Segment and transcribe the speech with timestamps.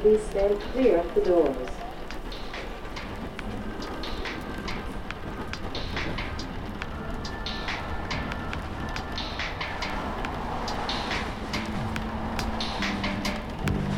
[0.00, 1.68] Please stand clear of the doors.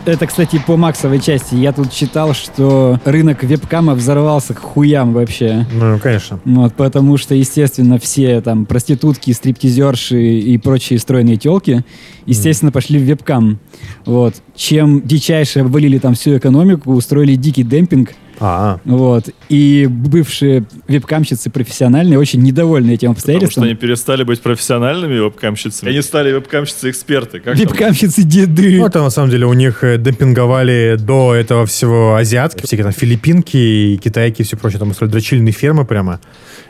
[0.05, 1.55] Это, кстати, по максовой части.
[1.55, 5.65] Я тут читал, что рынок вебкама взорвался к хуям вообще.
[5.73, 6.41] Ну, конечно.
[6.45, 11.85] Вот, потому что, естественно, все там проститутки, стриптизерши и прочие стройные телки,
[12.27, 13.61] естественно, пошли в вебкам.
[14.05, 14.35] Вот.
[14.57, 18.11] Чем дичайше обвалили там всю экономику, устроили дикий демпинг.
[18.45, 19.29] А, Вот.
[19.49, 23.65] И бывшие вебкамщицы профессиональные очень недовольны этим Потому что обстоятельством.
[23.65, 25.91] они перестали быть профессиональными вебкамщицами.
[25.91, 27.39] Они стали вебкамщицы-эксперты.
[27.39, 27.57] Как?
[27.57, 28.79] Вебкамщицы деды.
[28.79, 32.93] Ну, это на самом деле у них э, демпинговали до этого всего азиатки, всякие там
[32.93, 34.81] филиппинки и китайки и все прочее.
[34.81, 36.19] Там устроили дрочильные фермы прямо.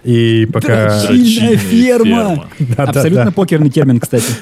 [0.04, 0.88] И пока...
[1.06, 2.44] Дрочильная ферма.
[2.58, 2.82] Да-да-да.
[2.84, 4.32] Абсолютно покерный термин, кстати.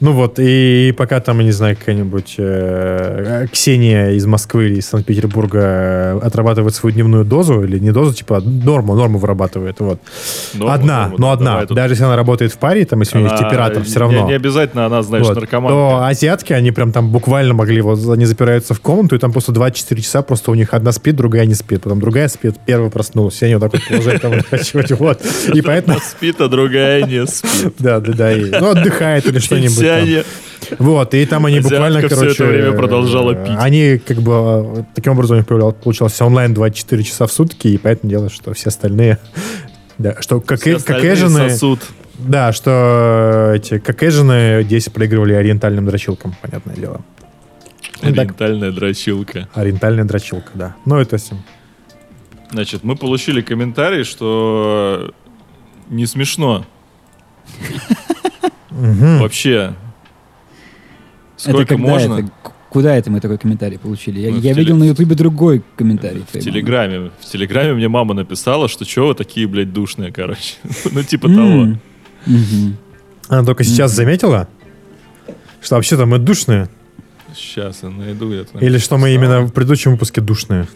[0.00, 4.86] Ну вот, и пока там, я не знаю, какая-нибудь э, Ксения из Москвы или из
[4.88, 10.00] Санкт-Петербурга э, отрабатывает свою дневную дозу, или не дозу, типа норму, норму вырабатывает, вот.
[10.54, 11.50] Норму, одна, норму, но да, одна.
[11.52, 11.76] давай тут.
[11.76, 14.28] Даже если она работает в паре, там, если у нее есть оператор, все не- равно.
[14.28, 15.36] Не, обязательно она, знаешь, Вот.
[15.36, 15.74] наркоманка.
[15.74, 19.52] То азиатки, они прям там буквально могли, вот они запираются в комнату, и там просто
[19.52, 23.40] 24 часа просто у них одна спит, другая не спит, потом другая спит, первая проснулась,
[23.40, 24.32] и они вот так вот продолжают там
[24.98, 25.20] вот.
[25.54, 27.74] И поэтому, спит, а другая не спит.
[27.78, 30.24] да, да, да, ну, отдыхает или что-нибудь.
[30.78, 32.32] Вот, и там они буквально, короче...
[32.32, 33.54] это время продолжала пить.
[33.58, 34.32] Они как бы
[34.78, 38.52] э, таким образом у них получался онлайн 24 часа в сутки, и поэтому дело, что
[38.52, 39.18] все остальные...
[39.98, 41.48] Да, что как, Все как эжены...
[41.48, 41.80] сосут.
[42.18, 47.00] Да, что эти как эжены здесь проигрывали ориентальным дрочилкам, понятное дело.
[48.02, 48.24] Ну, так.
[48.24, 49.48] Ориентальная дрочилка.
[49.54, 50.76] Ориентальная дрочилка, да.
[50.84, 51.16] Ну, это.
[52.50, 55.12] Значит, мы получили комментарий, что
[55.88, 56.64] не смешно.
[58.70, 59.74] Вообще.
[61.36, 62.30] Сколько это когда можно?
[62.70, 64.20] Куда это мы такой комментарий получили?
[64.20, 66.24] Я, Ну, я видел на Ютубе другой комментарий.
[66.30, 67.10] В Телеграме.
[67.20, 70.56] В Телеграме мне мама написала, что чего вы такие, блядь, душные, короче.
[70.92, 71.78] Ну, типа того.
[73.28, 74.48] Она только сейчас заметила,
[75.62, 76.68] что вообще-то мы душные,
[77.34, 78.58] Сейчас я найду это.
[78.58, 80.66] или что мы именно в предыдущем выпуске душные.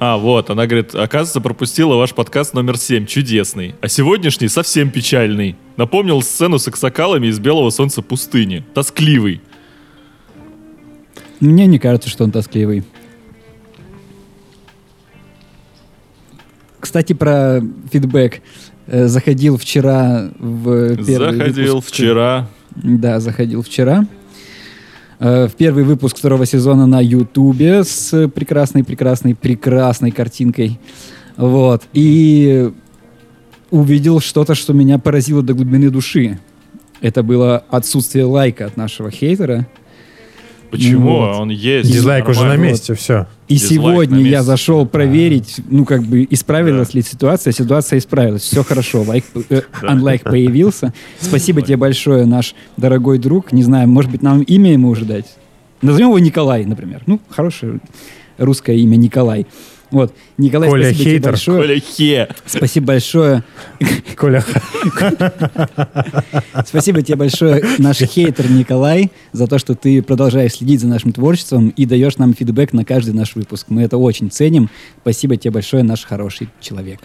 [0.00, 3.74] А, вот, она говорит, оказывается, пропустила ваш подкаст номер 7, чудесный.
[3.80, 5.56] А сегодняшний совсем печальный.
[5.76, 8.64] Напомнил сцену с аксакалами из «Белого солнца пустыни».
[8.74, 9.40] Тоскливый.
[11.40, 12.84] Мне не кажется, что он тоскливый.
[16.78, 17.60] Кстати, про
[17.92, 18.40] фидбэк.
[18.86, 22.48] Э, Заходил вчера в первый Заходил выпуск- вчера.
[22.76, 24.06] Да, заходил вчера.
[25.20, 30.78] Э, В первый выпуск второго сезона на Ютубе с прекрасной, прекрасной, прекрасной картинкой.
[31.36, 31.82] Вот.
[31.92, 32.70] И
[33.70, 36.38] увидел что-то, что меня поразило до глубины души.
[37.00, 39.66] Это было отсутствие лайка от нашего хейтера.
[40.70, 41.18] Почему?
[41.18, 41.40] Вот.
[41.40, 41.90] Он есть.
[41.90, 43.26] Дизлайк уже на месте, все.
[43.48, 46.98] И Дизлайк сегодня я зашел проверить, ну, как бы, исправилась Да.
[46.98, 47.52] ли ситуация.
[47.52, 48.42] Ситуация исправилась.
[48.42, 49.02] Все хорошо.
[49.02, 49.62] Лайк, э, Да.
[49.94, 50.92] unlike появился.
[51.20, 53.52] Спасибо тебе большое, наш дорогой друг.
[53.52, 55.26] Не знаю, может быть, нам имя ему уже дать?
[55.80, 57.02] Назовем его Николай, например.
[57.06, 57.80] Ну, хорошее
[58.36, 59.46] русское имя Николай.
[59.90, 60.14] Вот.
[60.36, 61.30] Николай, Коля спасибо тебе хейтер.
[61.30, 61.58] большое.
[61.62, 62.28] Коля Хе.
[62.46, 63.44] Спасибо большое.
[64.16, 64.44] Коля,
[66.66, 71.70] Спасибо тебе большое, наш хейтер Николай, за то, что ты продолжаешь следить за нашим творчеством
[71.70, 73.66] и даешь нам фидбэк на каждый наш выпуск.
[73.70, 74.68] Мы это очень ценим.
[75.00, 77.00] Спасибо тебе большое, наш хороший человек.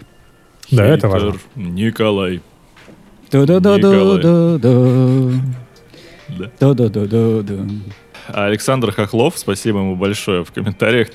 [0.70, 1.34] Да, это Хейтер важно.
[1.56, 2.40] Николай.
[3.30, 5.32] Ту-ду-ду-ду-ду-ду.
[6.28, 6.50] Да.
[6.58, 7.66] Ту-ду-ду-ду-ду.
[8.28, 11.08] Александр Хохлов, спасибо ему большое, в комментариях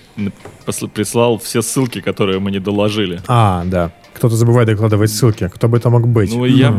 [0.93, 3.21] прислал все ссылки, которые мы не доложили.
[3.27, 3.91] А, да.
[4.13, 5.47] Кто-то забывает докладывать ссылки.
[5.47, 6.33] Кто бы это мог быть?
[6.33, 6.75] Ну, я,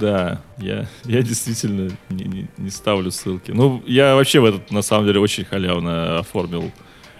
[0.00, 3.52] да, я, я действительно не, не- не ставлю ссылки.
[3.52, 6.70] Ну, я вообще в этот, на самом деле, очень халявно оформил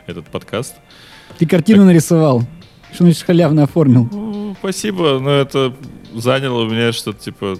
[0.06, 0.74] этот подкаст.
[1.38, 2.42] Ты картину нарисовал.
[2.92, 4.08] Что значит халявно оформил?
[4.10, 5.72] Ну, спасибо, но это
[6.14, 7.56] заняло у меня что-то типа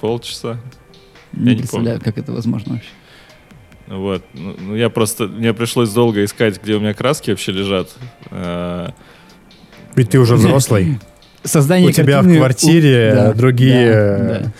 [0.00, 0.58] полчаса.
[1.32, 2.04] Не не представляю, помню.
[2.12, 2.90] как это возможно вообще.
[3.88, 4.24] Вот.
[4.34, 5.26] Ну, ну, я просто...
[5.26, 7.90] Мне пришлось долго искать, где у меня краски вообще лежат.
[8.30, 8.90] А,
[9.94, 10.98] Ведь ты уже взрослый.
[11.44, 14.52] Создание У тебя в квартире Да, другие да, да.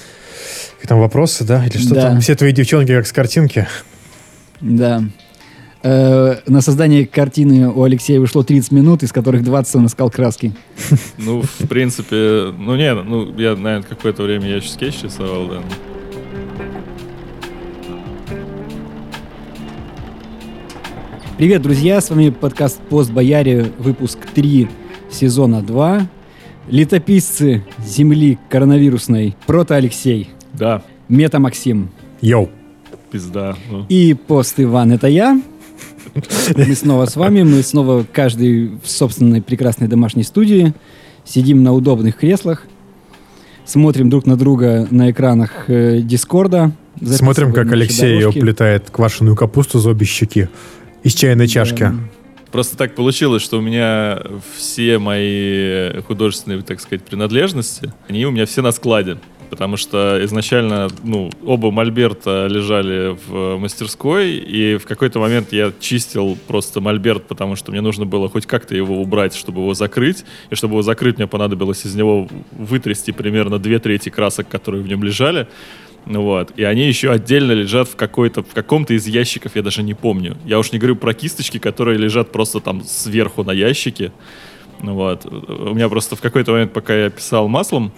[0.78, 1.67] Как там вопросы, да?
[1.67, 2.02] Или что Да.
[2.02, 2.20] там?
[2.20, 3.67] Все твои девчонки как с картинки.
[4.61, 5.02] Да.
[5.82, 10.52] Э, на создание картины у Алексея ушло 30 минут, из которых 20 он искал краски.
[11.19, 12.52] ну, в принципе...
[12.56, 15.62] Ну, не, ну, я, наверное, какое-то время я еще скетч рисовал, да.
[21.38, 24.69] Привет, друзья, с вами подкаст «Пост Бояре», выпуск 3,
[25.11, 26.09] сезона 2.
[26.71, 29.37] Летописцы земли коронавирусной.
[29.47, 31.91] Прото Алексей, Да, Мета Максим
[32.23, 32.49] Йоу.
[33.11, 33.55] пизда.
[33.71, 33.85] ну.
[33.91, 35.38] и Пост Иван, это я.
[36.56, 40.73] Мы снова с вами, мы снова каждый в собственной прекрасной домашней студии.
[41.25, 42.65] Сидим на удобных креслах,
[43.67, 46.73] смотрим друг на друга на экранах э, Дискорда.
[47.05, 48.39] Смотрим, как Алексей дорожки.
[48.39, 50.49] уплетает квашеную капусту за обе щеки
[51.06, 51.93] из чайной чашки.
[52.50, 54.20] Просто так получилось, что у меня
[54.56, 59.19] все мои художественные, так сказать, принадлежности, они у меня все на складе.
[59.49, 66.37] Потому что изначально, ну, оба мольберта лежали в мастерской, и в какой-то момент я чистил
[66.49, 70.25] просто мольберт, потому что мне нужно было хоть как-то его убрать, чтобы его закрыть.
[70.50, 74.88] И чтобы его закрыть, мне понадобилось из него вытрясти примерно две трети красок, которые в
[74.88, 75.47] нем лежали.
[76.06, 76.53] Ну Вот.
[76.56, 80.37] И они еще отдельно лежат в, какой-то, в каком-то из ящиков, я даже не помню.
[80.44, 84.12] Я уж не говорю про кисточки, которые лежат просто там сверху на ящике.
[84.81, 85.26] Ну Вот.
[85.26, 87.93] У меня просто в какой-то момент, пока я писал маслом,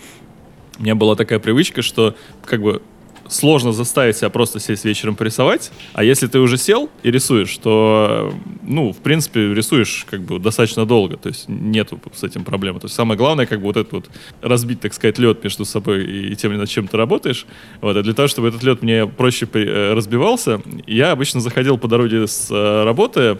[0.78, 2.14] у меня была такая привычка, что
[2.44, 2.82] как бы
[3.28, 8.32] сложно заставить себя просто сесть вечером порисовать, а если ты уже сел и рисуешь, то,
[8.62, 12.80] ну, в принципе, рисуешь как бы достаточно долго, то есть нету с этим проблемы.
[12.80, 14.10] То есть самое главное, как бы вот это вот
[14.40, 17.46] разбить, так сказать, лед между собой и тем, над чем ты работаешь.
[17.80, 21.88] Вот, и для того, чтобы этот лед мне проще э, разбивался, я обычно заходил по
[21.88, 23.38] дороге с э, работы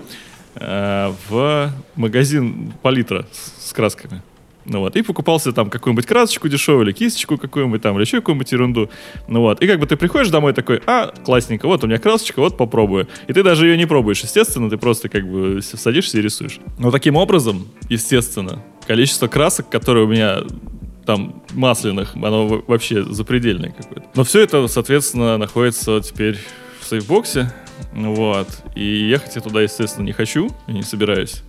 [0.55, 4.23] э, в магазин палитра с красками.
[4.69, 8.53] Ну вот, и покупался там какую-нибудь красочку дешевую, или кисточку какую-нибудь там, или еще какую-нибудь
[8.53, 8.91] ерунду.
[9.27, 12.41] Ну вот, и как бы ты приходишь домой такой, а, классненько, вот у меня красочка,
[12.41, 13.09] вот попробую.
[13.27, 16.61] И ты даже ее не пробуешь, естественно, ты просто как бы садишься и рисуешь.
[16.79, 20.43] Но таким образом, естественно, количество красок, которые у меня
[21.07, 24.07] там масляных, оно во- вообще запредельное какое-то.
[24.15, 26.37] Но все это, соответственно, находится теперь
[26.81, 27.51] в сейфбоксе.
[27.93, 28.49] Вот.
[28.75, 31.43] И ехать я туда, естественно, не хочу и не собираюсь.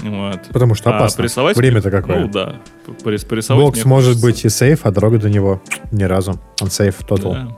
[0.00, 0.40] Вот.
[0.52, 1.18] Потому что А опасно.
[1.18, 2.20] порисовать- Время-то какое.
[2.20, 2.56] Ну да.
[2.86, 4.26] П- порис- порисовать Бокс может хочется.
[4.26, 6.40] быть и сейф, а дорога до него ни разу.
[6.60, 7.00] Он сейф.
[7.08, 7.48] Да.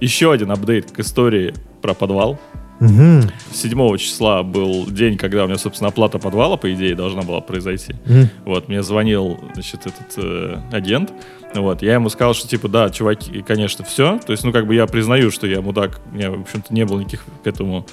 [0.00, 2.38] Еще один апдейт к истории про подвал.
[2.88, 3.30] Мгм.
[3.52, 7.94] 7 числа был день, когда у меня, собственно, оплата подвала, по идее, должна была произойти.
[8.06, 8.28] Мгм.
[8.44, 11.12] Вот, мне звонил, значит, этот э, агент.
[11.54, 14.18] Вот, я ему сказал, что, типа, да, чуваки, конечно, все.
[14.18, 16.84] То есть, ну, как бы я признаю, что я мудак, у меня, в общем-то, не
[16.84, 17.86] было никаких к этому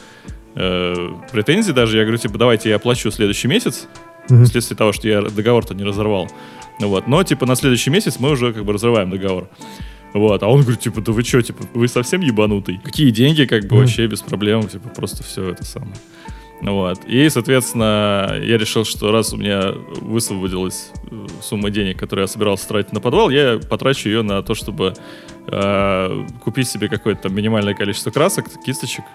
[0.56, 0.94] э,
[1.32, 1.98] претензий даже.
[1.98, 3.88] Я говорю, типа, давайте я оплачу следующий месяц,
[4.30, 4.46] Мгм.
[4.46, 6.28] вследствие того, что я договор-то не разорвал.
[6.80, 7.08] Вот.
[7.08, 9.48] Но, типа, на следующий месяц мы уже, как бы, разрываем договор.
[10.14, 12.80] Вот, а он говорит, типа, да вы что, типа, вы совсем ебанутый?
[12.84, 15.96] Какие деньги, как бы, вообще без проблем, типа, просто все это самое.
[16.62, 17.00] Ну Вот.
[17.08, 19.72] И, соответственно, я решил, что раз у меня
[20.02, 24.54] высвободилась э, сумма денег, которую я собирался тратить на подвал, я потрачу ее на то,
[24.54, 24.94] чтобы
[25.48, 29.06] э, купить себе какое-то там минимальное количество красок, кисточек,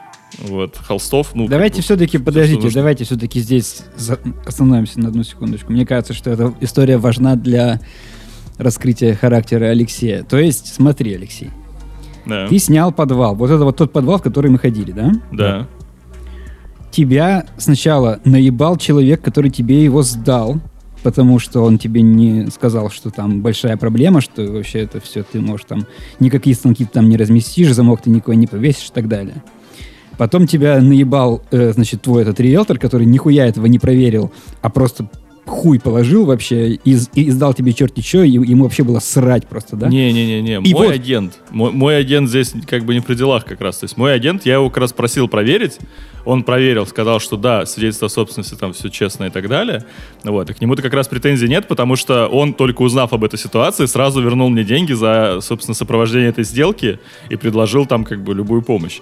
[0.41, 1.35] вот, холстов.
[1.35, 2.81] Ну, Давайте все-таки, подождите, нужно.
[2.81, 5.73] давайте все-таки здесь за- остановимся на одну секундочку.
[5.73, 7.81] Мне кажется, что эта история важна для
[8.59, 10.23] раскрытия характера Алексея.
[10.23, 11.51] То есть, смотри, Алексей,
[12.25, 12.49] Да.
[12.49, 13.35] ты снял подвал.
[13.35, 15.13] Вот это вот тот подвал, в который мы ходили, да?
[15.33, 15.67] Да.
[16.91, 20.61] Тебя сначала наебал человек, который тебе его сдал,
[21.03, 25.41] потому что он тебе не сказал, что там большая проблема, что вообще это все ты
[25.41, 25.87] можешь там
[26.21, 29.43] никакие станки ты там не разместишь, замок ты никакой не повесишь и так далее.
[30.17, 34.33] Потом тебя наебал, э, значит, твой этот риэлтор, который нихуя этого не проверил,
[34.63, 35.11] а просто
[35.47, 39.77] хуй положил вообще и, и сдал тебе черти что, и ему вообще было срать просто,
[39.77, 39.89] да?
[39.89, 43.79] Не-не-не-не, мой вот- агент, мой, мой агент здесь как бы не при делах как раз.
[43.79, 45.79] То есть мой агент, я его как раз просил проверить,
[46.25, 49.85] он проверил, сказал, что да, свидетельство о собственности там все честно и так далее.
[50.25, 53.39] Вот, и к нему-то как раз претензий нет, потому что он, только узнав об этой
[53.39, 56.99] ситуации, сразу вернул мне деньги за, собственно, сопровождение этой сделки
[57.31, 59.01] и предложил там как бы любую помощь.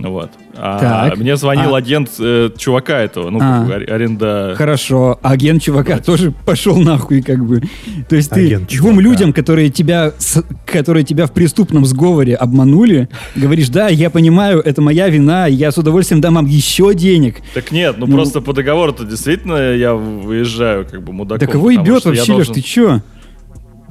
[0.00, 0.30] Ну вот.
[0.56, 1.18] А Так.
[1.18, 3.64] мне звонил А- агент э, чувака этого, ну, А.
[3.66, 4.54] аренда...
[4.56, 7.62] Хорошо, а агент чувака тоже пошел нахуй, как бы.
[8.08, 9.00] То есть ты Агент двум чувака.
[9.02, 14.80] людям, которые тебя, с- которые тебя в преступном сговоре обманули, говоришь, да, я понимаю, это
[14.82, 17.38] моя вина, я с удовольствием дам вам еще денег.
[17.54, 21.44] Так нет, ну, Ну- просто по договору-то действительно я выезжаю как бы мудаком.
[21.44, 23.02] Да кого ебет вообще, Леш, должен- ты че?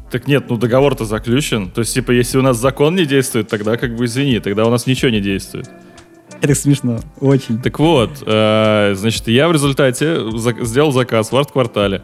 [0.09, 1.69] Так нет, ну договор-то заключен.
[1.69, 4.69] То есть, типа, если у нас закон не действует, тогда как бы извини, тогда у
[4.69, 5.69] нас ничего не действует.
[6.41, 7.59] Это смешно, очень.
[7.61, 12.03] Так вот, э, значит, я в результате за- сделал заказ в арт-квартале.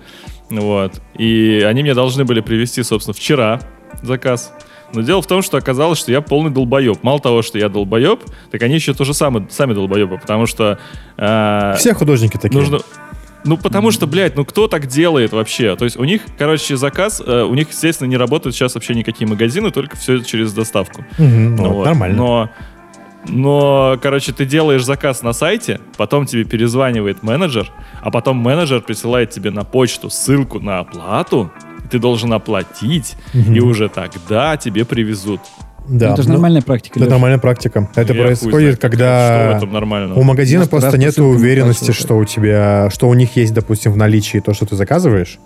[0.49, 1.01] Вот.
[1.17, 3.59] И они мне должны были привезти, собственно, вчера
[4.01, 4.53] заказ.
[4.93, 7.01] Но дело в том, что оказалось, что я полный долбоеб.
[7.01, 8.19] Мало того, что я долбоеб,
[8.51, 10.77] так они еще тоже самые, сами долбоебы, потому что...
[11.17, 12.59] э, Все художники такие.
[12.59, 12.79] Нужно...
[13.45, 15.75] Ну, потому что, блядь, ну кто так делает вообще?
[15.75, 19.27] То есть у них, короче, заказ, э, у них, естественно, не работают сейчас вообще никакие
[19.27, 21.03] магазины, только все через доставку.
[21.17, 21.85] Мгм, Ну вот, вот.
[21.87, 22.15] Нормально.
[22.17, 22.49] Но,
[23.27, 29.29] но, короче, ты делаешь заказ на сайте, потом тебе перезванивает менеджер, а потом менеджер присылает
[29.31, 31.51] тебе на почту ссылку на оплату,
[31.83, 33.53] и ты должен оплатить, Мгм.
[33.55, 35.41] и уже тогда тебе привезут.
[35.87, 36.13] Да.
[36.13, 36.93] это же ну, нормальная практика.
[36.97, 37.11] Это Лёш.
[37.11, 37.89] нормальная практика.
[37.95, 39.59] Это Я происходит, знает, Что в когда
[40.15, 43.97] у магазина Может, просто нет уверенности, что у тебя, что у них есть, допустим, в
[43.97, 45.39] наличии то, что ты заказываешь.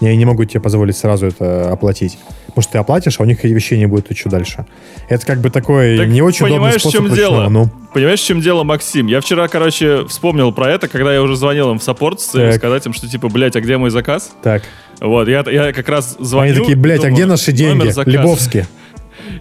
[0.00, 2.18] И они не могут тебе позволить сразу это оплатить.
[2.46, 4.66] Потому что ты оплатишь, а у них вещей не будет еще дальше.
[5.08, 7.48] Это как бы такой Так не очень удобный понимаешь, в способ чем ручного, дело?
[7.48, 9.06] Ну, Понимаешь, в чем дело, Максим?
[9.06, 12.52] Я вчера, короче, вспомнил про это, когда я уже звонил им в саппорт с целью
[12.52, 14.32] сказать им, что типа, блядь, а где мой заказ?
[14.42, 14.62] так.
[15.00, 16.52] Вот, я, я как раз звоню.
[16.52, 17.92] Они такие, блядь, а где наши деньги?
[18.08, 18.66] Лебовские.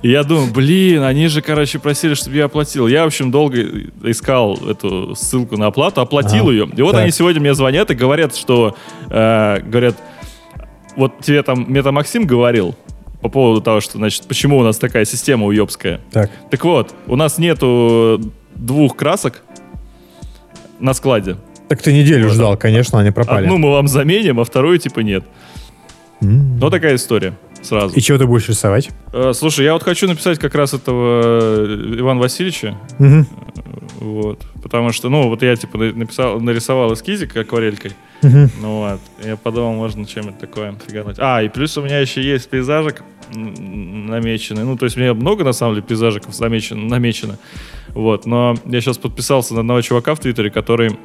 [0.02, 2.88] И я думаю, блин, они же, короче, просили, чтобы я оплатил.
[2.88, 3.62] Я, в общем, долго
[4.04, 6.52] искал эту ссылку на оплату, оплатил Ага.
[6.52, 6.70] ее.
[6.76, 7.02] И вот Так.
[7.04, 8.76] они сегодня мне звонят и говорят, что,
[9.10, 9.96] э, говорят,
[10.96, 12.76] вот тебе там, мне там Максим говорил
[13.22, 16.00] по поводу того, что, значит, почему у нас такая система уебская.
[16.12, 16.30] Так.
[16.52, 18.22] Так вот, у нас нету
[18.56, 19.42] двух красок
[20.80, 21.38] на складе.
[21.68, 23.46] Так ты неделю ждал, конечно, они пропали.
[23.46, 25.24] Одну мы вам заменим, а вторую типа нет.
[26.22, 26.60] М.
[26.60, 27.96] Вот такая история сразу.
[27.96, 28.90] И чего ты будешь рисовать?
[29.12, 31.22] Э, Слушай, я вот хочу написать как раз этого
[31.66, 33.26] э, Ивана Васильевича, Мгм.
[34.00, 37.94] вот, потому что, ну, вот я типа на- написал, нарисовал эскизик акварелькой,
[38.62, 41.18] Ну вот, я подумал, можно чем-нибудь такое фигануть.
[41.20, 43.04] А, и плюс у меня еще есть пейзажик
[43.34, 47.38] намеченный, ну, то есть у меня много, на самом деле, пейзажиков намечено, намечено,
[47.90, 50.98] вот, но я сейчас подписался на одного чувака в Твиттере, который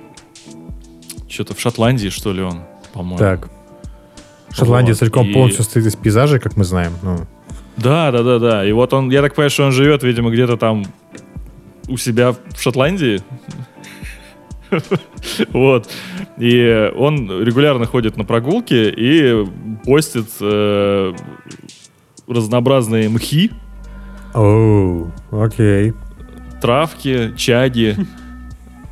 [1.28, 2.60] что-то в Шотландии, что ли, он,
[2.92, 3.18] по-моему.
[3.18, 3.48] Так.
[4.52, 6.92] Шотландия Вот, целиком и- полностью состоит из пейзажей, как мы знаем.
[7.02, 7.20] Ну,
[7.76, 8.66] Да, да, да, да.
[8.66, 10.84] И вот он, я так понимаю, что он живет, видимо, где-то там
[11.88, 13.22] у себя в Шотландии.
[15.52, 15.88] Вот.
[16.38, 19.44] И он регулярно ходит на прогулки и
[19.84, 21.12] постит э,
[22.28, 23.50] разнообразные мхи,
[24.34, 25.92] Оу, окей.
[26.62, 27.96] травки, чаги.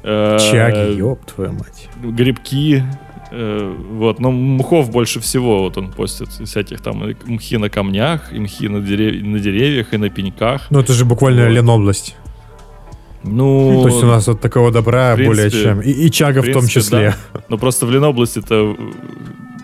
[0.03, 1.89] э, Чаги, ёб твою мать.
[2.03, 2.83] грибки.
[3.31, 8.41] э, Вот, но мхов больше всего вот он постит всяких там мхи на камнях, и
[8.41, 10.67] мхи на, дерев- на деревьях, и на пеньках.
[10.71, 11.53] Ну, это же буквально Вот.
[11.53, 12.17] Ленобласть.
[13.37, 15.81] Ну, То есть у нас вот такого добра в принципе, более чем.
[15.81, 17.15] И, и чага в, том принципе, числе.
[17.49, 18.77] Но просто в Ленобласти-то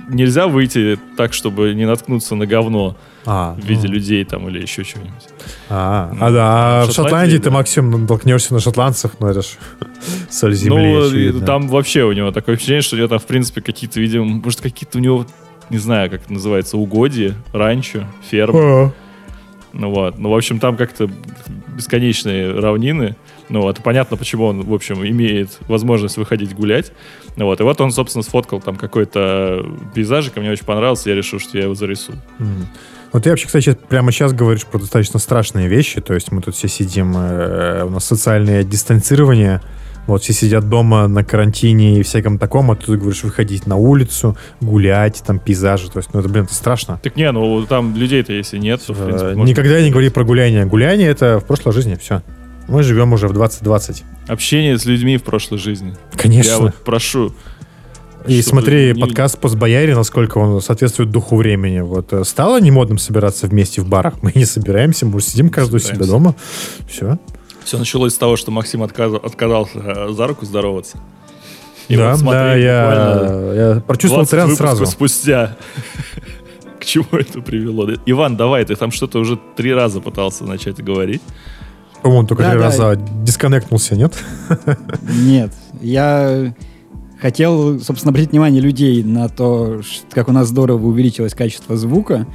[0.08, 3.94] нельзя выйти так, чтобы не наткнуться на говно А, в виде ну.
[3.94, 5.24] людей там или еще чего-нибудь.
[5.68, 7.50] А, Ну, а, да, а в в Шотландии, ты да.
[7.50, 9.46] максимум натолкнешься на шотландцев, ну это ж
[10.30, 10.76] соль земли.
[10.76, 11.46] ну, очевидно.
[11.46, 14.60] там вообще у него такое впечатление, что у него там, в принципе, какие-то, видимо, может,
[14.60, 15.26] какие-то у него,
[15.70, 18.92] не знаю, как это называется, угодья, ранчо, ферма.
[19.72, 20.18] Ну вот.
[20.18, 21.10] Ну, в общем, там как-то
[21.68, 23.16] бесконечные равнины.
[23.48, 26.92] Ну вот, и понятно, почему он, в общем, имеет возможность выходить гулять.
[27.36, 31.16] Ну вот, и вот он, собственно, сфоткал там какой-то пейзажик, и мне очень понравился, я
[31.16, 32.18] решил, что я его зарисую.
[32.38, 32.66] м.
[33.12, 36.00] Вот ты вообще, кстати, прямо сейчас говоришь про достаточно страшные вещи.
[36.00, 39.60] То есть мы тут все сидим, э, у нас социальное дистанцирование.
[40.08, 43.76] Вот все сидят дома на карантине и всяком таком, а ты тут говоришь выходить на
[43.76, 45.90] улицу, гулять, там пейзажи.
[45.92, 46.98] То есть, ну это, блин, это страшно.
[47.04, 50.08] Так не, ну там людей-то если нет, то, в принципе, Э, можно- Никогда не говори
[50.08, 50.66] про гуляние.
[50.66, 52.20] Гуляние это в прошлой жизни, все.
[52.68, 54.04] Мы живем уже в 2020.
[54.28, 55.94] Общение с людьми в прошлой жизни.
[56.16, 56.50] Конечно.
[56.50, 57.32] Я вот прошу.
[58.26, 61.80] И смотри, не- подкаст «Постбояре», насколько он соответствует духу времени.
[61.80, 64.22] Вот э, стало не модным собираться вместе в барах?
[64.22, 66.34] Мы не собираемся, мы сидим каждый у себя дома.
[66.88, 67.18] Все.
[67.64, 70.98] Все началось с того, что Максим отказ- отказался э, за руку здороваться.
[71.88, 74.86] И да, вот смотри, да, я, я прочувствовал 20 тренд сразу.
[74.86, 75.56] спустя.
[76.80, 77.90] К чему это привело?
[78.06, 81.22] Иван, давай, ты там что-то уже три раза пытался начать говорить.
[82.04, 82.64] По-моему, только Да, три да.
[82.66, 84.12] раза дисконнектнулся, нет?
[85.22, 86.54] Нет, я
[87.18, 89.80] хотел, собственно, обратить внимание людей на то,
[90.10, 92.26] как у нас здорово увеличилось качество звука.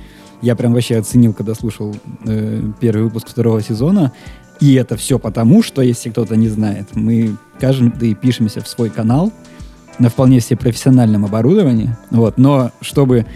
[0.41, 1.95] Я прям вообще оценил, когда слушал
[2.25, 4.11] э, первый выпуск второго сезона.
[4.59, 9.31] И это все потому, что, если кто-то не знает, мы каждый пишемся в свой канал
[9.99, 11.95] на вполне себе профессиональном оборудовании.
[12.09, 13.27] Вот, но чтобы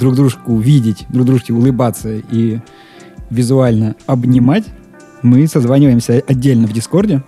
[0.00, 2.60] друг дружку увидеть, друг дружке улыбаться и
[3.28, 4.64] визуально обнимать,
[5.22, 7.22] мы созваниваемся отдельно в Дискорде,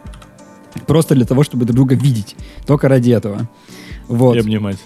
[0.86, 2.36] просто для того, чтобы друг друга видеть.
[2.66, 3.48] Только ради этого.
[4.08, 4.36] Вот.
[4.36, 4.78] И обнимать.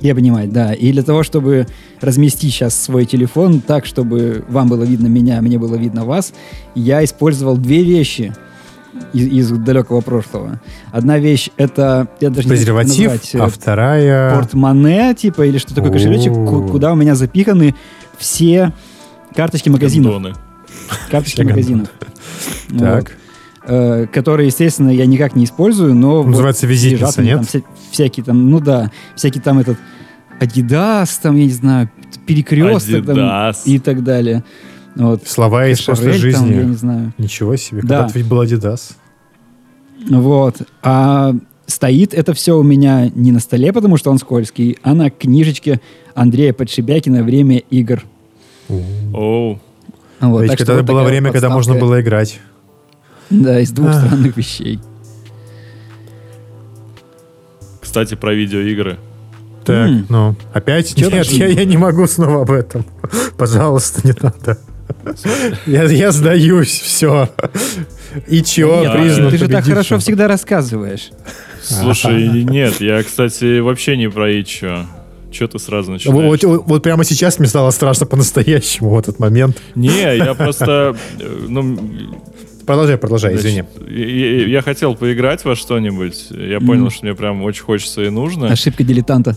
[0.00, 0.72] И обнимать, да.
[0.72, 1.66] И для того, чтобы
[2.00, 6.32] разместить сейчас свой телефон так, чтобы вам было видно меня, а мне было видно вас,
[6.74, 8.32] я использовал две вещи
[9.12, 10.60] из, из далекого прошлого.
[10.90, 12.08] Одна вещь— это...
[12.20, 14.34] Я даже не Презерватив, назвать, э, а вторая...
[14.34, 16.32] портмоне, типа, или что такое кошелечек,
[16.70, 17.74] куда у меня запиханы
[18.18, 18.72] все
[19.34, 20.14] карточки магазинов.
[20.14, 20.34] Кондоны.
[21.10, 21.88] Карточки магазинов.
[22.78, 23.02] Так.
[23.04, 23.72] Вот.
[23.72, 26.22] Э, которые, естественно, я никак не использую, но...
[26.22, 27.36] вот Называется лежат визитница, нет?
[27.36, 29.76] там вся- всякие там, ну да, всякий там этот
[30.40, 31.90] Adidas, там, я не знаю,
[32.26, 33.66] перекресток там, Адидас.
[33.66, 34.44] и так далее.
[34.96, 35.28] Вот.
[35.28, 36.68] Слова из прошлой Шарель там, я жизни.
[36.70, 37.12] не знаю.
[37.18, 37.82] Ничего себе.
[37.82, 37.98] Да.
[37.98, 38.92] Когда-то ведь был Adidas.
[40.08, 40.62] Вот.
[40.82, 41.34] А
[41.66, 45.80] стоит это все у меня не на столе, потому что он скользкий, а на книжечке
[46.14, 48.02] Андрея Подшибякина «Время игр».
[49.12, 49.60] Оу.
[50.20, 51.86] Вот, Ведь так что когда вот было время, вот когда можно подставка.
[51.86, 52.40] было играть.
[53.30, 54.80] Да, из двух странных вещей.
[57.80, 58.98] Кстати, про видеоигры.
[59.64, 60.94] Так, ну, опять?
[60.94, 62.84] Чё Нет, я, я не могу снова об этом.
[63.38, 64.58] Пожалуйста, не надо.
[65.66, 67.28] Я, я сдаюсь, все.
[68.26, 71.10] И чё, Нет, признан ты же так хорошо всегда рассказываешь.
[71.62, 74.86] Слушай, нет, я, кстати, вообще не про Ичо.
[75.30, 76.42] Че ты сразу Вот, начинаешь?
[76.42, 79.58] вот- вот прямо сейчас мне стало страшно по-настоящему в этот момент.
[79.76, 80.96] Не, я просто...
[81.20, 81.78] э, Ну,
[82.70, 84.00] Продолжай, продолжай, значит, извини.
[84.00, 86.28] Я, я хотел поиграть во что-нибудь.
[86.30, 88.46] Я понял, что мне прям очень хочется и нужно.
[88.46, 89.36] Ошибка дилетанта.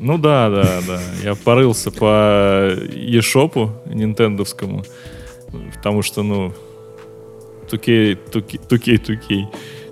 [0.00, 1.00] Ну да, да, да.
[1.22, 4.82] Я порылся по eShop нинтендовскому,
[5.76, 6.54] потому что, ну,
[7.70, 9.46] 2K, 2K, 2K, 2K,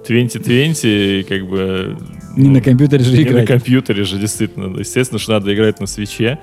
[0.07, 1.99] 2020, и как бы...
[2.38, 3.49] Не ну, на компьютере же не на играть.
[3.49, 4.79] компьютере же, действительно.
[4.79, 6.38] Естественно, что надо играть на свече.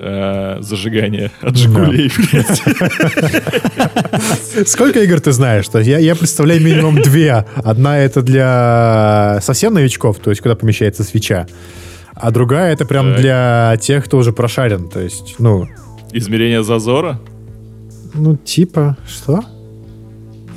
[0.00, 2.62] Э, зажигание от Жигулей, блядь.
[4.68, 5.66] Сколько игр ты знаешь?
[5.74, 7.44] Я, я представляю минимум две.
[7.56, 11.48] Одна это для совсем новичков, то есть куда помещается свеча.
[12.14, 13.20] А другая это прям Так.
[13.20, 14.88] для тех, кто уже прошарен.
[14.88, 15.66] То есть, ну,
[16.12, 17.20] Измерение зазора?
[18.14, 19.42] ну типа, что?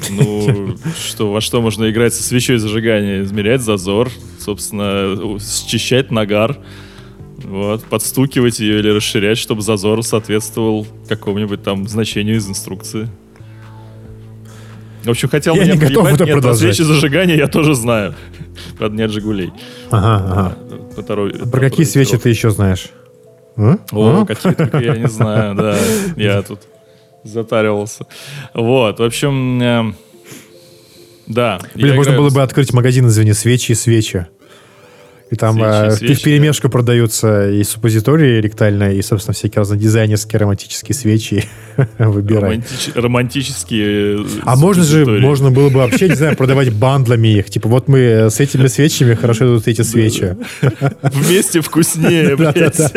[0.09, 3.23] Ну, что, во что можно играть со свечой зажигания?
[3.23, 6.57] Измерять зазор, собственно, счищать нагар,
[7.43, 13.09] вот, подстукивать ее или расширять, чтобы зазор соответствовал какому-нибудь там значению из инструкции.
[15.03, 16.75] В общем, хотел Я меня не готов это нет, про продолжать.
[16.75, 18.13] свечи зажигания я тоже знаю.
[18.77, 19.51] Правда, не от Жигулей.
[19.89, 20.57] Ага, ага.
[20.95, 22.89] По второй- Про какие свечи ты еще знаешь?
[23.57, 23.77] А?
[23.91, 24.25] О, А?
[24.25, 25.75] какие только я не знаю, да.
[26.17, 26.59] Я тут
[27.23, 28.05] затаривался.
[28.53, 29.95] Вот, в общем, эм,
[31.27, 31.59] да.
[31.75, 34.27] Блин, можно было бы открыть магазин, извини, свечи и свечи.
[35.31, 39.79] И там Свечи, э, в свечи, перемешку продаются и суппозитории ректальные, и, собственно, всякие разные
[39.79, 41.45] дизайнерские романтические свечи.
[41.97, 42.57] Выбирай.
[42.57, 47.49] романтич- романтические э, А можно же, можно было бы вообще, не знаю, продавать бандлами их.
[47.49, 50.35] Типа, вот мы с этими свечами хорошо идут эти свечи.
[51.01, 52.77] Вместе вкуснее, блядь.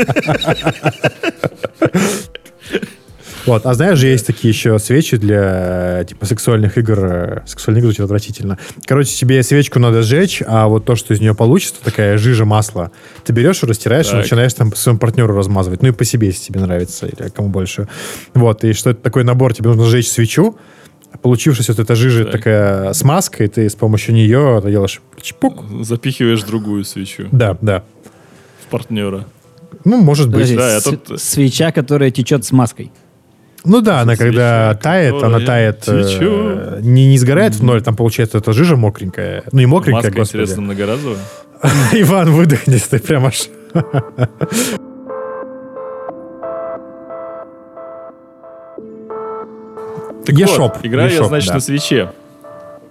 [3.47, 6.99] Вот, а знаешь же, есть такие еще свечи для, э, типа, сексуальных игр.
[7.05, 8.59] э, Сексуальные игры звучит отвратительно.
[8.87, 12.91] Короче, тебе свечку надо сжечь, а вот то, что из нее получится, такая жижа масла,
[13.25, 14.23] ты берешь и растираешь, и Так.
[14.23, 15.83] начинаешь там своему партнеру размазывать.
[15.83, 17.87] Ну и по себе, если тебе нравится, или кому больше.
[18.33, 20.57] Вот, и что это такой набор, тебе нужно сжечь свечу,
[21.21, 22.33] получившись вот эта жижа Так.
[22.33, 25.65] такая смазка, и ты с помощью нее делаешь чпук.
[25.83, 27.85] Запихиваешь другую свечу Да, да.
[28.67, 29.27] в партнера.
[29.85, 30.35] Ну, может быть.
[30.37, 32.91] Подожди, да, я с- тут- свеча, которая течет с маской.
[33.65, 38.39] Ну да, она когда тает, она тает, э, не, не сгорает в ноль, там получается
[38.39, 39.45] эта жижа мокренькая.
[39.53, 40.43] Ну не мокренькая, Маска, господи.
[40.43, 41.19] интересно, многоразовая.
[41.93, 43.49] Иван, выдохнись, ты прям аж...
[50.27, 51.55] Так eShop, вот, играю я, eShop, значит, да.
[51.55, 52.13] на свече.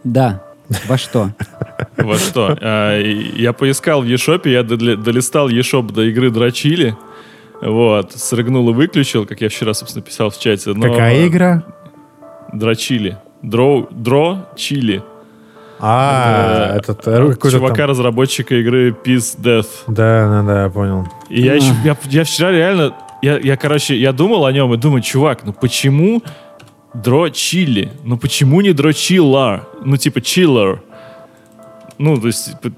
[0.03, 0.43] Да.
[0.87, 1.31] Во что?
[1.97, 2.57] Во что?
[2.61, 6.95] А, и Я поискал в eShop, я дол- долистал eShop до игры Дрочили.
[7.65, 10.71] Вот, срыгнул и выключил, как я вчера, собственно, писал в чате.
[10.73, 11.63] но- Какая игра?
[12.51, 13.17] Дрочили.
[13.41, 15.01] Дро, дро чили.
[15.79, 19.67] А, Это этот, э, какой-то там- Чувака-разработчика игры Peace Death.
[19.87, 21.07] Да, да, да, я понял.
[21.29, 24.77] И я, еще, я, я вчера реально, я, я, короче, я думал о нем и
[24.77, 26.21] думаю, чувак, ну почему
[26.93, 27.91] дро чили?
[28.03, 29.67] Ну почему не дро чилла?
[29.83, 30.81] Ну типа чиллер.
[31.97, 32.59] Ну, то есть...
[32.61, 32.75] типа,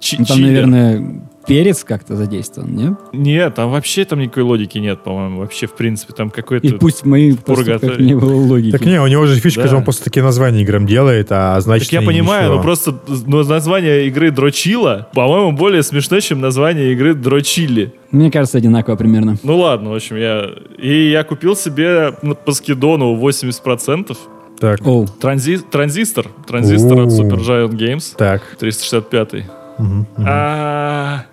[0.00, 0.66] чи- Ну, там, чиллер.
[0.66, 2.92] наверное, перец как-то задействован, нет?
[3.12, 5.40] Нет, там вообще там никакой логики нет, по-моему.
[5.40, 6.66] Вообще, в принципе, там какой-то...
[6.66, 8.06] И пусть поступках Пургаторий.
[8.06, 8.72] не было логики.
[8.72, 9.68] Так не, у него же фишка, Да.
[9.68, 11.90] что он просто такие названия играм делает, а значит...
[11.90, 12.56] Так я понимаю, ничего.
[12.56, 12.94] но просто
[13.26, 17.92] ну, название игры Дрочила, по-моему, более смешно, чем название игры Дрочили.
[18.10, 19.36] Мне кажется, одинаково примерно.
[19.42, 20.48] Ну ладно, в общем, я...
[20.78, 22.12] И я купил себе
[22.44, 24.16] по скидону 80%.
[24.60, 25.06] Так, Оу.
[25.06, 25.58] Транзи...
[25.58, 26.28] Транзистор.
[26.46, 27.22] Транзистор от О.
[27.22, 28.14] Supergiant Games.
[28.16, 28.42] так.
[28.58, 29.44] 365.
[29.78, 30.26] Мгм, мгм.
[30.28, 31.24] А,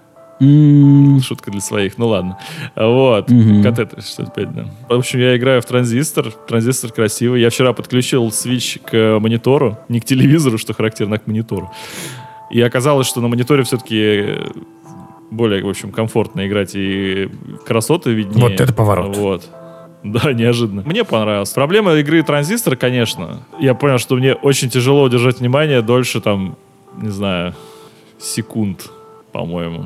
[1.21, 2.37] Шутка для своих, ну ладно.
[2.75, 3.63] Вот, Мгм.
[3.63, 4.65] КТ 365, да.
[4.89, 6.31] В общем, я играю в транзистор.
[6.47, 7.41] Транзистор красивый.
[7.41, 9.77] Я вчера подключил Switch к монитору.
[9.89, 11.71] Не к телевизору, что характерно, а к монитору.
[12.49, 14.39] И оказалось, что на мониторе все-таки
[15.29, 17.29] более, в общем, комфортно играть и
[17.65, 18.41] красоты виднее.
[18.41, 19.15] Вот это поворот.
[19.15, 19.49] Вот.
[20.03, 20.81] Да, неожиданно.
[20.85, 21.51] Мне понравилось.
[21.51, 23.43] Проблема игры транзистор, конечно.
[23.59, 26.57] Я понял, что мне очень тяжело удержать внимание дольше, там,
[26.97, 27.53] не знаю,
[28.19, 28.89] секунд,
[29.31, 29.85] по-моему.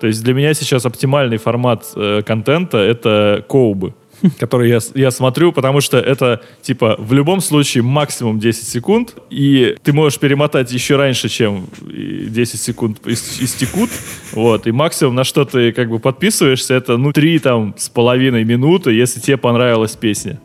[0.00, 3.94] То есть для меня сейчас оптимальный формат э, контента— это коубы,
[4.38, 9.76] который я, я смотрю, потому что это, типа, в любом случае максимум 10 секунд, и
[9.82, 13.90] ты можешь перемотать еще раньше, чем и 10 секунд ис- истекут,
[14.32, 18.44] вот, и максимум, на что ты, как бы, подписываешься, это, ну, 3, там, с половиной
[18.44, 20.38] минуты, если тебе понравилась песня.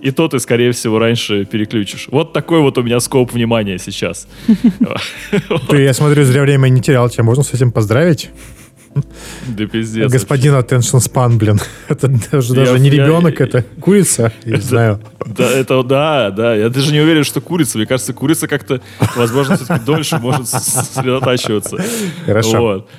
[0.00, 2.08] и то ты, скорее всего, раньше переключишь.
[2.10, 4.28] Вот такой вот у меня скоп внимания сейчас.
[5.70, 7.08] Ты, я смотрю, зря время не терял.
[7.08, 8.28] Тебя можно с этим поздравить?
[9.48, 10.10] Да пиздец.
[10.10, 11.60] Господин attention span, блин.
[11.88, 14.32] Это даже, даже не ребенок, это курица.
[14.44, 15.00] Я не знаю.
[15.26, 16.54] Да, это да, да.
[16.54, 17.78] Я даже не уверен, что курица.
[17.78, 18.80] Мне кажется, курица как-то,
[19.16, 21.78] возможно, все-таки дольше может сосредотачиваться.
[22.26, 22.60] Хорошо.
[22.60, 22.90] Вот.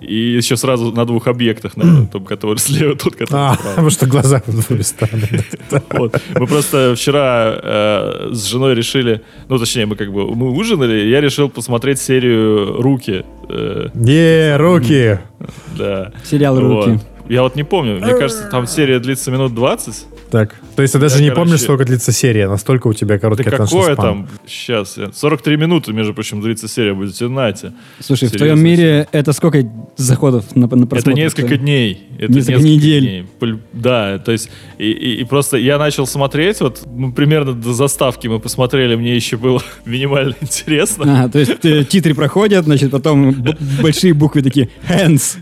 [0.00, 3.70] И еще сразу на двух объектах, наверное, том, который слева, тот, который А, справа.
[3.70, 5.28] потому что глаза в стороны.
[5.90, 6.20] Вот.
[6.34, 11.10] Мы просто вчера э, с женой решили, ну, точнее, мы как бы мы ужинали, и
[11.10, 13.24] я решил посмотреть серию «Руки».
[13.48, 15.18] э, Е, руки!
[15.78, 16.12] да.
[16.24, 16.90] Сериал «Руки».
[16.90, 17.00] Вот.
[17.28, 20.06] Я вот не помню, мне кажется, там серия длится минут 20.
[20.30, 23.14] Так, то есть ты даже Я, не короче- помнишь, сколько длится серия, настолько у тебя
[23.14, 23.96] Да короткий attention какое span.
[23.96, 24.28] там?
[24.46, 24.98] Сейчас.
[25.14, 26.94] 43 минуты, между прочим, длится серия.
[26.94, 27.64] Будете знать.
[28.00, 29.62] Слушай, в Серьезно, твоем мире это сколько
[29.96, 31.10] заходов на, на просмотр?
[31.10, 32.08] Это несколько дней.
[32.18, 33.00] Это Несколько недель.
[33.40, 33.58] дней.
[33.72, 38.26] Да, то есть и, и- и просто я начал смотреть, вот ну, примерно до заставки
[38.26, 41.24] мы посмотрели, мне еще было минимально интересно.
[41.24, 43.44] А, то есть э, титры проходят, значит, потом
[43.80, 45.36] большие буквы такие «hands».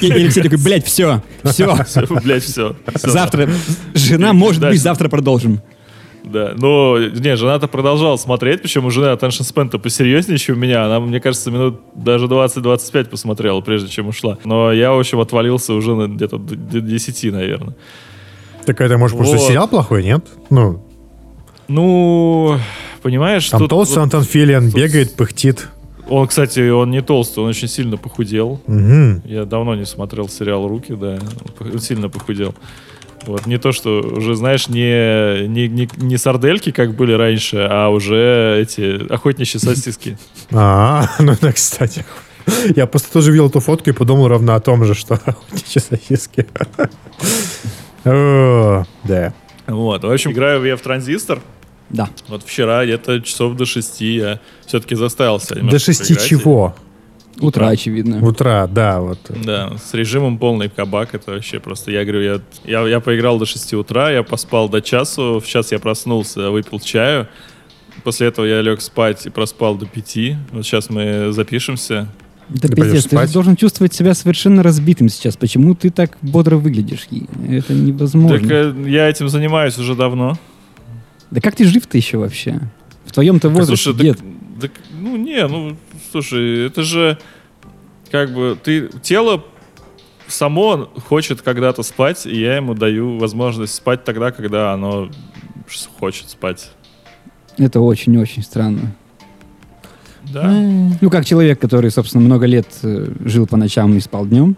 [0.00, 1.03] И, и Алексей такой, блядь, все,
[1.44, 1.76] все.
[1.84, 2.74] Всё, Блять, все.
[2.94, 3.48] Завтра,
[3.94, 5.60] жена, может быть, завтра продолжим.
[6.24, 10.86] Да, но, не, жена-то продолжала смотреть, причем у жены attention span-то посерьезнее, чем у меня.
[10.86, 14.38] Она, мне кажется, минут даже 20-25 посмотрела, прежде чем ушла.
[14.44, 17.74] Но я, в общем, отвалился уже на где-то до до 10, наверное.
[18.64, 19.46] Так это, может, просто Вот.
[19.46, 20.24] сериал плохой, нет?
[20.48, 20.82] Ну,
[21.68, 22.58] Ну,
[23.02, 25.68] понимаешь, там тут толстый вот Антон Филиан тут- бегает, пыхтит.
[26.14, 28.60] Он, кстати, он не толстый, он очень сильно похудел.
[28.68, 29.22] Мгм.
[29.24, 31.18] Я давно не смотрел сериал «Руки», да,
[31.58, 32.54] он сильно похудел.
[33.26, 37.88] Вот, не то, что уже, знаешь, не, не, не, не сардельки, как были раньше, а
[37.88, 40.16] уже эти охотничьи сосиски.
[40.52, 42.04] А, ну да, кстати.
[42.76, 46.46] Я просто тоже видел эту фотку и подумал ровно о том же, что охотничьи сосиски.
[48.04, 49.32] Да.
[49.66, 51.40] Вот, в общем, играю я в транзистор.
[51.90, 52.08] Да.
[52.28, 56.28] Вот вчера где-то часов до шести я все-таки заставил себя До шести поиграть.
[56.28, 56.74] чего?
[57.40, 58.24] Утро, очевидно.
[58.24, 59.18] Утра, да, вот.
[59.28, 63.46] Да, с режимом полный кабак, это вообще просто, я говорю, я, я, я поиграл до
[63.46, 67.28] 6 утра, я поспал до часу, в час я проснулся, выпил чаю,
[68.04, 70.18] после этого я лег спать и проспал до 5,
[70.52, 72.08] вот сейчас мы запишемся.
[72.48, 75.34] Да Ты пиздец, ты должен чувствовать себя совершенно разбитым сейчас.
[75.34, 77.08] Почему ты так бодро выглядишь?
[77.48, 78.38] Это невозможно.
[78.38, 80.38] Так э, я этим занимаюсь уже давно.
[81.30, 82.60] Да как ты жив-то еще вообще?
[83.04, 84.18] В твоем-то возрасте, слушай, дед.
[84.18, 84.26] так-
[84.60, 85.76] так, ну не, ну
[86.12, 87.18] слушай, это же
[88.10, 89.44] как бы ты тело
[90.28, 95.10] само хочет когда-то спать, и я ему даю возможность спать тогда, когда оно
[95.98, 96.70] хочет спать.
[97.58, 98.94] Это очень-очень странно.
[100.32, 100.48] Да.
[101.00, 104.56] Ну, как человек, который, собственно, много лет э, жил по ночам и спал днем.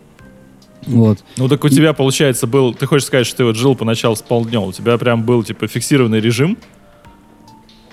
[0.87, 1.19] Вот.
[1.37, 2.73] Ну так у тебя, получается, был...
[2.75, 5.67] Ты хочешь сказать, что ты вот жил поначалу с полднем, у тебя прям был, типа,
[5.67, 6.57] фиксированный режим?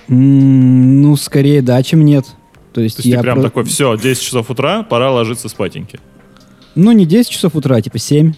[0.08, 2.26] Ну, скорее да, чем нет.
[2.74, 5.48] То есть, То есть я ты прям про- такой, все, 10 часов утра, пора ложиться
[5.50, 6.00] спатеньки.
[6.76, 8.34] Ну, не 10 часов утра, а типа 7.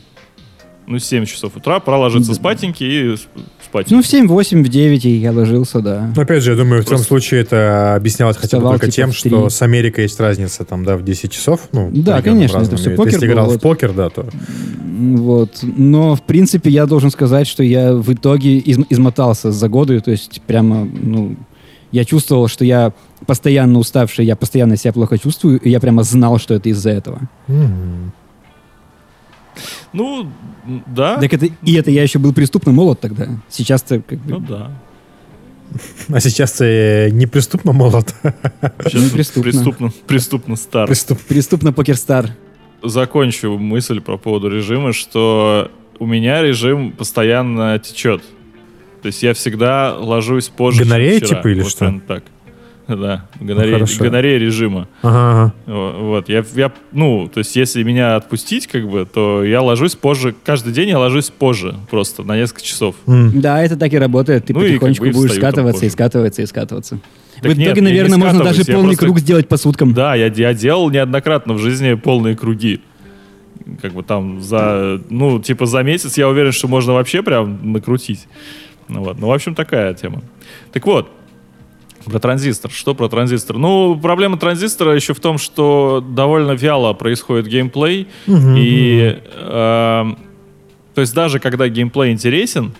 [0.88, 2.36] Ну, 7 часов утра, пора ложиться Да.
[2.36, 3.28] спатеньки и сп-
[3.64, 3.88] спать.
[3.90, 6.12] Ну, в 7, 8, в 9 и я ложился, да.
[6.16, 9.12] Но опять же, я думаю, в том случае это объяснялось хотя бы только типа, тем,
[9.12, 11.70] в что с Америкой есть разница там, да, в 10 часов.
[11.72, 13.62] Ну, Да, конечно, это И покер Если был, играл в вот.
[13.62, 14.28] покер, да, то...
[14.98, 15.60] Вот.
[15.64, 20.00] Но, в принципе, я должен сказать, что я в итоге изм- измотался за годы.
[20.00, 21.36] То есть, прямо, ну,
[21.92, 22.94] я чувствовал, что я
[23.26, 27.20] постоянно уставший, я постоянно себя плохо чувствую, и я прямо знал, что это из-за этого.
[27.48, 28.12] М.
[29.94, 30.30] Ну,
[30.88, 31.18] да.
[31.18, 33.28] Так это, и это я еще был преступно молод тогда.
[33.50, 34.72] Сейчас-то как бы Ну да.
[36.10, 38.14] А сейчас ты неприступно молод.
[38.84, 39.42] Сейчас преступно.
[39.52, 40.88] преступно, преступно стар.
[40.88, 41.20] Приступ.
[41.22, 42.32] преступно покерстар.
[42.84, 48.22] Закончу мысль по поводу режима, что у меня режим постоянно течет.
[49.02, 51.38] То есть я всегда ложусь позже, чем Гонорея вчера.
[51.38, 52.02] типа или Вот что?
[52.08, 52.24] так.
[52.96, 54.04] Да, гонорея, хорошо.
[54.04, 54.88] гонорея режима.
[55.02, 55.54] Ага, ага.
[55.66, 59.96] Во- Вот, я, я, ну, то есть если меня отпустить, как бы, то я ложусь
[59.96, 62.96] позже, каждый день я ложусь позже, просто на несколько часов.
[63.08, 63.42] М.
[63.42, 64.46] Да, это так и работает.
[64.46, 67.00] Ты Ну и как потихонечку бы будешь скатываться и скатываться и скатываться.
[67.42, 69.94] Так в итоге, нет, наверное, можно даже полный просто- круг сделать по суткам.
[69.94, 72.82] Да, я, я делал неоднократно в жизни полные круги.
[73.82, 78.28] Как бы там за, ну, типа за месяц я уверен, что можно вообще прям накрутить.
[78.88, 79.20] Ну, вот.
[79.20, 80.22] ну в общем, такая тема.
[80.72, 81.10] Так вот,
[82.06, 82.72] про транзистор.
[82.72, 83.58] Что про транзистор?
[83.58, 88.08] Ну, проблема транзистора еще в том, что довольно вяло происходит геймплей.
[88.28, 90.18] Мгм, И, эм,
[90.94, 92.74] то есть даже когда геймплей интересен,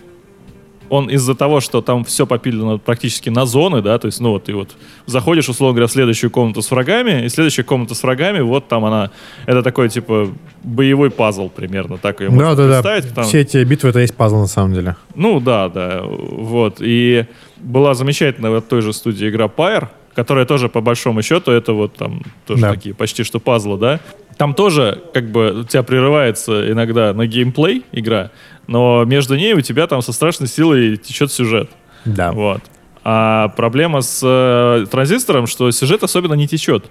[0.88, 4.44] он из-за того, что там все попилено практически на зоны, да, то есть, ну вот
[4.44, 8.38] ты вот заходишь, условно говоря, в следующую комнату с врагами, и следующая комната с врагами,
[8.40, 9.10] вот там она,
[9.46, 10.28] это такой, типа,
[10.62, 12.72] боевой пазл примерно, так ее можно Да, да, да.
[12.82, 13.08] представить.
[13.08, 14.94] потому- Все эти битвы это есть пазл на самом деле.
[15.16, 16.76] ну да, да, вот.
[16.78, 17.24] И
[17.58, 21.94] была замечательная в той же студии игра Pyre, которая тоже по большому счету это вот
[21.94, 22.70] там тоже Да.
[22.72, 24.00] такие почти что пазлы, да.
[24.36, 28.30] Там тоже как бы у тебя прерывается иногда на геймплей игра,
[28.66, 31.70] но между ней у тебя там со страшной силой течет сюжет.
[32.04, 32.32] Да.
[32.32, 32.60] Вот.
[33.04, 36.90] А проблема с э, транзистором, что сюжет особенно не течет.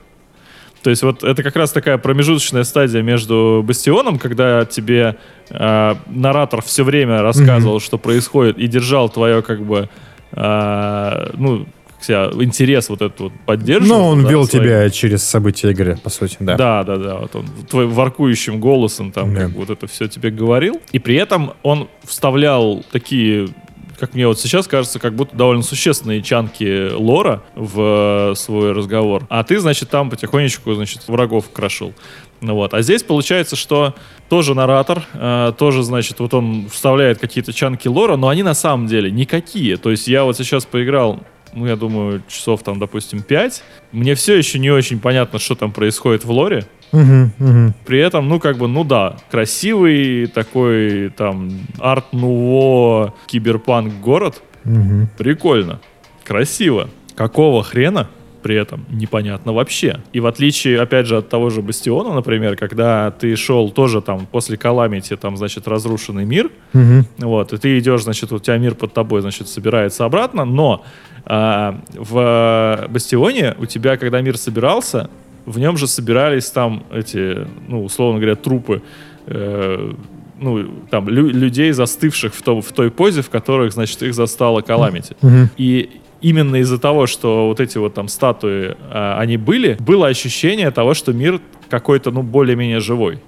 [0.82, 5.18] То есть вот это как раз такая промежуточная стадия между Бастионом, когда тебе
[5.50, 9.90] э, наратор все время рассказывал, что происходит, и держал твое как бы
[10.36, 11.66] э, ну
[12.06, 14.00] себя, интерес вот этот вот поддерживал.
[14.00, 14.64] Но он да, вел своим.
[14.64, 16.56] тебя через события игры, по сути, да.
[16.56, 17.16] Да, да, да.
[17.18, 19.42] Вот он твоим воркующим голосом там Да.
[19.42, 20.80] как бы вот это все тебе говорил.
[20.92, 23.50] И при этом он вставлял такие
[24.00, 29.26] как мне вот сейчас кажется, как будто довольно существенные чанки лора в свой разговор.
[29.30, 31.94] А ты, значит, там потихонечку, значит, врагов крошил.
[32.42, 32.74] Ну вот.
[32.74, 33.96] А здесь получается, что
[34.30, 38.88] тоже наратор, э, тоже, значит, вот он вставляет какие-то чанки лора, но они на самом
[38.88, 39.78] деле никакие.
[39.78, 41.22] То есть я вот сейчас поиграл
[41.56, 43.64] ну, я думаю, часов там, допустим, 5.
[43.94, 46.66] Мне все еще не очень понятно, что там происходит в лоре.
[46.92, 47.74] Мгм, мгм.
[47.86, 54.42] При этом, ну, как бы, ну да, красивый такой там арт-нуво киберпанк город.
[54.66, 55.10] Мгм.
[55.18, 55.80] Прикольно.
[56.24, 56.90] Красиво.
[57.16, 58.10] Какого хрена?
[58.46, 60.02] При этом непонятно вообще.
[60.14, 64.28] И в отличие, опять же, от того же Бастиона, например, когда ты шел тоже там
[64.32, 67.08] после Каламити, там, значит, разрушенный мир, Мгм.
[67.18, 70.84] вот, и ты идешь, значит, у тебя мир под тобой, значит, собирается обратно, но
[71.26, 75.10] а, в Бастионе у тебя, когда мир собирался,
[75.48, 78.84] в нем же собирались там эти, ну, условно говоря, трупы,
[79.26, 79.92] э,
[80.40, 84.62] ну, там, лю- людей, застывших в, том, в той позе, в которых, значит, их застала
[84.62, 85.16] Каламити.
[85.22, 85.50] Мгм.
[85.58, 90.72] И именно из-за того, что вот эти вот там статуи, а, они были, было ощущение
[90.72, 93.20] того, что мир какой-то, ну, более-менее живой.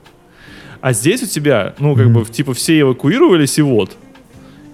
[0.81, 3.97] А здесь у тебя, ну, как бы, типа, все эвакуировались, и вот.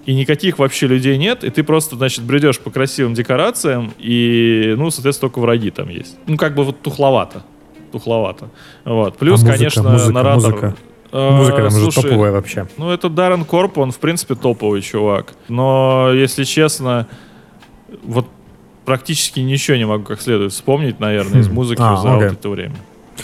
[0.06, 4.90] И никаких вообще людей нет, и ты просто, значит, бредешь по красивым декорациям, и, ну,
[4.90, 6.16] соответственно, только враги там есть.
[6.26, 7.42] Ну, как бы вот тухловато.
[7.90, 8.50] Тухловато.
[8.84, 9.16] Вот.
[9.16, 10.34] Плюс, А музыка, конечно, музыка, наратор...
[10.52, 10.76] музыка.
[11.16, 12.66] Э, Музыка там уже слушай, топовая вообще.
[12.76, 15.34] ну, это Даррен Корп, он, в принципе, топовый чувак.
[15.48, 17.06] Но, если честно,
[18.02, 18.26] вот
[18.84, 21.54] практически ничего не могу как следует вспомнить, наверное, из Хм.
[21.54, 22.28] музыки А, за окей.
[22.30, 22.74] вот это время.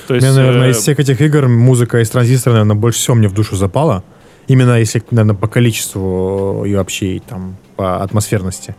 [0.06, 3.16] То есть, Мне, наверное, э, из всех этих игр музыка из транзистора, наверное, больше всего
[3.16, 4.04] мне в душу запала.
[4.46, 8.76] Именно если, наверное, по количеству и вообще и там по атмосферности.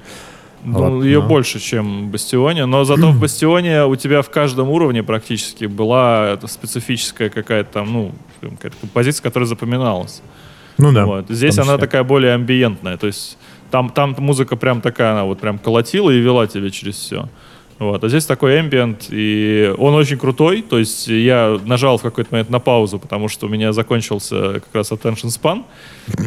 [0.63, 2.65] Ну, ее больше, чем в Бастионе.
[2.65, 8.11] Но зато в Бастионе у тебя в каждом уровне практически была специфическая какая-то там, ну,
[8.41, 10.21] какая-то композиция, которая запоминалась.
[10.77, 11.05] Ну да.
[11.05, 11.25] Вот.
[11.29, 12.97] Здесь она такая более амбиентная.
[12.97, 13.37] То есть
[13.69, 17.29] там, там музыка прям такая, она вот прям колотила и вела тебя через все.
[17.81, 18.03] Вот.
[18.03, 20.61] А здесь такой ambient, и он очень крутой.
[20.61, 24.67] То есть я нажал в какой-то момент на паузу, потому что у меня закончился как
[24.73, 25.63] раз attention span.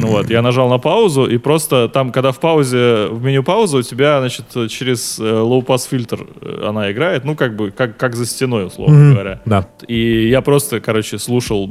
[0.00, 3.76] Ну вот, я нажал на паузу, и просто там, когда в паузе, в меню паузы,
[3.78, 8.16] у тебя, значит, через э, low-pass фильтр э, она играет, ну, как бы, как, как
[8.16, 9.12] за стеной, условно Мгм.
[9.14, 9.40] говоря.
[9.46, 9.68] Да.
[9.86, 11.70] И я просто, короче, слушал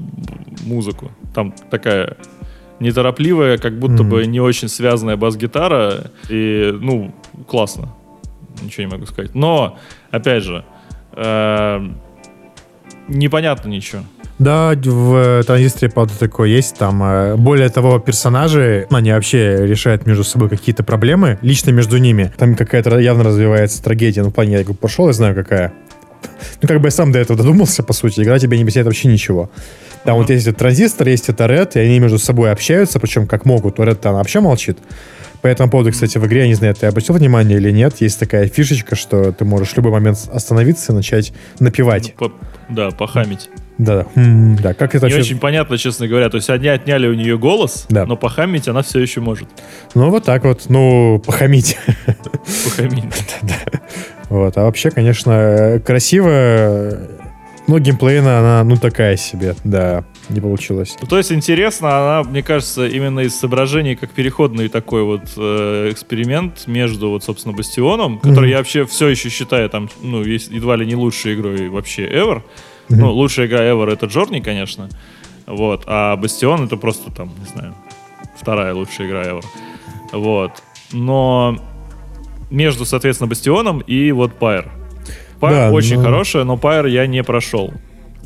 [0.65, 1.11] музыку.
[1.35, 2.15] Там такая
[2.79, 4.09] неторопливая, как будто Мгм.
[4.09, 6.05] бы не очень связанная бас-гитара.
[6.29, 7.13] И, ну,
[7.47, 7.89] классно.
[8.61, 9.35] Ничего не могу сказать.
[9.35, 9.77] Но,
[10.11, 10.63] опять же,
[11.13, 11.87] э,
[13.07, 14.03] непонятно ничего.
[14.39, 16.77] Да, в транзисторе, правда, такое есть.
[16.77, 22.33] Там, э, более того, персонажи, они вообще решают между собой какие-то проблемы, лично между ними.
[22.37, 24.23] Там какая-то явно развивается трагедия.
[24.23, 25.73] Ну, в плане, я пошел, я знаю, какая.
[26.61, 28.21] Ну, как бы я сам до этого додумался, по сути.
[28.21, 29.49] Игра тебе не объясняет вообще ничего.
[30.03, 33.45] Там вот есть этот транзистор, есть это Ред, и они между собой общаются, причем как
[33.45, 33.79] могут.
[33.79, 34.77] Ред-то она вообще молчит.
[35.41, 38.17] По этому поводу, кстати, в игре, я не знаю, ты обратил внимание или нет, есть
[38.17, 42.13] такая фишечка, что ты можешь в любой момент остановиться и начать напевать.
[42.15, 42.31] По-
[42.69, 43.49] да, похамить.
[43.77, 44.73] Да, М, да.
[44.73, 45.31] Как это Не вообще...
[45.31, 46.29] очень понятно, честно говоря.
[46.29, 48.05] То есть они отняли у нее голос, Да.
[48.05, 49.49] но похамить она все еще может.
[49.95, 51.77] Ну, вот так вот, ну, похамить.
[52.63, 53.03] Похамить.
[54.33, 54.57] вот.
[54.57, 56.97] А вообще, конечно, красиво.
[57.67, 60.97] Ну, геймплейна она, ну, такая себе, да, не получилось.
[61.01, 61.87] Ну, То есть интересно,
[62.19, 67.55] она, мне кажется, именно из соображений как переходный такой вот э, эксперимент между, вот, собственно,
[67.55, 68.49] Бастионом, который Мгм.
[68.51, 72.41] я вообще все еще считаю там, ну, есть едва ли не лучшей игрой вообще ever.
[72.89, 72.99] Мгм.
[72.99, 74.89] Ну, лучшая игра ever это Джорни, конечно.
[75.45, 75.83] Вот.
[75.85, 77.73] А Бастион это просто там, не знаю,
[78.35, 79.45] вторая лучшая игра ever.
[80.11, 80.51] Вот.
[80.91, 81.57] Но
[82.53, 84.69] между, соответственно, Бастионом и вот Pyre.
[85.41, 87.73] Pyre Да, очень ну- хорошая, но Pyre я не прошел.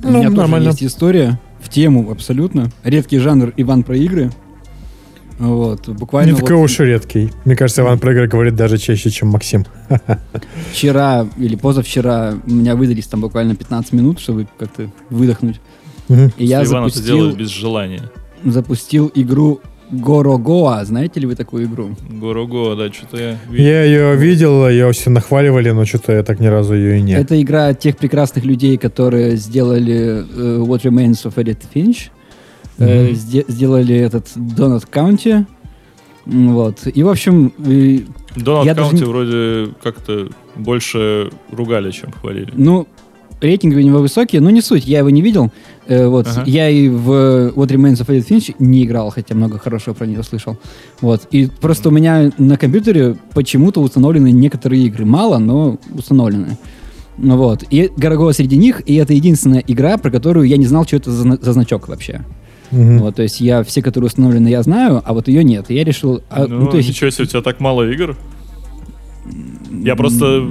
[0.04, 0.68] У меня тоже нормально.
[0.68, 2.70] есть история в тему абсолютно.
[2.84, 4.32] Редкий жанр Иван про игры.
[5.40, 7.32] Вот, буквально Не вот такой уж редкий.
[7.46, 9.66] Мне кажется, Иван про игры говорит даже чаще, чем Максим.
[10.72, 15.62] вчера или позавчера у меня выдались там буквально 15 минут, чтобы как-то выдохнуть.
[16.10, 16.32] Мгм.
[16.38, 18.04] И я Иван это запустил, делает без желания.
[18.44, 20.84] запустил игру Горогоа.
[20.86, 21.95] Знаете ли вы такую игру?
[22.10, 23.65] Горого, да, что-то я видел.
[23.65, 27.13] Я ее видел, ее все нахваливали, но что-то я так ни разу ее и не.
[27.13, 32.10] Это игра тех прекрасных людей, которые сделали э, What Remains of Edith Finch.
[32.80, 33.13] Э, Мгм.
[33.15, 35.45] сде- сделали этот Donut County.
[36.26, 36.86] Вот.
[36.93, 37.54] И, в общем,
[38.36, 42.52] Донат Я даже вроде как-то больше ругали, чем хвалили.
[42.56, 42.88] ну,
[43.41, 45.52] рейтинги у него высокие, но не суть, я его не видел.
[45.88, 46.28] Э, вот.
[46.28, 46.43] Ага.
[46.45, 47.10] Я и в
[47.56, 50.58] What Remains of Edith Finch не играл, хотя много хорошего про нее слышал.
[51.02, 51.28] Вот.
[51.32, 55.06] И просто у меня на компьютере почему-то установлены некоторые игры.
[55.06, 56.58] Мало, но установлены.
[57.17, 57.63] Ну Вот.
[57.69, 61.12] И Горогова среди них, и это единственная игра, про которую я не знал, что это
[61.12, 62.23] за, за значок вообще.
[62.71, 63.00] Мгм.
[63.00, 65.69] Вот, то есть я все, которые установлены, я знаю, а вот ее нет.
[65.69, 66.21] И я решил...
[66.30, 68.17] а, ну, ну, то есть, ничего себе, у тебя так мало игр.
[69.71, 70.50] Я просто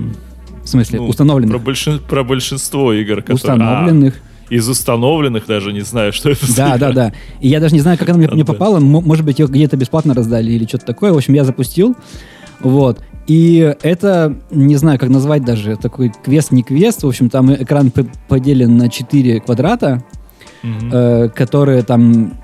[0.67, 1.51] в смысле, ну, установленных.
[1.63, 3.35] про, большин- про большинство игр, которые...
[3.37, 4.15] установленных.
[4.51, 6.79] А, из установленных даже не знаю, что это за Да, игра.
[6.79, 7.13] да, да.
[7.41, 8.79] И я даже не знаю, как она мне, мне попала.
[8.79, 11.13] Может быть, ее где-то бесплатно раздали или что-то такое.
[11.13, 11.97] В общем, я запустил.
[12.61, 13.01] Вот.
[13.27, 17.03] И это, не знаю, как назвать даже, такой квест, не квест.
[17.03, 17.93] В общем, там экран
[18.29, 20.05] поделен на 4 квадрата,
[20.63, 20.91] Мгм.
[20.93, 22.35] э, которые там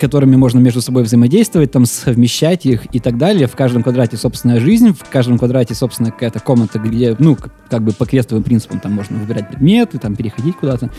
[0.00, 3.46] которыми можно между собой взаимодействовать, там совмещать их и так далее.
[3.46, 7.36] В каждом квадрате собственная жизнь, в каждом квадрате собственная какая-то комната, где, ну,
[7.70, 10.90] как бы по квестовым принципам там можно выбирать предметы, там переходить куда-то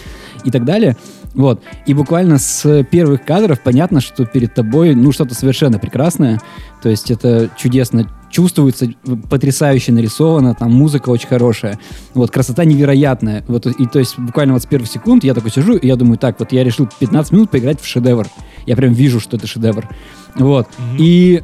[0.43, 0.97] и так далее.
[1.34, 1.62] Вот.
[1.86, 6.39] И буквально с первых кадров понятно, что перед тобой, ну, что-то совершенно прекрасное.
[6.81, 8.88] То есть это чудесно чувствуется,
[9.29, 11.79] потрясающе нарисовано, там музыка очень хорошая.
[12.13, 13.45] Вот, красота невероятная.
[13.47, 16.17] Вот, и то есть буквально вот с первых секунд я такой сижу, и я думаю,
[16.17, 18.27] так, вот я решил 15 минут поиграть в шедевр.
[18.65, 19.88] Я прям вижу, что это шедевр.
[20.36, 20.67] Вот.
[20.78, 20.97] Мгм.
[20.99, 21.43] И,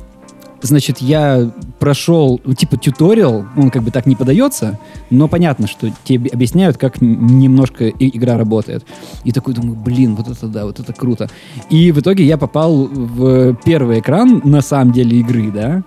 [0.62, 4.80] значит, я прошел, ну, типа, туториал, он как бы так не подается,
[5.10, 8.86] но понятно, что тебе объясняют, как немножко игра работает.
[9.24, 11.30] И такой думаю, блин, вот это да, вот это круто.
[11.70, 15.84] И в итоге я попал в первый экран, на самом деле, игры, да,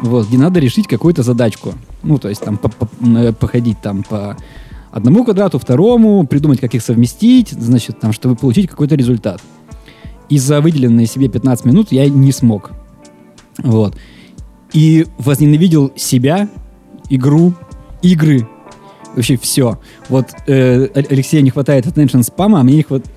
[0.00, 1.74] вот, где надо решить какую-то задачку.
[2.02, 4.36] Ну, то есть там по- по- э, походить там по
[4.90, 9.40] одному квадрату, второму, придумать, как их совместить, значит, там, чтобы получить какой-то результат.
[10.28, 12.72] И за выделенные себе 15 минут я не смог.
[13.58, 13.96] Вот.
[14.72, 16.48] И возненавидел себя,
[17.08, 17.54] игру,
[18.02, 18.48] игры,
[19.14, 19.78] вообще все.
[20.08, 23.10] Вот э, Алексею не хватает attention спама, а мне не хватает...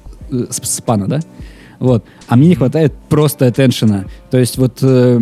[0.52, 1.20] спана, да?
[1.80, 2.04] Вот.
[2.28, 4.08] А мне не хватает просто attention.
[4.32, 5.20] То есть вот э,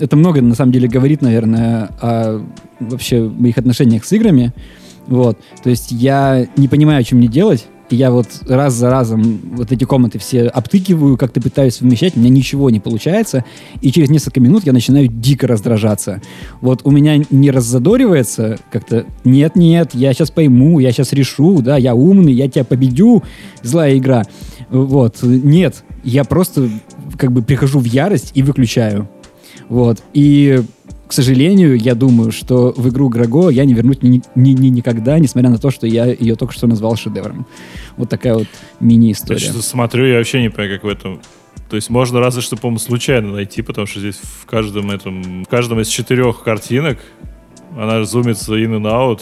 [0.00, 2.44] это много на самом деле говорит, наверное, о
[2.80, 4.52] вообще моих отношениях с играми.
[5.06, 5.38] Вот.
[5.62, 7.66] То есть я не понимаю, что мне делать.
[7.88, 12.30] Я вот раз за разом вот эти комнаты все обтыкиваю, как-то пытаюсь совмещать, у меня
[12.30, 13.44] ничего не получается.
[13.80, 16.20] И через несколько минут я начинаю дико раздражаться.
[16.60, 21.94] Вот у меня не раззадоривается как-то, нет-нет, я сейчас пойму, я сейчас решу, да, я
[21.94, 23.22] умный, я тебя победю,
[23.62, 24.24] злая игра.
[24.70, 26.68] Вот, нет, я просто
[27.16, 29.08] как бы прихожу в ярость и выключаю.
[29.68, 30.62] Вот, и
[31.06, 35.18] к сожалению, я думаю, что в игру Граго я не вернусь ни, ни- ни- никогда,
[35.18, 37.46] несмотря на то, что я ее только что назвал шедевром.
[37.96, 38.46] Вот такая вот
[38.80, 39.38] Я мини-история.
[39.38, 41.20] что-то смотрю, я вообще не понимаю, как в этом...
[41.70, 45.44] То есть можно разве что, по-моему, случайно найти, потому что здесь в каждом этом...
[45.44, 46.98] В каждом из четырех картинок
[47.76, 49.20] она зумится in and out,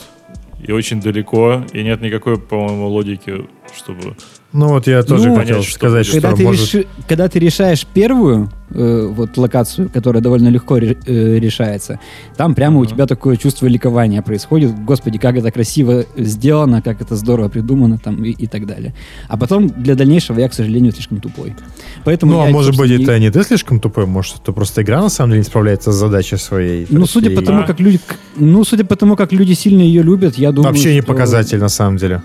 [0.67, 4.17] и очень далеко, и нет никакой, по-моему, логики, чтобы...
[4.53, 6.63] Ну вот я тоже Ну, хотел понять, что сказать, что Когда ты, может...
[6.75, 11.99] реши- когда ты решаешь первую э, вот локацию, которая довольно легко ре- э, решается,
[12.37, 12.91] там прямо у Мгм.
[12.91, 14.73] тебя такое чувство ликования происходит.
[14.85, 18.95] Господи, как это красиво сделано, как это здорово придумано там и, и так далее.
[19.29, 21.57] А потом для дальнейшего я, к сожалению, слишком тупой.
[22.05, 24.83] Поэтому Ну, а я, может быть, собственно, это не ты слишком тупой, может, это просто
[24.83, 26.87] игра на самом деле не справляется с задачей своей.
[26.91, 27.67] Ну, судя по и- тому, А.
[27.67, 27.99] как люди,
[28.37, 31.59] ну, судя по тому, как люди сильно ее любят, я думаю, Вообще не что- показатель,
[31.59, 32.23] на самом деле.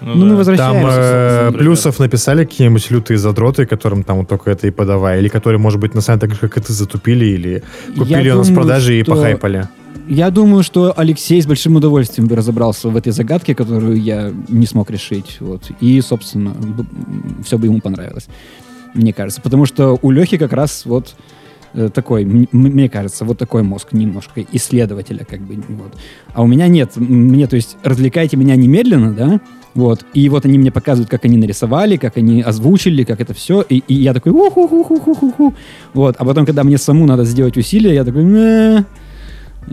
[0.00, 0.88] Ну, мы Там возвращаемся.
[0.88, 5.28] э, собственно, плюсов написали какие-нибудь лютые задроты, которым там вот только это и подавай, или
[5.28, 7.62] которые, может быть, на самом деле, как и ты затупили, или
[7.96, 9.68] купили Я у нас в думаю, продаже и что- похайпали.
[10.10, 14.64] Я думаю, что Алексей с большим удовольствием бы разобрался в этой загадке, которую я не
[14.66, 15.36] смог решить.
[15.40, 15.70] Вот.
[15.80, 16.54] И, собственно,
[17.44, 18.26] все бы ему понравилось.
[18.94, 19.42] Мне кажется.
[19.42, 21.14] Потому что у Лехи как раз вот
[21.74, 25.92] э, такой, мне кажется, вот такой мозг немножко исследователя, как бы, вот.
[26.32, 26.92] А у меня нет.
[26.96, 29.40] Мне, то есть, развлекайте меня немедленно, да,
[29.78, 33.62] вот, и вот они мне показывают, как они нарисовали, как они озвучили, как это все,
[33.62, 35.54] и, и я такой, уху-ху-ху-ху-ху,
[35.94, 38.84] вот, а потом, когда мне саму надо сделать усилия, я такой, «Не,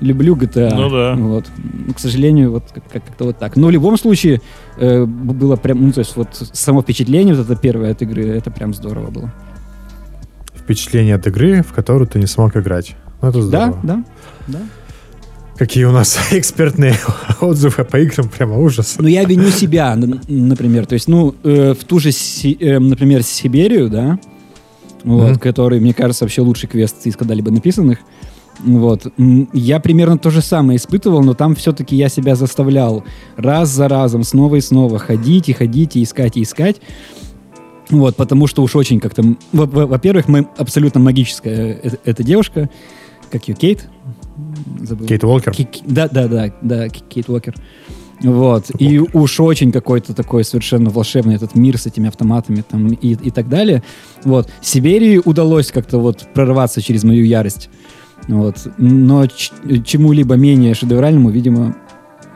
[0.01, 0.75] люблю GTA.
[0.75, 1.15] Ну да.
[1.15, 1.45] Вот.
[1.87, 3.55] Ну, К сожалению, вот как- как- как-то вот так.
[3.55, 4.41] Но в любом случае,
[4.77, 8.51] э, было прям, ну, то есть вот само впечатление вот это первое от игры, это
[8.51, 9.31] прям здорово было.
[10.55, 12.95] впечатление от игры, в которую ты не смог играть.
[13.21, 13.79] Ну, это Да, здорово.
[13.83, 14.03] да,
[14.47, 14.59] да.
[15.57, 16.95] Какие у нас экспертные
[17.39, 18.95] отзывы по играм, прямо ужас.
[18.99, 20.85] Ну, я виню себя, например.
[20.85, 24.19] То есть, ну, э, в ту же, Си- э, например, Сибирию, да,
[25.03, 25.39] вот, Мгм.
[25.39, 27.99] который, мне кажется, вообще лучший квест из когда-либо написанных.
[28.59, 29.07] Вот.
[29.53, 33.03] Я примерно то же самое испытывал, но там все-таки я себя заставлял
[33.35, 36.77] раз за разом, снова и снова ходить и ходить, и искать, и искать.
[37.89, 39.23] Вот, потому что уж очень как-то...
[39.51, 42.69] Во-первых, мы абсолютно магическая э- эта девушка.
[43.31, 43.87] Как ее, Кейт?
[44.81, 45.07] Забыл.
[45.07, 45.53] Кейт Уолкер.
[45.53, 47.55] Ки- Да, да, да, да, Кейт Уокер.
[48.21, 48.71] Вот.
[48.79, 53.29] И уж очень какой-то такой совершенно волшебный этот мир с этими автоматами там и, и
[53.31, 53.83] так далее.
[54.23, 54.49] Вот.
[54.61, 57.69] Сибири удалось как-то вот прорваться через мою ярость.
[58.27, 58.55] Вот.
[58.77, 61.75] Но чему-либо менее шедевральному, видимо,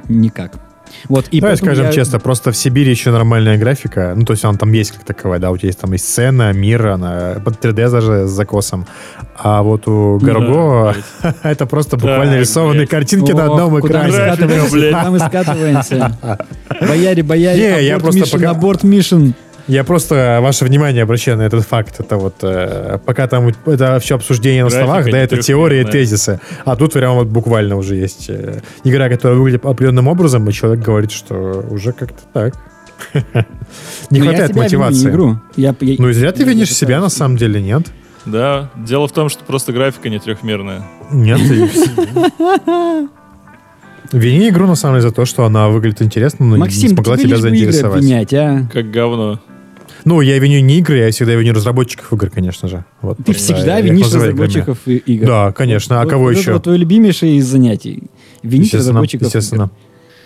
[0.09, 0.59] никак.
[1.07, 1.27] Вот.
[1.29, 4.13] И Давай скажем я- честно, просто в Сибири еще нормальная графика.
[4.15, 6.51] Ну, то есть она там есть как таковая, да, у тебя есть там и сцена,
[6.53, 8.85] мир, она под 3D даже с закосом.
[9.37, 12.89] А вот у Гарго Да, это просто буквально Так, рисованные блядь.
[12.89, 14.11] картинки на Ох, одном экране.
[14.13, 14.95] скатываемся, блядь.
[14.95, 16.17] куда мы скатываемся.
[16.81, 19.33] Бояре, бояре, Не, я просто пока- аборт mission.
[19.69, 21.99] Я просто ваше внимание обращаю на этот факт.
[21.99, 25.83] Это вот э, пока там это все обсуждение на словах, да, не это теория и
[25.83, 26.05] трехмерная.
[26.05, 26.39] тезисы.
[26.65, 30.83] А тут прям вот буквально уже есть э, игра, которая выглядит определенным образом, и человек
[30.83, 32.55] говорит, что уже как-то так.
[34.09, 35.11] Не я хватает не мотивации.
[35.11, 37.83] Ну и зря ты винишь себя, на самом деле, нет?
[38.25, 40.83] Да, дело в том, что просто графика не трехмерная.
[41.11, 41.69] Нет, ты...
[44.11, 47.17] Вини игру, на самом деле, за то, что она выглядит интересно, но не Максим, смогла
[47.17, 47.99] тебе тебя заинтересовать.
[47.99, 48.67] обвинять, а?
[48.73, 49.39] Как говно.
[50.05, 52.85] Ну, я виню не игры, я всегда виню разработчиков игр, конечно же.
[53.01, 55.25] Вот, Ты всегда я их винишь разработчиков игр.
[55.27, 55.99] Да, конечно.
[55.99, 56.53] А Вот- кого вот это еще?
[56.53, 58.03] вот твое любимейшее из занятий.
[58.43, 59.63] Винить разработчиков естественно.
[59.63, 59.71] игр.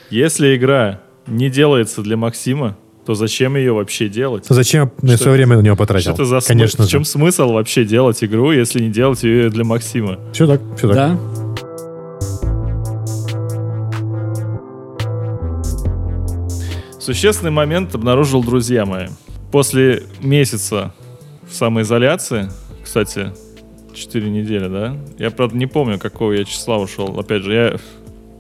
[0.10, 4.46] Если игра не делается для Максима, то зачем ее вообще делать?
[4.48, 6.14] Зачем я Что свое время на него потратил?
[6.14, 6.48] Что это за?
[6.48, 7.10] Конечно В чем же.
[7.10, 10.20] смысл вообще делать игру, если не делать ее для Максима?
[10.34, 10.96] Все так, все так.
[10.96, 11.20] Да.
[17.00, 19.08] Существенный момент обнаружил друзья мои.
[19.54, 20.96] После месяца
[21.48, 22.50] в самоизоляции,
[22.84, 23.34] кстати,
[23.94, 24.98] 4 недели, да?
[25.20, 27.20] Я, правда, не помню, какого я числа ушел.
[27.20, 27.76] Опять же, я,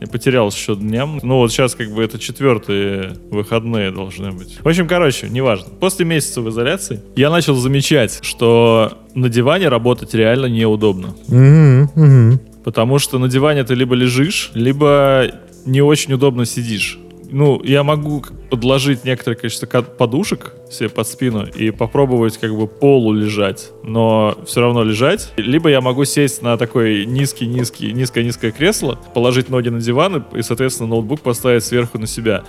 [0.01, 1.20] я потерял счет дням.
[1.22, 4.57] Ну, вот сейчас как бы это четвертые выходные должны быть.
[4.59, 5.68] В общем, короче, неважно.
[5.80, 11.14] После месяца в изоляции я начал замечать, что на диване работать реально неудобно.
[11.28, 12.39] Мгм, мгм.
[12.64, 15.28] Потому что на диване ты либо лежишь, либо
[15.64, 16.97] не очень удобно сидишь.
[17.34, 23.11] Ну, я могу подложить некоторое количество подушек себе под спину и попробовать как бы полу
[23.11, 25.34] лежать, но все равно лежать.
[25.36, 30.89] Либо я могу сесть на такой низкий-низкий, низкое-низкое кресло, положить ноги на диван и, соответственно,
[30.89, 32.43] ноутбук поставить сверху на себя.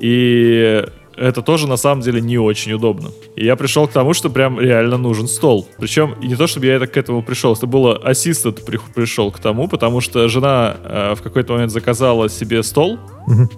[0.00, 0.82] И
[1.16, 3.10] это тоже на самом деле не очень удобно.
[3.36, 5.68] И я пришел к тому, что прям реально нужен стол.
[5.78, 9.38] Причем не то, чтобы я это к этому пришел, это было ассистент при- пришел к
[9.38, 13.48] тому, потому что жена э, в какой-то момент заказала себе стол Мгм.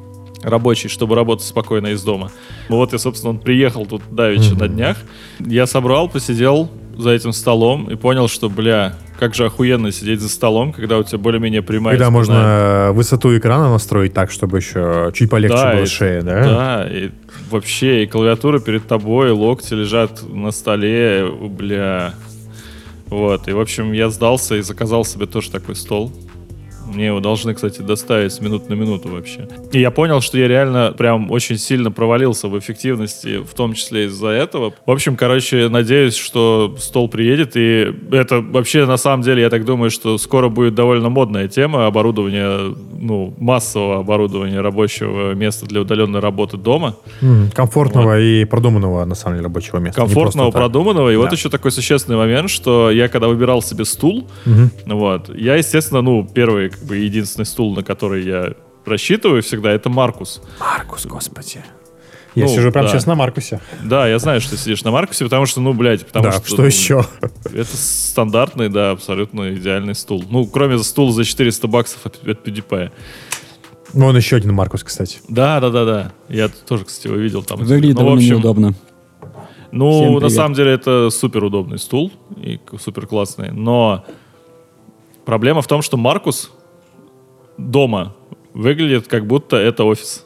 [0.51, 2.31] Рабочий, чтобы работать спокойно из дома.
[2.69, 4.59] Ну Вот я, собственно, он приехал тут давеча Мгм.
[4.59, 4.97] на днях.
[5.41, 10.29] Я собрал, посидел за этим столом и понял, что, бля, как же охуенно сидеть за
[10.29, 12.19] столом, когда у тебя более-менее прямая Когда спина.
[12.19, 16.43] можно высоту экрана настроить так, чтобы еще чуть полегче Да, было и- шея, да?
[16.45, 17.11] Да, и
[17.51, 22.15] вообще, и клавиатура перед тобой, локти лежат на столе, бля.
[23.09, 26.13] Вот, и, в общем, я сдался и заказал себе тоже такой стол.
[26.93, 29.49] Мне его должны, кстати, доставить с минут на минуту вообще.
[29.73, 34.05] И я понял, что я реально прям очень сильно провалился в эффективности, в том числе
[34.07, 34.73] из-за этого.
[34.87, 39.65] В общем, короче, надеюсь, что стол приедет, и это вообще, на самом деле, я так
[39.65, 46.21] думаю, что скоро будет довольно модная тема оборудования, ну, массового оборудования рабочего места для удаленной
[46.21, 46.97] работы дома.
[47.21, 50.01] М, Комфортного и продуманного, на самом деле, рабочего места.
[50.01, 51.11] комфортного, продуманного.
[51.13, 51.37] И вот Да.
[51.37, 54.71] еще такой существенный момент, что я когда выбирал себе стул, Мгм.
[54.87, 58.53] вот, я, естественно, ну, первый, как бы, единственный стул, на который я
[58.85, 60.43] рассчитываю всегда, это Маркус.
[60.61, 61.65] Маркус, господи.
[62.35, 62.93] Я Ну, сижу прямо да.
[62.93, 63.61] сейчас на Маркусе.
[63.83, 66.47] Да, я знаю, что ты сидишь на Маркусе, потому что, ну, блядь, потому да, что...
[66.47, 67.07] что, ну, еще?
[67.45, 70.23] Это стандартный, да, абсолютно идеальный стул.
[70.29, 72.91] Ну, кроме стула за 400 баксов от, от PewDiePie.
[73.95, 75.19] Вон еще один Маркус, кстати.
[75.29, 76.13] Да, да, да, да.
[76.29, 77.61] Я тоже, кстати, его видел там.
[77.61, 78.75] Выглядит Ну, в довольно общем, неудобно.
[79.73, 83.51] Ну, на самом деле это супер удобный стул и супер классный.
[83.51, 84.05] Но
[85.25, 86.51] проблема в том, что Маркус
[87.59, 88.15] дома
[88.55, 90.25] выглядит как будто это офис.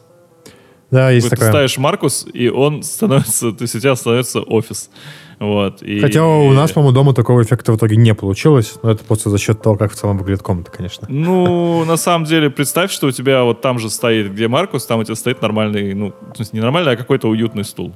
[0.91, 1.51] Да, есть Вот Ты такое.
[1.51, 4.91] ставишь Маркус, и он становится, то есть у тебя становится офис.
[5.39, 5.83] Вот.
[5.83, 8.75] И, Хотя у нас, по-моему, дома такого эффекта в итоге не получилось.
[8.83, 11.07] Но это просто за счет того, как в целом выглядит комната, конечно.
[11.09, 15.01] Ну, на самом деле, представь, что у тебя вот там же стоит, где Маркус, там
[15.01, 17.95] у тебя стоит нормальный, ну, в смысле, не нормальный, а какой-то уютный стул.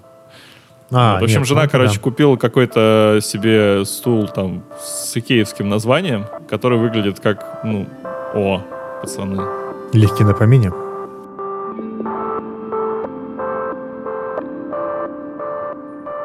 [0.91, 2.01] А, в общем, нет, жена, ну, короче, да.
[2.01, 7.87] купила какой-то себе стул там с икеевским названием, который выглядит как, ну,
[8.35, 8.63] о,
[9.05, 9.43] пацаны.
[9.93, 10.73] Легкий на помине.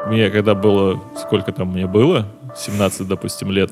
[0.06, 2.26] Мне когда было, сколько там мне было,
[2.56, 3.70] 17, допустим, лет,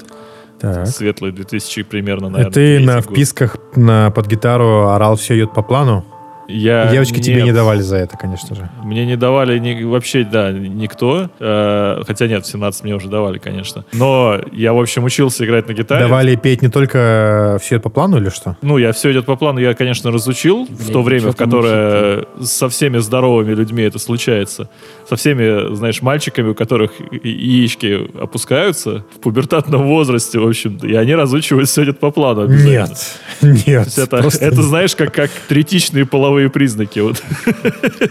[0.61, 0.87] Так.
[0.87, 2.53] светлый 2000 примерно, И наверное.
[2.53, 3.05] ты третий на год.
[3.05, 6.05] вписках на, под гитару орал «Все идет по плану».
[6.49, 6.86] Я...
[6.90, 7.44] Девочки тебе нет.
[7.46, 8.70] не давали за это, конечно же.
[8.82, 11.28] Мне не давали ни- вообще, да, никто.
[11.38, 13.84] Э, хотя нет, в 17 мне уже давали, конечно.
[13.92, 16.07] Но я, в общем, учился играть на гитаре.
[16.07, 18.57] Давали петь не только «Все идет по плану» или что?
[18.62, 22.24] Ну, я все идет по плану, я, конечно, разучил в Блин, то время, в которое
[22.42, 24.70] со всеми здоровыми людьми это случается.
[25.09, 26.92] Со всеми, знаешь, мальчиками, у которых
[27.22, 32.42] яички опускаются в пубертатном возрасте, в общем-то, и они разучивают все идет по плану.
[32.42, 32.88] обязательно.
[33.42, 33.99] Нет, нет.
[33.99, 37.01] Это, это, знаешь, как, как третичные половые признаки.
[37.01, 37.20] Вот.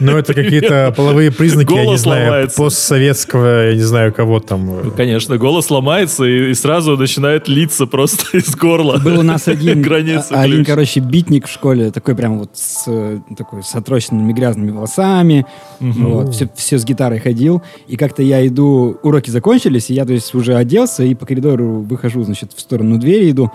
[0.01, 2.57] Ну, это какие-то половые признаки, я не Голос знаю, ломается.
[2.57, 4.65] постсоветского, я не знаю, кого там.
[4.84, 8.97] Ну, конечно, голос ломается и, и сразу начинает литься просто из горла.
[9.03, 13.21] Был у нас один, Граница а- один, короче, битник в школе, такой прям вот с,
[13.38, 15.45] такой, с отрощенными грязными волосами,
[15.80, 20.13] вот, все, все с гитарой ходил, и как-то я иду, уроки закончились, и я, то
[20.13, 23.51] есть, уже оделся, и по коридору выхожу, значит, в сторону двери иду,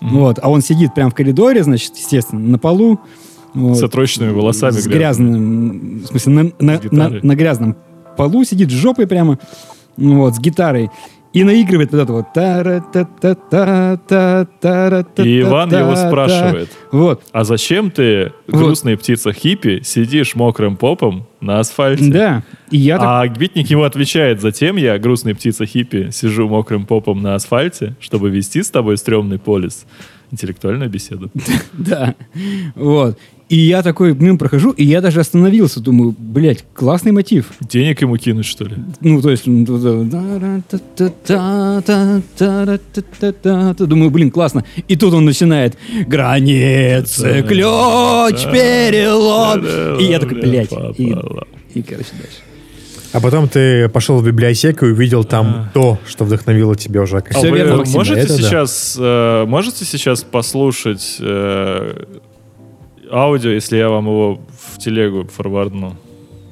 [0.00, 3.00] вот, а он сидит прямо в коридоре, значит, естественно, на полу,
[3.54, 3.76] вот.
[3.76, 4.72] С отрощенными волосами.
[4.72, 7.76] С грязным, в смысле, на, на, на, на грязном
[8.16, 9.38] полу сидит, жопой прямо,
[9.96, 10.90] вот, с гитарой.
[11.32, 12.26] И наигрывает вот это вот.
[15.24, 16.70] И Иван его спрашивает.
[16.90, 17.22] Вот.
[17.30, 19.02] А зачем ты, грустная вот.
[19.02, 22.10] птица хиппи, сидишь мокрым попом на асфальте?
[22.10, 22.42] Да.
[22.72, 23.06] И я так...
[23.06, 28.28] А Гбитник ему отвечает, затем я, грустная птица хиппи, сижу мокрым попом на асфальте, чтобы
[28.30, 29.86] вести с тобой стрёмный полис.
[30.32, 31.30] интеллектуальную беседу.
[31.72, 32.14] Да.
[32.74, 33.18] Вот.
[33.50, 37.46] И я такой мимо прохожу, и я даже остановился, думаю, блядь, классный мотив.
[37.60, 38.76] Денег ему кинуть, что ли?
[39.00, 39.42] Ну, то есть...
[39.44, 39.64] Ну,
[43.74, 44.64] думаю, блин, классно.
[44.86, 45.76] И тут он начинает
[46.06, 49.66] «Границы, ключ, перелом!»
[49.98, 50.70] И я такой, блядь.
[50.96, 51.12] И,
[51.74, 52.38] и короче, дальше.
[53.12, 55.70] А потом ты пошел в библиотеку и увидел там а.
[55.74, 57.20] то, что вдохновило тебя уже.
[57.30, 59.42] Все а верно, Можете, это сейчас, да.
[59.42, 62.04] э, можете сейчас послушать э,
[63.10, 64.40] аудио, если я вам его
[64.74, 65.96] в телегу форвардну?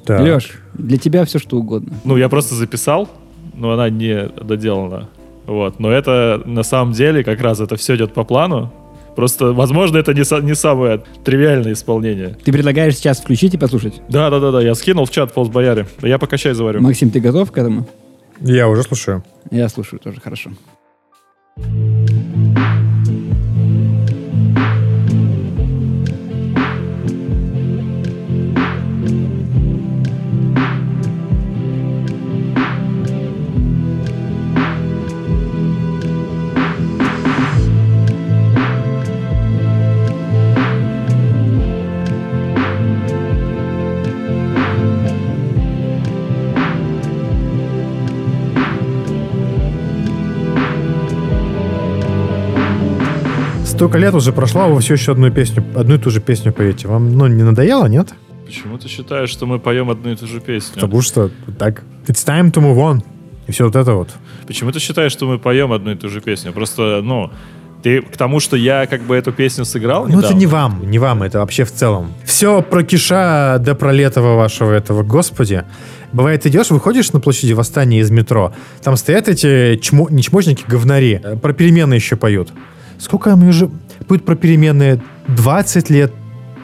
[0.05, 0.21] Так.
[0.21, 1.93] Леш, для тебя все что угодно.
[2.03, 3.09] Ну, я просто записал,
[3.53, 5.09] но она не доделана.
[5.45, 5.79] Вот.
[5.79, 8.71] Но это на самом деле как раз это все идет по плану.
[9.15, 12.37] Просто, возможно, это не, не самое тривиальное исполнение.
[12.43, 14.01] Ты предлагаешь сейчас включить и послушать?
[14.07, 14.61] Да, да, да, да.
[14.61, 15.87] Я скинул в чат полз бояре.
[16.01, 16.81] Я пока чай заварю.
[16.81, 17.87] Максим, ты готов к этому?
[18.39, 19.23] Я уже слушаю.
[19.51, 20.51] Я слушаю тоже, хорошо.
[53.79, 56.51] Столько лет уже прошло, а вы все еще одну песню, одну и ту же песню
[56.51, 56.89] поете.
[56.89, 58.09] Вам, ну, не надоело, нет?
[58.45, 60.73] Почему ты считаешь, что мы поем одну и ту же песню?
[60.73, 63.01] Потому что так, it's time to move on.
[63.47, 64.09] И все вот это вот.
[64.47, 66.51] Почему ты считаешь, что мы поем одну и ту же песню?
[66.51, 67.31] Просто, ну,
[67.81, 70.99] ты к тому, что я как бы эту песню сыграл Ну, это не вам, не
[70.99, 72.11] вам, это вообще в целом.
[72.25, 75.63] Все про Киша до пролетого вашего этого, господи.
[76.11, 78.51] Бывает, идешь, выходишь на площади Восстания из метро,
[78.83, 82.49] там стоят эти чмо, не чмошники, говнари, э, про перемены еще поют.
[82.99, 83.69] Сколько они уже
[84.07, 85.01] поют про переменные?
[85.27, 86.13] 20 лет?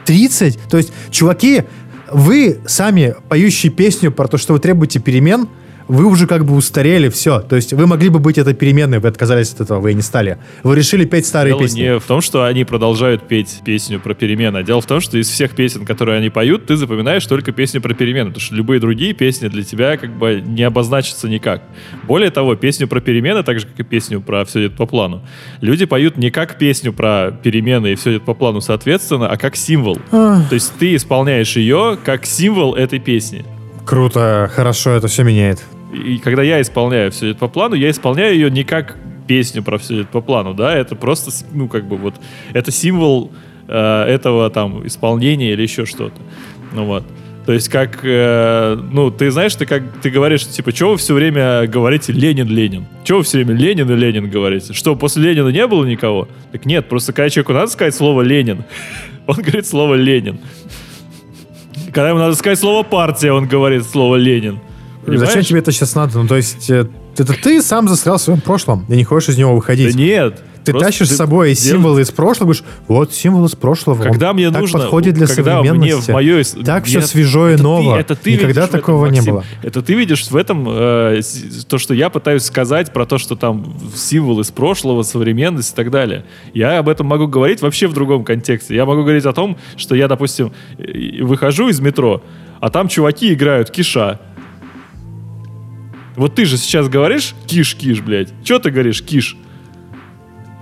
[0.04, 0.58] 30?
[0.68, 1.64] То есть, чуваки,
[2.12, 5.48] вы сами поющие песню про то, что вы требуете перемен,
[5.88, 7.40] вы уже как бы устарели, все.
[7.40, 10.02] То есть вы могли бы быть этой переменной, вы отказались от этого, вы и не
[10.02, 10.38] стали.
[10.62, 11.80] Вы решили петь старые Дело песни.
[11.80, 15.18] не в том, что они продолжают петь песню про перемены, а дело в том, что
[15.18, 18.80] из всех песен, которые они поют, ты запоминаешь только песни про перемены, потому что любые
[18.80, 21.62] другие песни для тебя как бы не обозначатся никак.
[22.04, 25.22] Более того, песню про перемены, так же, как и песню про «Все идет по плану»,
[25.60, 29.56] люди поют не как песню про перемены и «Все идет по плану» соответственно, а как
[29.56, 29.98] символ.
[30.10, 30.48] Ах.
[30.48, 33.44] То есть ты исполняешь ее как символ этой песни.
[33.84, 35.62] Круто, хорошо, это все меняет.
[35.92, 39.78] И когда я исполняю все идет по плану, я исполняю ее не как песню про
[39.78, 42.14] все идет по плану, да, это просто, ну, как бы вот,
[42.52, 43.32] это символ
[43.68, 46.20] э, этого там исполнения или еще что-то.
[46.72, 47.04] Ну вот.
[47.46, 51.14] То есть как, э, ну, ты знаешь, ты как, ты говоришь, типа, что вы все
[51.14, 52.86] время говорите Ленин, Ленин?
[53.04, 54.72] Чего вы все время Ленин и Ленин говорите?
[54.72, 56.26] Что, после Ленина не было никого?
[56.50, 58.64] Так нет, просто когда человеку надо сказать слово Ленин,
[59.28, 60.40] он говорит слово Ленин.
[61.92, 64.58] Когда ему надо сказать слово партия, он говорит слово Ленин.
[65.06, 65.28] Понимаешь?
[65.28, 66.18] Зачем тебе это сейчас надо?
[66.18, 66.86] Ну, то есть, э,
[67.16, 69.94] это ты сам застрял в своем прошлом и не хочешь из него Да выходить.
[69.94, 70.42] нет.
[70.64, 74.02] ты тащишь ты с собой дел- символы из прошлого, говоришь, вот символ из прошлого.
[74.02, 76.10] Когда мне так нужно, подходит для когда мне современности.
[76.10, 76.44] в моей...
[76.64, 77.96] Так все Нет, свежо и это ты- ново.
[77.96, 79.32] это ты Никогда видишь в этом, такого не Максим.
[79.34, 79.44] было.
[79.62, 81.20] Это ты видишь в этом э,
[81.68, 85.92] то, что я пытаюсь сказать про то, что там символ из прошлого, современность и так
[85.92, 86.24] далее.
[86.52, 88.74] Я об этом могу говорить вообще в другом контексте.
[88.74, 90.50] Я могу говорить о том, что я, допустим,
[91.20, 92.22] выхожу из метро,
[92.60, 94.18] а там чуваки играют киша.
[96.16, 98.32] Вот ты же сейчас говоришь киш-киш, блядь.
[98.42, 99.36] Че ты говоришь киш?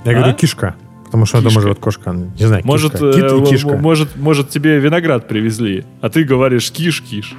[0.04, 0.14] Я А?
[0.14, 0.74] говорю, кишка.
[1.06, 1.60] Потому что дома Кишка.
[1.62, 2.10] живет кошка.
[2.12, 3.12] Не знаю, Может, кишка.
[3.12, 3.76] Кит э, и м- кишка.
[3.76, 7.34] может, может, тебе виноград привезли, а ты говоришь киш-киш.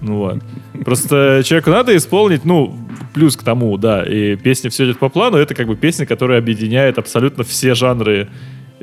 [0.00, 0.38] Ну вот.
[0.84, 2.76] Просто человеку надо исполнить, ну,
[3.14, 6.38] плюс к тому, да, и песня «Все идет по плану»— это как бы песня, которая
[6.38, 8.28] объединяет абсолютно все жанры,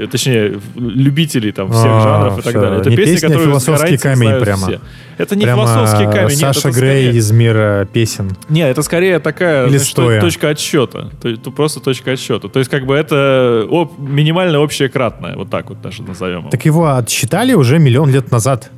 [0.08, 2.80] точнее, в- любителей там всех А, жанров и так далее.
[2.80, 4.68] Это Не песня, песня, а которую философский камень прямо.
[4.68, 4.80] все.
[5.18, 8.30] Это не Прямо философский камень, нет, Саша это Грей скорее- из мира песен.
[8.50, 10.22] не, это скорее такая Или стоя.
[10.22, 11.10] точка отсчета.
[11.22, 12.47] То, то просто точка отсчета.
[12.47, 15.36] То есть, как бы это об- минимальное общее кратное.
[15.36, 16.39] Вот так вот даже назовем.
[16.41, 16.50] его.
[16.50, 18.72] Так его отсчитали уже миллион лет назад.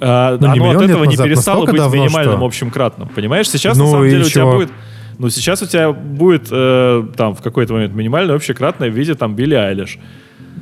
[0.00, 2.46] А, ну, оно от этого не назад, перестало быть давно, минимальным что?
[2.46, 3.08] общим кратным.
[3.08, 3.48] Понимаешь?
[3.50, 4.52] Сейчас, Ну, на самом деле, у тебя чего?
[4.54, 4.70] будет...
[5.18, 9.14] Ну, сейчас у тебя будет э, там в какой-то момент минимальное общее кратное в виде
[9.14, 9.98] там Билли Айлиш.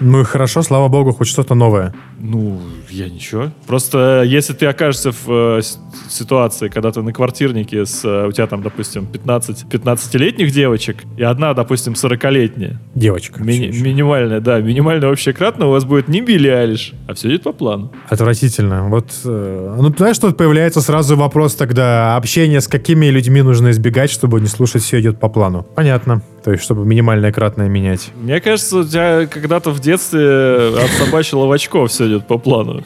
[0.00, 1.94] Ну и хорошо, слава богу, хоть что-то новое.
[2.18, 3.50] Ну, я ничего.
[3.66, 5.60] Просто если ты окажешься в э,
[6.08, 8.04] ситуации, когда ты на квартирнике с...
[8.04, 13.42] э, у тебя там, допустим, 15, 15-летних девочек, и одна, допустим, 40-летняя, Девочка.
[13.42, 13.84] Ещё.
[13.84, 17.52] минимальная, да, минимальное общее кратное у вас будет не Билли Айлиш, а все идет по
[17.52, 17.92] плану.
[18.08, 18.88] Отвратительно.
[18.88, 24.10] Вот, э, ну, знаешь, тут появляется сразу вопрос тогда, общение с какими людьми нужно избегать,
[24.10, 25.66] чтобы не слушать «Все идет по плану».
[25.74, 26.22] Понятно.
[26.44, 28.10] То есть, чтобы минимальное кратное менять.
[28.14, 32.84] Мне кажется, у тебя когда-то в детстве отсобачило в очко все идет по плану.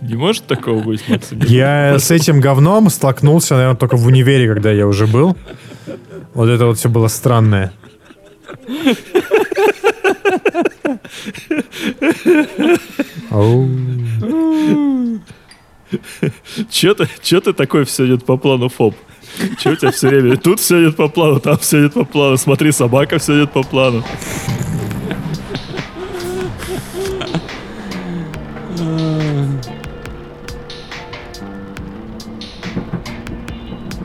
[0.00, 1.40] Не может такого быть, Максим?
[1.46, 5.36] Я с этим говном столкнулся, наверное, только в универе, когда я уже был.
[6.34, 7.72] Вот это вот все было странное.
[16.70, 18.94] Че ты, чё ты такой все идет по плану фоб?
[19.58, 20.36] Че у тебя все время?
[20.36, 22.36] Тут все идет по плану, там все идет по плану.
[22.36, 24.04] Смотри, собака все идет по плану.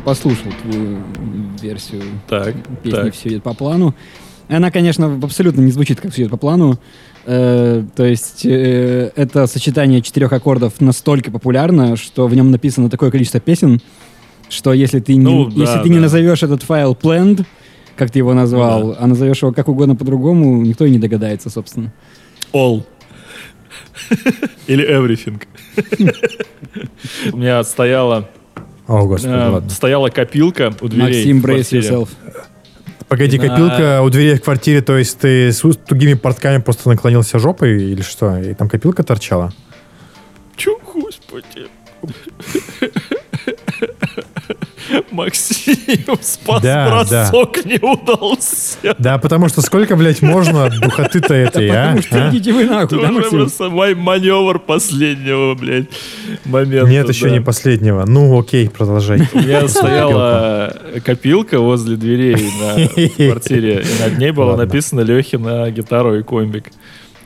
[0.08, 1.00] Послушал твою
[1.62, 3.14] версию Так, песни так.
[3.14, 3.94] «Все идет по плану».
[4.48, 6.80] Она, конечно, абсолютно не звучит, как «Все идет по плану».
[7.26, 13.12] Э, то есть э, это сочетание четырех аккордов настолько популярно, что в нем написано такое
[13.12, 13.82] количество песен,
[14.48, 16.04] что если ты не, Ну, да, если ты не да.
[16.04, 17.44] назовешь этот файл planned,
[17.98, 21.50] как ты его назвал, Ну а назовешь его как угодно по-другому, никто и не догадается,
[21.50, 21.92] собственно.
[22.54, 22.86] All.
[24.68, 25.44] Или everything.
[27.34, 28.30] У меня стояла,
[28.88, 29.70] О, господи, э, ладно.
[29.70, 31.34] стояла копилка у дверей.
[31.34, 32.10] Максим, brace yourself.
[33.08, 37.40] Погоди, на- копилка у двери в квартире, то есть ты с тугими портками просто наклонился
[37.40, 38.38] жопой или что?
[38.40, 39.54] И там копилка торчала?
[40.56, 41.68] Чё, господи?
[45.12, 45.76] Максим,
[46.22, 48.96] спас Да, бросок не удался.
[49.00, 51.86] Да, потому что сколько, блядь, можно духоты-то этой, а?
[51.88, 52.30] Потому что А?
[52.30, 53.32] идите вы нахуй, Это да, Максим?
[53.32, 55.88] просто мой маневр последнего, блядь,
[56.46, 56.90] момента.
[56.90, 57.32] Нет, еще да.
[57.32, 58.06] не последнего.
[58.06, 59.22] Ну, окей, продолжай.
[59.34, 60.76] У меня стояла
[61.06, 62.88] копилка возле дверей на
[63.30, 64.66] квартире, и над ней было Ладно.
[64.66, 66.72] написано Лехина гитару и комбик.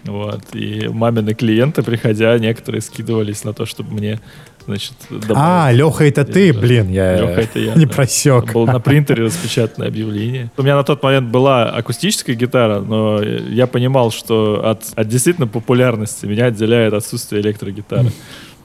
[0.03, 0.41] Вот.
[0.53, 4.19] И мамины клиенты, приходя, некоторые скидывались на то, чтобы мне,
[4.65, 4.93] значит,
[5.35, 7.91] А, Леха, это ты, блин, я Леха, это я, не да.
[7.93, 8.53] просек.
[8.53, 10.51] Было на принтере распечатанное объявление.
[10.57, 15.47] У меня на тот момент была акустическая гитара, но я понимал, что от, от действительно
[15.47, 18.11] популярности меня отделяет отсутствие электрогитары.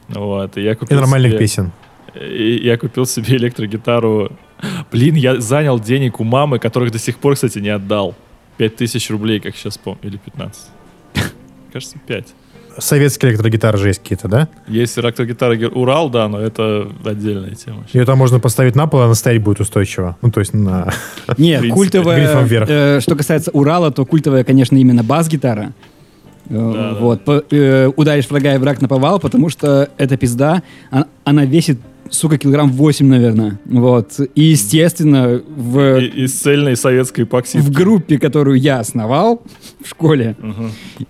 [0.09, 1.73] Вот, и я И купил нормальных себе- песен.
[2.15, 4.31] и я купил себе электрогитару.
[4.93, 8.15] Блин, я занял денег у мамы, которых до сих пор, кстати, не отдал.
[8.57, 10.63] 5000 рублей, как сейчас помню, или 15.
[11.73, 12.25] Кажется, 5.
[12.79, 14.49] Советские электрогитары же есть какие-то, да?
[14.69, 17.85] Есть электрогитара Гер- Урал, да, но это отдельная тема.
[17.93, 20.17] Ее там можно поставить на пол, и она стоять будет устойчиво.
[20.23, 20.93] Ну, то есть на...
[21.39, 25.73] Нет, культовая, э, что касается Урала, то культовая, конечно, именно бас-гитара.
[26.49, 26.99] Э, Да, да.
[27.01, 31.79] вот, по- э, ударишь врага и враг наповал, потому что эта пизда, а- она весит,
[32.11, 33.59] сука, килограмм 8, наверное.
[33.65, 34.13] Вот.
[34.35, 37.65] И, естественно, в, И- Из цельной советской эпоксидки.
[37.65, 39.43] в группе, которую я основал
[39.85, 40.37] в школе,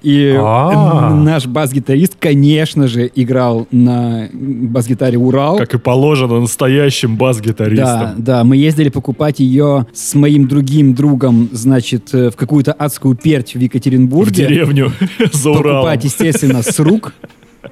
[0.02, 1.14] и А.
[1.14, 5.56] наш бас-гитарист, конечно же, играл на бас-гитаре Урал.
[5.58, 8.14] Как и положено настоящим Да, бас-гитаристам.
[8.18, 13.52] да, мы ездили покупать ее с моим другим другом, значит, э, в какую-то адскую перть
[13.54, 14.46] в В Екатеринбурге.
[14.46, 14.92] деревню
[15.32, 15.82] за Уралом.
[15.82, 17.12] Покупать, естественно, с рук.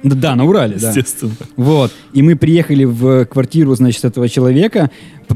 [0.03, 0.89] Да, на Урале, да.
[0.89, 1.31] Естественно.
[1.55, 1.91] Вот.
[2.13, 4.89] И мы приехали в квартиру, значит, этого человека,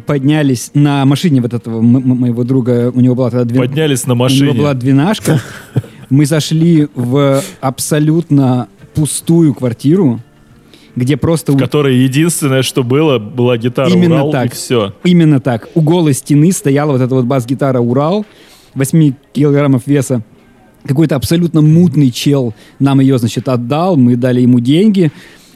[0.05, 4.15] поднялись на машине вот этого моего друга, у него была тогда две- Поднялись на у
[4.15, 4.53] него машине.
[4.53, 5.41] была двенашка.
[6.09, 10.19] Мы зашли в абсолютно пустую квартиру,
[10.95, 14.47] где просто В которой единственное, что было, была гитара Именно Урал, так.
[14.47, 14.93] и все.
[15.03, 18.25] именно так, у голой стены стояла вот эта вот бас-гитара Урал,
[18.75, 20.23] 8 килограммов веса.
[20.89, 25.11] Какой-то абсолютно мутный чел нам ее, значит, отдал, мы дали ему деньги.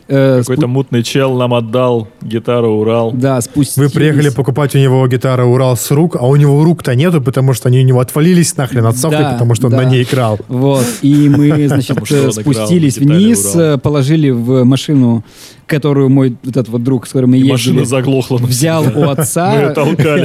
[0.07, 3.11] Э, Какой-то спу- мутный чел нам отдал гитару Урал.
[3.13, 3.89] Да, спустились.
[3.89, 7.53] Вы приехали покупать у него гитару Урал с рук, а у него рук-то нету, потому
[7.53, 9.77] что они у него отвалились нахрен от совки, Да, потому что он да.
[9.77, 10.37] на ней играл.
[10.49, 15.23] Вот, и мы, значит, он спустились вниз, э, положили в машину,
[15.67, 18.37] которую мой вот этот вот друг, с которым мы И ездили, машина заглохла.
[18.37, 19.73] взял у отца,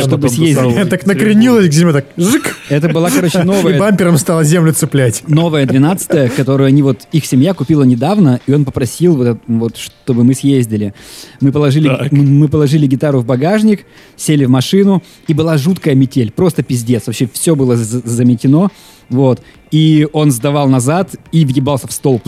[0.01, 0.89] чтобы съездить.
[0.89, 5.23] Так накренилась к земле, так жик, Это была, короче, и новая, бампером стала землю цеплять.
[5.29, 10.25] новая 12 которую они вот, их семья купила недавно, и он попросил вот, вот чтобы
[10.25, 10.95] мы съездили.
[11.41, 12.13] Мы положили, Так.
[12.13, 13.87] мы положили гитару в багажник,
[14.17, 17.07] сели в машину, и была жуткая метель, просто пиздец.
[17.07, 18.71] Вообще все было заметено,
[19.09, 19.41] вот.
[19.71, 22.23] И он сдавал назад и въебался в столб.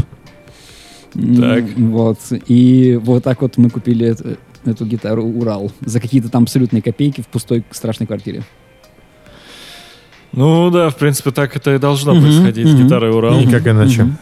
[1.13, 1.65] Так.
[1.77, 2.19] Вот.
[2.47, 7.21] И вот так вот мы купили эту, эту гитару Урал за какие-то там абсолютные копейки
[7.21, 8.43] в пустой страшной квартире.
[10.33, 12.85] Ну да, в принципе, так это и должно Мгм, происходить с мгм.
[12.85, 13.41] гитарой Урал.
[13.41, 14.05] Никак иначе.
[14.05, 14.19] Мгм.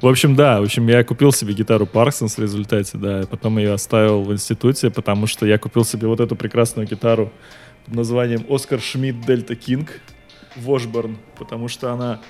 [0.00, 3.58] В общем, да, в общем, я купил себе гитару Parksons в результате, да, и потом
[3.58, 7.32] ее оставил в институте, потому что я купил себе вот эту прекрасную гитару
[7.84, 10.00] под названием Оскар Шмидт Дельта Кинг
[10.56, 12.20] Вошборн, потому что она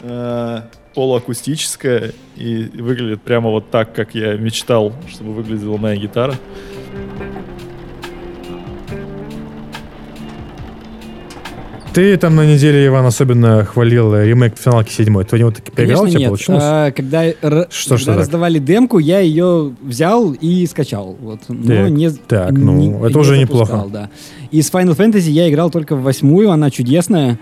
[0.00, 0.62] э,
[0.98, 6.34] полуакустическая и выглядит прямо вот так, как я мечтал, чтобы выглядела моя гитара.
[11.94, 15.24] Ты там на неделе, Иван, особенно хвалил ремейк финалки седьмой.
[15.24, 16.28] Ты в него таки поиграл, у тебя нет.
[16.30, 16.62] получилось?
[16.66, 18.20] А, когда р- Что когда так?
[18.22, 21.16] раздавали демку, я ее взял и скачал.
[21.20, 21.42] Вот.
[21.48, 23.88] Но Так, не, так, ну, это уже запускал, неплохо.
[23.92, 24.10] Да.
[24.50, 27.38] Из Final Fantasy я играл только в восьмую, она чудесная.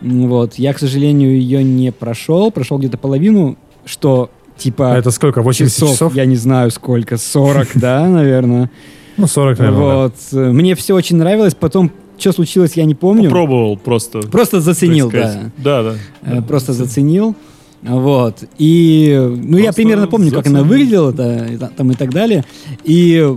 [0.00, 0.54] Вот.
[0.54, 2.50] Я, к сожалению, ее не прошел.
[2.50, 6.14] Прошел где-то половину, что типа А это сколько, 80 часов?
[6.14, 8.70] я не знаю сколько, 40, да, наверное.
[9.16, 9.80] Ну, 40, наверное.
[9.82, 10.14] Вот.
[10.32, 11.54] Мне все очень нравилось.
[11.54, 13.30] Потом, что случилось, я не помню.
[13.30, 14.20] Пробовал просто.
[14.20, 15.50] Просто заценил, да.
[15.58, 15.94] Да, да.
[16.22, 17.34] Э, Просто заценил.
[17.82, 18.44] Вот.
[18.58, 22.44] И, ну, я примерно помню, как она выглядела та- там и так далее.
[22.84, 23.34] И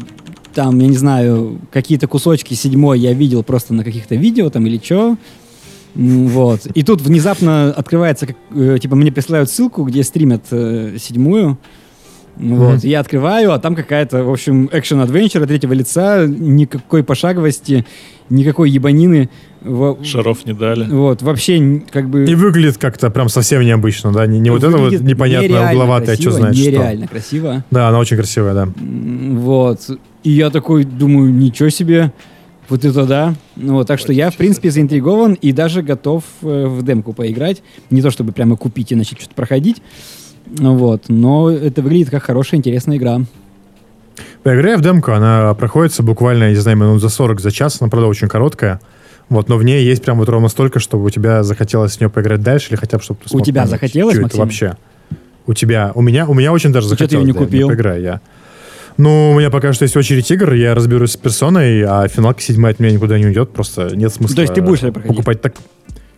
[0.53, 4.79] там, я не знаю, какие-то кусочки седьмой я видел просто на каких-то видео там или
[4.83, 5.17] что.
[5.95, 6.65] Вот.
[6.73, 11.57] И тут внезапно открывается, как, э, типа, мне присылают ссылку, где стримят э, седьмую.
[12.35, 12.77] Вот.
[12.77, 12.79] Мгм.
[12.81, 17.85] Я открываю, а там какая-то, в общем, экшен-адвенчер от третьего лица, никакой пошаговости,
[18.31, 19.29] никакой ебанины.
[19.61, 20.89] Во- Шаров не дали.
[20.89, 22.25] Вот, вообще, как бы...
[22.25, 24.25] И выглядит как-то прям совсем необычно, да?
[24.25, 26.71] Не, не вот это вот непонятное нереально угловатое, что красиво, значит что.
[26.71, 27.65] Нереально красиво.
[27.69, 28.67] Да, она очень красивая, да.
[28.75, 29.91] Вот.
[30.23, 32.11] И я такой думаю, ничего себе.
[32.73, 33.35] Вот это да.
[33.55, 37.61] Ну, вот, так что я, в принципе, заинтригован и даже готов э, в демку поиграть.
[37.91, 39.83] Не то чтобы прямо купить и начать что-то проходить.
[40.47, 41.03] Ну, Вот.
[41.07, 43.21] Но это выглядит как хорошая, интересная игра.
[44.41, 47.79] Поиграя в демку, она проходится буквально, я не знаю, минут за 40, за час.
[47.79, 48.81] Она, правда, очень короткая.
[49.29, 52.09] Вот, но в ней есть прям вот ровно столько, чтобы у тебя захотелось в нее
[52.09, 54.39] поиграть дальше, или хотя бы, чтобы ты смог тебя понять, захотелось, что это Максим?
[54.39, 54.77] вообще.
[55.45, 57.27] У тебя, у меня, у меня очень даже Ну, чё ты захотелось.
[57.27, 58.01] её не да, купил?
[58.01, 58.19] я.
[58.97, 62.73] Ну, у меня пока что есть очередь игр, я разберусь с персоной, а финалка седьмая
[62.73, 65.07] от меня никуда не уйдет, просто нет смысла То есть ты будешь проходить?
[65.07, 65.55] покупать так.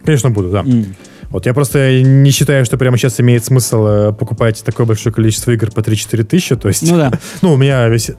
[0.04, 0.60] Конечно, буду, да.
[0.60, 0.96] М.
[1.30, 5.52] Вот я просто не считаю, что прямо сейчас имеет смысл э, покупать такое большое количество
[5.52, 6.90] игр по 3-4 тысячи, то есть...
[6.90, 7.12] Ну да.
[7.42, 8.18] Ну, у меня висит,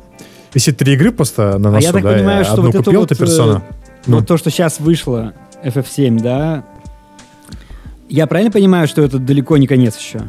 [0.53, 2.85] висит три игры просто на А носу, я так да, понимаю, что одну вот это
[2.85, 3.63] купил, вот, персона.
[3.71, 3.75] э,
[4.07, 4.17] Ну.
[4.17, 5.35] Вот то, что сейчас вышло,
[5.65, 6.65] FF7, да?
[8.09, 10.23] Я правильно понимаю, что это далеко не конец еще?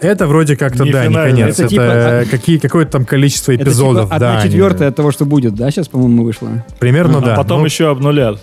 [0.00, 1.30] Это вроде как-то, Не да, не финальная.
[1.32, 1.54] конец.
[1.54, 4.04] Это Это, типа, а- какие, какое-то там количество Это эпизодов.
[4.06, 5.70] типа да, одна они- четвертая от того, что будет, да?
[5.70, 6.64] Сейчас, по-моему, вышло.
[6.78, 7.34] Примерно, а да.
[7.36, 8.40] потом ну, еще обнулят.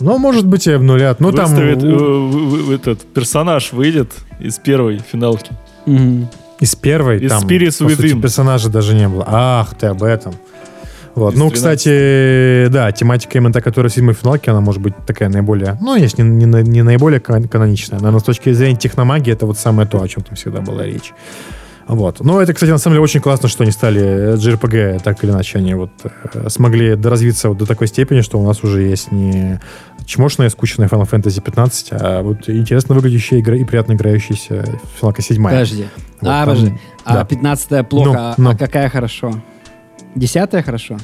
[0.00, 1.20] ну, может быть, и обнулят.
[1.20, 5.50] Ну, там э, этот персонаж выйдет из первой финалки.
[6.58, 8.20] Из первой из там, Spirits Within.
[8.20, 9.24] персонажа даже не было.
[9.26, 10.34] Ах, ты об этом.
[11.16, 11.34] Вот.
[11.34, 11.54] Ну, 13.
[11.54, 15.96] кстати, да, тематика именно та, которая в седьмой финалке, она может быть такая наиболее, ну,
[15.96, 19.88] есть не, не, не наиболее кан- каноничная, но с точки зрения техномагии это вот самое
[19.88, 21.12] то, о чем там всегда была речь.
[21.88, 22.18] Вот.
[22.20, 25.30] Но это, кстати, на самом деле очень классно, что они стали э, JRPG, так или
[25.30, 25.90] иначе, они вот
[26.34, 29.60] э, смогли доразвиться вот до такой степени, что у нас уже есть не
[30.04, 34.64] чмошная, скучная Final Fantasy 15, а вот интересно выглядящая игра и приятно играющаяся
[35.00, 35.42] финалка 7.
[35.42, 35.86] Подожди.
[36.20, 36.74] Вот а, там- подожди.
[37.04, 37.24] А да.
[37.24, 38.50] 15 плохо, Ну, а- ну.
[38.50, 39.32] а какая хорошо?
[40.16, 40.96] Десятая хорошо?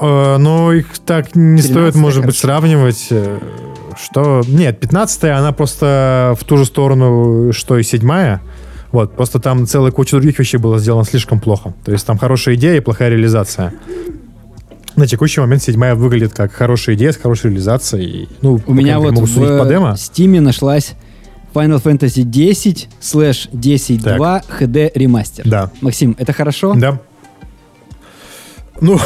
[0.00, 2.40] Э, ну, их так не 13-я, стоит, может быть, короче.
[2.40, 3.06] сравнивать.
[3.10, 3.38] э,
[4.00, 4.42] Что...
[4.48, 8.40] Нет, 15 она просто в ту же сторону, что и седьмая.
[8.92, 11.74] Вот, просто там целая куча других вещей было сделано слишком плохо.
[11.84, 13.74] То есть там хорошая идея и плохая реализация.
[14.96, 18.28] На текущий момент седьмая выглядит как хорошая идея с хорошей реализацией.
[18.40, 19.92] Ну, У меня вот могу в по демо.
[19.92, 20.94] Steam нашлась
[21.54, 25.44] Final Fantasy 10 слэш 10.2 HD ремастер.
[25.46, 25.70] Да.
[25.80, 26.74] Максим, это хорошо?
[26.74, 27.00] Да.
[28.80, 28.98] Ну,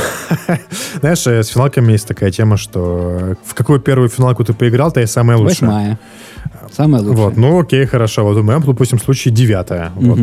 [1.01, 4.93] знаешь, э, с финалками есть такая тема, что э, в какую первую финалку ты поиграл,
[4.93, 5.71] та и самая лучшая.
[5.71, 5.99] Восьмая.
[6.73, 7.25] Самая лучшая.
[7.25, 8.25] Вот, ну окей, хорошо.
[8.25, 9.93] Вот у меня, допустим, случае девятая.
[9.95, 10.19] Вот,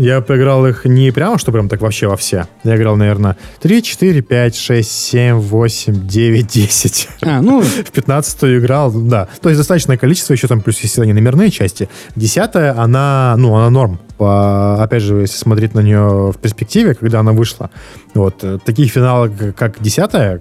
[0.00, 2.46] я поиграл их не прямо, что прям так вообще во все.
[2.64, 7.08] Я играл, наверное, 3, 4, 5, 6, 7, 8, 9, 10.
[7.22, 9.28] А, ну, В 15 играл, да.
[9.42, 11.88] То есть достаточное количество, еще там плюс есть они номерные части.
[12.16, 14.00] Десятая, она, ну, она норм.
[14.16, 17.70] По, опять же, если смотреть на нее в перспективе, когда она вышла.
[18.14, 20.40] Вот, э, таких финалов, как десятая,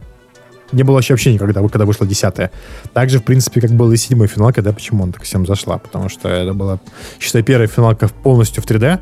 [0.72, 2.52] не было вообще, вообще никогда, когда вышла десятая.
[2.94, 5.80] Также, в принципе, как был и седьмой финал, когда почему он так всем зашла.
[5.80, 6.80] Потому что это была,
[7.20, 9.00] считай, первая финалка полностью в 3D.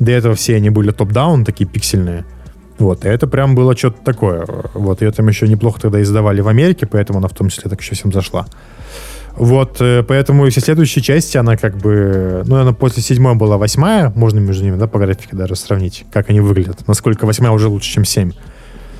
[0.00, 2.24] До этого все они были топ-даун, такие пиксельные.
[2.78, 4.44] Вот, и это прям было что-то такое.
[4.72, 7.80] Вот, ее там еще неплохо тогда издавали в Америке, поэтому она в том числе так
[7.80, 8.46] еще всем зашла.
[9.36, 12.42] Вот, э, поэтому все следующие части, она как бы...
[12.46, 16.30] Ну, она после седьмой была восьмая, можно между ними, да, по графике даже сравнить, как
[16.30, 16.88] они выглядят.
[16.88, 18.32] Насколько восьмая уже лучше, чем семь.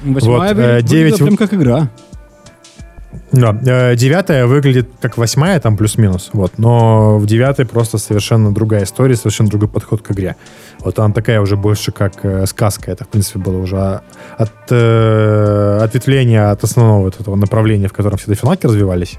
[0.02, 1.90] восьмая Вот, выглядит э, девять прям как игра.
[3.32, 8.84] Да, э, девятая выглядит как восьмая, там плюс-минус, вот, но в девятой просто совершенно другая
[8.84, 10.36] история, совершенно другой подход к игре.
[10.80, 14.02] Вот она такая уже больше как э, сказка, это, в принципе, было уже а-
[14.36, 19.18] от э, ответвления от основного вот этого направления, в котором все эти финалки развивались.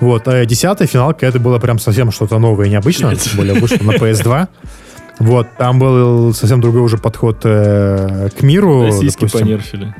[0.00, 3.82] Вот, а десятая финалка, это было прям совсем что-то новое и необычное, тем более вышло
[3.82, 4.48] на PS2.
[5.18, 8.84] Вот, там был совсем другой уже подход э, к миру.
[8.84, 9.46] Российский допустим.
[9.46, 9.94] понерфили.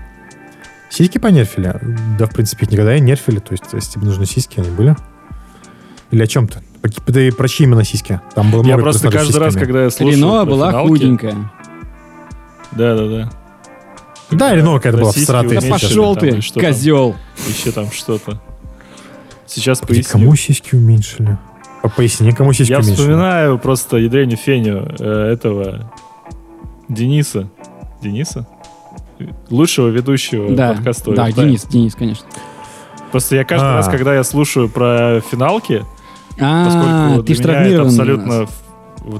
[0.90, 1.74] Сиськи понерфили?
[2.18, 3.38] Да, в принципе, их никогда и нерфили.
[3.40, 4.96] То есть, если тебе нужны сиськи, они были.
[6.10, 6.60] Или о чем ты?
[7.06, 8.20] Ты про чьи именно сиськи?
[8.34, 9.64] Там было Я просто каждый раз, сиськами.
[9.66, 11.50] когда я слушаю Рено была финалки- худенькая.
[12.72, 13.30] Да, да, да.
[14.30, 15.60] Да, Рено какая-то была всратая.
[15.60, 16.62] Да пошел там, ты, там?
[16.62, 17.16] козел.
[17.48, 18.40] Еще там что-то.
[19.46, 20.12] Сейчас Погоди, поясню.
[20.20, 21.38] Кому сиськи уменьшили?
[21.82, 22.96] По- Поясни, кому сиськи Я уменьшили?
[22.96, 25.90] вспоминаю просто ядреню Феню э, этого
[26.88, 27.48] Дениса.
[28.02, 28.46] Дениса?
[29.50, 31.30] Лучшего ведущего Да, подкаста да.
[31.30, 32.26] Денис, Денис, конечно.
[33.10, 33.76] Просто я каждый А.
[33.76, 35.84] раз, когда я слушаю про финалки,
[36.40, 38.46] А, поскольку ты для меня это абсолютно...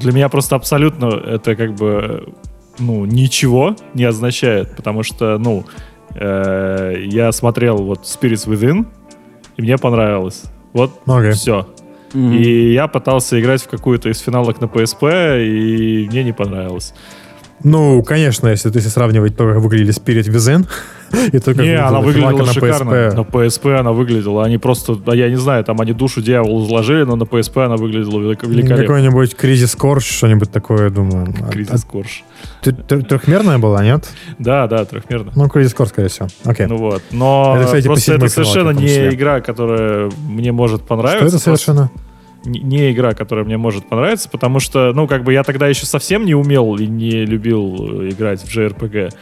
[0.01, 2.35] Для меня просто абсолютно это как бы
[2.79, 5.65] ну, ничего не означает, потому что, ну,
[6.15, 8.87] э, я смотрел вот Spirits Within,
[9.57, 10.45] и мне понравилось.
[10.73, 11.33] Вот Окей.
[11.33, 11.67] все.
[12.13, 12.33] Мгм.
[12.35, 16.95] И я пытался играть в какую-то из финалок на PSP, и мне не понравилось.
[17.65, 20.67] Ну, конечно, если, если сравнивать то, как выглядели Spirit Within,
[21.33, 22.91] и то, как не, она выглядела финалка шикарно.
[22.91, 23.31] на На PSP.
[23.47, 24.45] PSP она выглядела.
[24.45, 27.77] Они просто, да я не знаю, там они душу дьяволу изложили, но на PSP она
[27.77, 28.85] выглядела велико- великолепно.
[28.85, 31.35] Какой-нибудь Кризис Корж, что-нибудь такое, думаю.
[31.41, 32.23] А- Кризис Корж.
[32.63, 34.09] Трехмерная была, нет?
[34.39, 35.33] Да, да, трехмерно.
[35.35, 36.29] Ну, Кризис Корж, скорее всего.
[36.45, 36.67] Окей.
[36.67, 37.03] Ну вот.
[37.11, 41.25] Но Это, кстати, просто это совершенно не игра, которая мне может Что понравиться.
[41.27, 41.91] это Просто совершенно?
[41.95, 42.03] Не,
[42.45, 46.25] не игра, которая мне может понравиться, потому что, ну, как бы я тогда еще совсем
[46.25, 49.13] не умел и не любил э, играть в JRPG.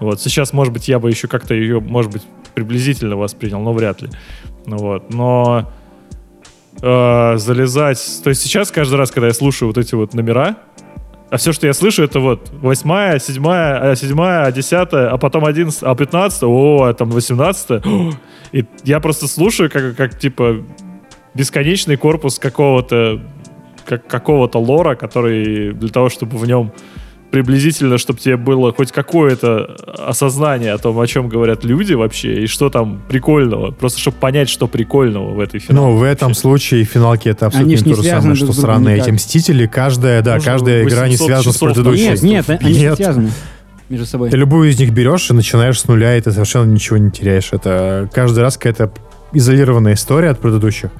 [0.00, 0.20] Вот.
[0.20, 2.22] Сейчас, может быть, я бы еще как-то ее, может быть,
[2.54, 4.10] приблизительно воспринял, но вряд ли.
[4.66, 5.12] Ну вот.
[5.12, 5.70] Но
[6.80, 8.20] э, залезать...
[8.24, 10.56] То есть сейчас каждый раз, когда я слушаю вот эти вот номера,
[11.30, 15.46] а все, что я слышу, это вот восьмая, седьмая, а седьмая, а десятая, а потом
[15.46, 17.82] одиннадцатая, а пятнадцатая, о, а там восемнадцатая.
[18.52, 20.62] И я просто слушаю, как, как типа
[21.34, 23.20] бесконечный корпус какого-то
[23.84, 26.72] как, какого-то лора, который для того, чтобы в нем
[27.32, 29.74] приблизительно, чтобы тебе было хоть какое-то
[30.06, 33.70] осознание о том, о чем говорят люди вообще, и что там прикольного.
[33.70, 35.86] Просто чтобы понять, что прикольного в этой финале.
[35.86, 38.98] Ну, в этом случае финалки это абсолютно Они не то же связаны самое, что сраные
[38.98, 39.66] эти Мстители.
[39.66, 42.08] Каждая, да, Нужно каждая игра не 800 связана с предыдущей.
[42.08, 42.96] Нет, нет, они не Нет.
[42.96, 43.30] связаны
[43.88, 44.30] между собой.
[44.30, 47.48] Ты любую из них берешь и начинаешь с нуля, и ты совершенно ничего не теряешь.
[47.52, 48.92] Это каждый раз какая-то
[49.32, 50.90] изолированная история от предыдущих.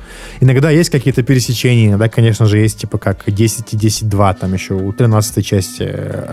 [0.40, 4.74] Иногда есть какие-то пересечения, иногда, конечно же, есть типа как 10 и 10.2, там еще
[4.74, 6.32] у 13 части э,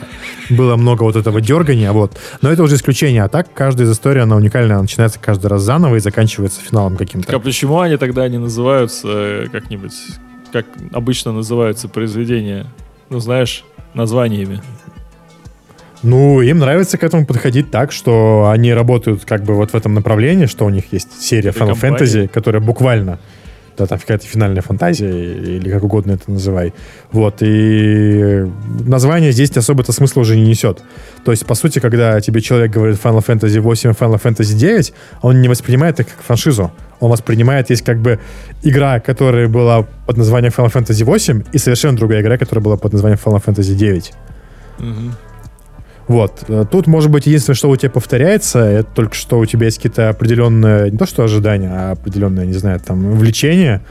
[0.50, 2.18] было много вот этого дергания, вот.
[2.42, 5.96] Но это уже исключение, а так каждая из историй, она уникальная, начинается каждый раз заново
[5.96, 7.40] и заканчивается финалом Так а каким-то.
[7.40, 9.94] почему они тогда не называются э, как-нибудь,
[10.52, 12.66] как обычно называются произведения,
[13.10, 14.62] ну знаешь, названиями?
[16.04, 19.94] Ну, им нравится к этому подходить так, что они работают как бы вот в этом
[19.94, 21.74] направлении, что у них есть серия Final.
[21.74, 23.20] Fantasy, которая буквально,
[23.78, 26.74] да, там какая-то финальная фантазия, или как угодно это называй.
[27.12, 28.46] Вот, и
[28.86, 30.82] название здесь особо-то смысла уже не несет.
[31.26, 34.94] То есть, по сути, когда тебе человек говорит Final Fantasy 8 и Final Fantasy 9,
[35.22, 36.72] он не воспринимает это как франшизу.
[37.02, 38.20] Он воспринимает, есть как бы
[38.64, 42.94] игра, которая была под названием Final Fantasy 8, и совершенно другая игра, которая была под
[42.94, 44.14] названием Final Fantasy 9.
[44.80, 45.14] Мгм.
[46.10, 46.44] Вот.
[46.50, 49.78] Э, Тут, может быть, единственное, что у тебя повторяется, это только что у тебя есть
[49.78, 53.82] какие-то определенные, не то что ожидания, а определенное, не знаю, там, влечение.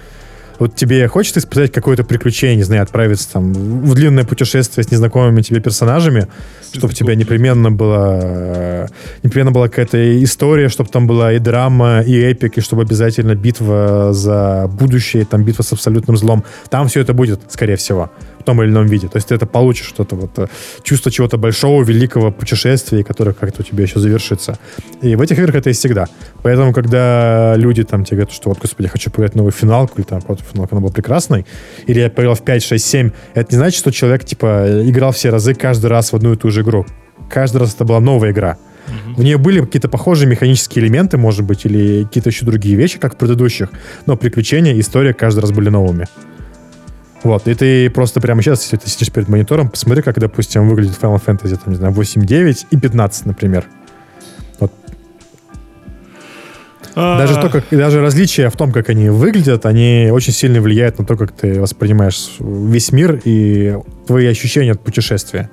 [0.59, 5.43] Вот тебе хочется испытать какое-то приключение, не знаю, отправиться там в длинное путешествие с незнакомыми
[5.43, 6.27] тебе персонажами,
[6.73, 8.87] чтобы у тебя непременно была э,
[9.23, 14.09] непременно была какая-то история, чтобы там была и драма, и эпик, и чтобы обязательно битва
[14.13, 16.43] за будущее, там битва с абсолютным злом.
[16.69, 18.11] Там все это будет, скорее всего,
[18.49, 19.09] том или ином виде.
[19.09, 20.47] То есть ты это получишь, что-то вот э,
[20.83, 24.59] чувство чего-то большого, великого путешествия, которое как-то у тебя еще завершится.
[25.03, 26.07] И в этих играх это есть всегда.
[26.43, 30.01] Поэтому, когда люди там тебе говорят, что вот, господи, я хочу поиграть в новую финалку,
[30.01, 31.45] или там вот финалка она была прекрасной,
[31.87, 35.29] или я поиграл в 5, 6, 7, это не значит, что человек, типа, играл все
[35.29, 36.87] разы каждый раз в одну и ту же игру.
[37.29, 38.57] Каждый раз это была новая игра.
[39.17, 43.15] В нее были какие-то похожие механические элементы, может быть, или какие-то еще другие вещи, как
[43.15, 43.69] в предыдущих.
[44.07, 46.07] Но приключения, история каждый раз были новыми.
[47.25, 50.97] Вот, и ты просто прямо сейчас, если ты сидишь перед монитором, посмотри, как, допустим, выглядит
[51.01, 53.65] Final Fantasy, там, не знаю, 8, 9 и 15, например.
[56.99, 60.99] Даже А, то, как, даже различия в том, как они выглядят, они очень сильно влияют
[60.99, 63.77] на то, как ты воспринимаешь весь мир и
[64.09, 65.49] твои ощущения от путешествия.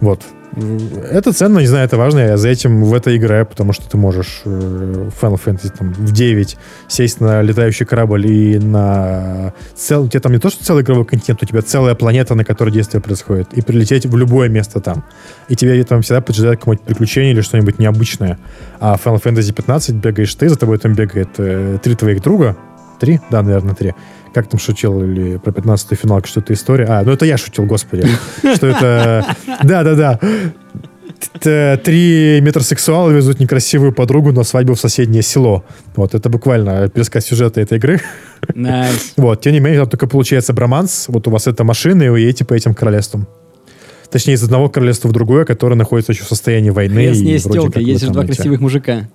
[0.00, 0.22] Вот.
[0.56, 2.20] Это ценно, не знаю, это важно.
[2.20, 5.92] Я за этим в это играю, потому что ты можешь э, в Final Fantasy там,
[5.92, 6.56] в 9
[6.88, 9.52] сесть на летающий корабль и на...
[9.74, 10.04] Цел...
[10.04, 12.70] У тебя там не то, что целый игровой континент, у тебя целая планета, на которой
[12.70, 15.04] действие происходит, и прилететь в любое место там.
[15.48, 18.38] И тебе там всегда поджидает какое-нибудь приключение или что-нибудь необычное.
[18.80, 22.56] А в Final Fantasy 15 бегаешь ты, за тобой там бегает э, три твоих друга.
[22.98, 23.20] Три?
[23.30, 23.94] Да, наверное, три.
[24.34, 26.86] Как там шутил или про 15-ю финалку, что это история?
[26.88, 28.06] А, ну это я шутил, господи.
[28.54, 29.26] Что это...
[29.62, 30.20] Да-да-да.
[31.82, 35.64] Три метросексуала везут некрасивую подругу на свадьбу в соседнее село.
[35.96, 38.00] Вот, это буквально пересказ сюжета этой игры.
[38.54, 39.14] Nice.
[39.16, 41.06] Вот, тем не менее, там только получается броманс.
[41.08, 43.26] Вот у вас это машина, и вы едете по этим королевствам.
[44.10, 46.98] Точнее, из одного королевства в другое, которое находится еще в состоянии войны.
[46.98, 49.08] Ней вроде стелка, есть же два красивых мужика.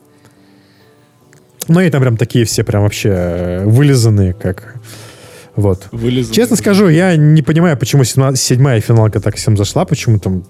[1.68, 4.76] Ну, и там прям такие все прям вообще э, вылизанные, как...
[5.56, 5.88] Вот.
[5.92, 6.34] вылезла.
[6.34, 10.44] Честно скажу, я не понимаю, почему седьма- седьмая финалка так всем зашла, почему там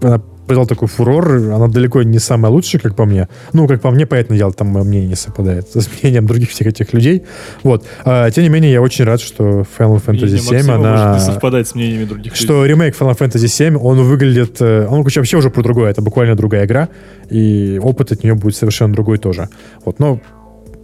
[0.00, 3.28] она произвела такой фурор, она далеко не самая лучшая, как по мне.
[3.52, 6.66] Ну, как по мне, понятное дело, там мое мнение не совпадает с мнением других всех
[6.66, 7.22] этих людей.
[7.62, 7.84] Вот.
[8.04, 10.90] А, тем не менее, я очень рад, что Final Fantasy Мнение 7, Максима она...
[10.90, 12.44] может не совпадать с мнениями других людей.
[12.44, 14.56] Что ремейк Final Fantasy 7, он выглядит...
[14.60, 15.90] э, Он вообще уже про другое.
[15.90, 16.88] Это буквально другая игра.
[17.30, 19.48] И опыт от нее будет совершенно другой тоже.
[19.84, 20.20] Вот, но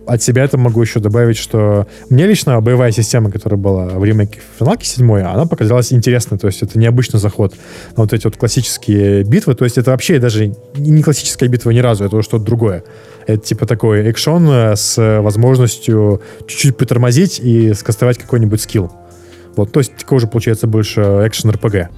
[0.09, 4.41] от себя это могу еще добавить, что мне лично боевая система, которая была в ремейке
[4.59, 6.39] Финалки 7, она показалась интересной.
[6.39, 7.55] То есть это необычный заход
[7.97, 9.55] на вот эти вот классические битвы.
[9.55, 12.85] То есть это вообще даже не классическая битва ни разу, это уже что-то другое.
[13.27, 18.91] Это типа такой экшон э, с возможностью чуть-чуть притормозить и скастовать какой-нибудь скилл.
[19.57, 21.91] Вот, то есть такой уже получается больше экшен РПГ.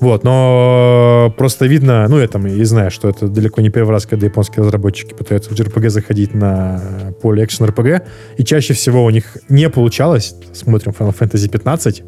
[0.00, 4.06] Вот, но просто видно, ну, я там и знаю, что это далеко не первый раз,
[4.06, 8.02] когда японские разработчики пытаются в JRPG заходить на поле экшен RPG,
[8.36, 10.34] и чаще всего у них не получалось.
[10.52, 12.02] Смотрим Final Fantasy 15,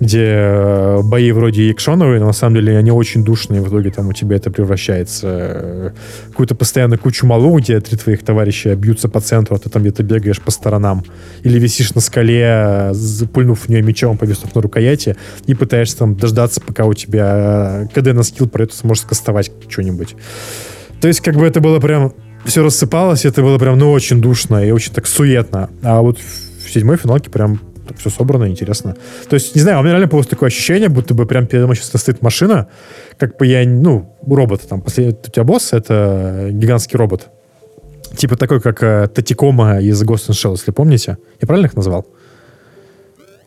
[0.00, 4.08] где э, бои вроде экшоновые, но на самом деле они очень душные, в итоге там
[4.08, 5.90] у тебя это превращается э,
[6.26, 9.82] в какую-то постоянно кучу малу, где три твоих товарища бьются по центру, а ты там
[9.82, 11.04] где-то бегаешь по сторонам.
[11.42, 16.62] Или висишь на скале, запульнув в нее мечом, повиснув на рукояти, и пытаешься там дождаться,
[16.62, 20.16] пока у тебя КД на скилл про это сможешь скастовать что-нибудь.
[21.02, 22.14] То есть, как бы это было прям...
[22.46, 25.68] Все рассыпалось, это было прям, ну, очень душно и очень так суетно.
[25.82, 27.60] А вот в седьмой финалке прям
[28.00, 28.96] все собрано, интересно.
[29.28, 31.76] То есть, не знаю, у меня реально просто такое ощущение, будто бы прям передо мной
[31.76, 32.68] сейчас стоит машина,
[33.18, 37.28] как бы я, ну, робот там, последний, у тебя босс, это гигантский робот.
[38.16, 41.18] Типа такой, как э, Татикома из Ghost in Shell, если помните.
[41.40, 42.06] Я правильно их назвал?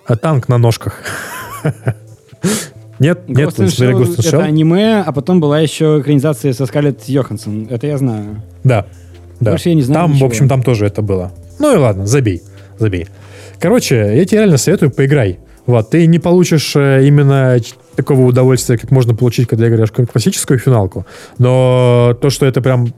[0.06, 1.02] А танк на ножках.
[3.00, 6.66] Нет, нет, Ghost in Shell Ghost in это аниме, а потом была еще экранизация со
[6.66, 7.68] Скарлетт Йоханссон.
[7.70, 8.42] Это я знаю.
[8.64, 8.86] Да.
[9.40, 9.52] да.
[9.52, 10.28] Больше я не знаю Там, ничего.
[10.28, 11.32] в общем, там тоже это было.
[11.60, 12.44] Ну и ладно, забей.
[12.80, 13.08] Забей.
[13.64, 15.40] Короче, я тебе реально советую, поиграй.
[15.66, 17.58] Вот, ты не получишь э, именно
[17.96, 21.06] такого удовольствия, как можно получить, когда играешь какую-нибудь классическую финалку.
[21.38, 22.94] Но то, что это прям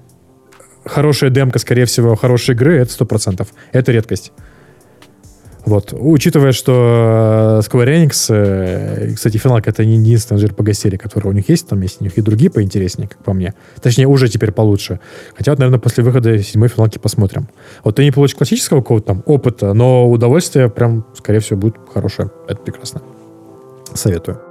[0.83, 3.49] хорошая демка, скорее всего, хорошей игры, это сто процентов.
[3.73, 4.31] Это редкость.
[5.65, 5.93] Вот.
[5.97, 11.49] Учитывая, что э, Square Enix, э, кстати, финалка это не единственная JRPG-серия, которая у них
[11.49, 13.55] есть, там есть у них и другие поинтереснее, как по мне.
[13.81, 14.99] Точнее, уже теперь получше.
[15.35, 17.47] Хотя, вот, наверное, после выхода седьмой финалки посмотрим.
[17.83, 22.29] Вот ты не получишь классического какого-то там опыта, но удовольствие прям, скорее всего, будет хорошее.
[22.47, 23.01] Это прекрасно.
[23.93, 24.44] Советую.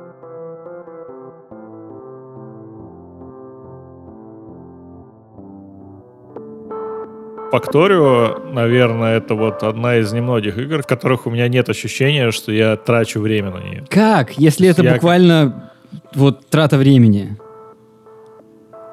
[7.54, 12.50] Factorio, наверное, это вот одна из немногих игр, в которых у меня нет ощущения, что
[12.52, 13.84] я трачу время на нее.
[13.88, 15.70] Как, если это Я- буквально
[16.14, 17.36] вот трата времени?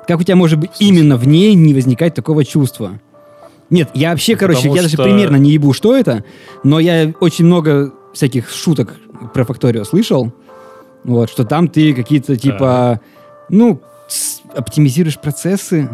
[0.08, 3.00] Как у тебя может быть именно в ней не возникать такого чувства?
[3.70, 6.24] Нет, я вообще, короче, Потому я даже примерно не ебу, что это,
[6.64, 8.96] но я очень много всяких шуток
[9.34, 10.34] про Факторио слышал,
[11.04, 13.00] вот, что там ты какие-то типа,
[13.50, 15.90] ну, с- оптимизируешь процессы,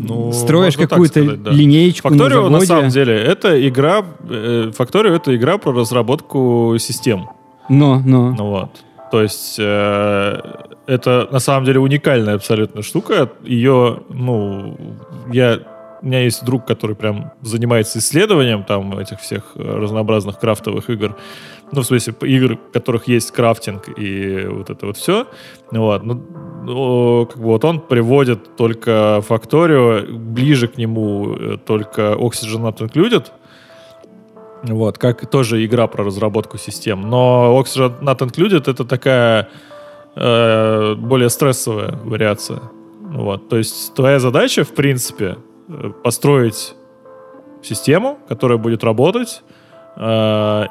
[0.00, 1.50] Ну, строишь какую-то да.
[1.50, 4.04] линеечку Factorio, на на самом деле, это игра...
[4.28, 7.28] э, Factorio— это игра про разработку систем.
[7.68, 8.30] Но, но.
[8.30, 8.70] Ну вот.
[9.10, 10.40] То есть э,
[10.86, 13.30] это на самом деле уникальная абсолютно штука.
[13.44, 14.76] Ее, ну,
[15.32, 15.60] я
[16.00, 21.16] у меня есть друг, который прям занимается исследованием там этих всех э, разнообразных крафтовых игр.
[21.72, 25.26] Ну, в смысле, игр, в которых есть крафтинг и вот это вот все.
[25.70, 26.02] Вот.
[26.02, 32.78] Ну, как бы вот он приводит только Factorio, ближе к нему э, только Oxygen Not
[32.78, 33.26] Included.
[34.62, 37.02] Вот, как тоже игра про разработку систем.
[37.02, 39.48] Но Oxygen Not Included это такая
[40.16, 42.60] э, более стрессовая вариация.
[43.00, 45.36] Вот, то есть твоя задача, в принципе,
[46.02, 46.74] построить
[47.62, 49.42] систему, которая будет работать.
[49.96, 50.66] Э,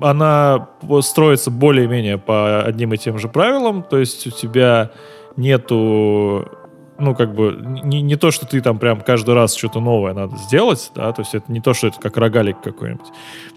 [0.00, 0.68] она
[1.00, 4.90] строится более-менее по одним и тем же правилам, то есть у тебя
[5.36, 6.48] нету
[6.98, 10.36] ну, как бы, не, не то, что ты там прям каждый раз что-то новое надо
[10.36, 13.06] сделать, да, то есть это не то, что это как рогалик какой-нибудь,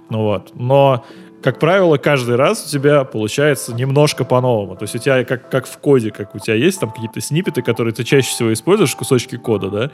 [0.09, 1.05] ну вот, но,
[1.41, 5.67] как правило, каждый раз у тебя получается немножко по-новому, то есть у тебя как, как
[5.67, 9.37] в коде, как у тебя есть там какие-то сниппеты, которые ты чаще всего используешь, кусочки
[9.37, 9.91] кода, да,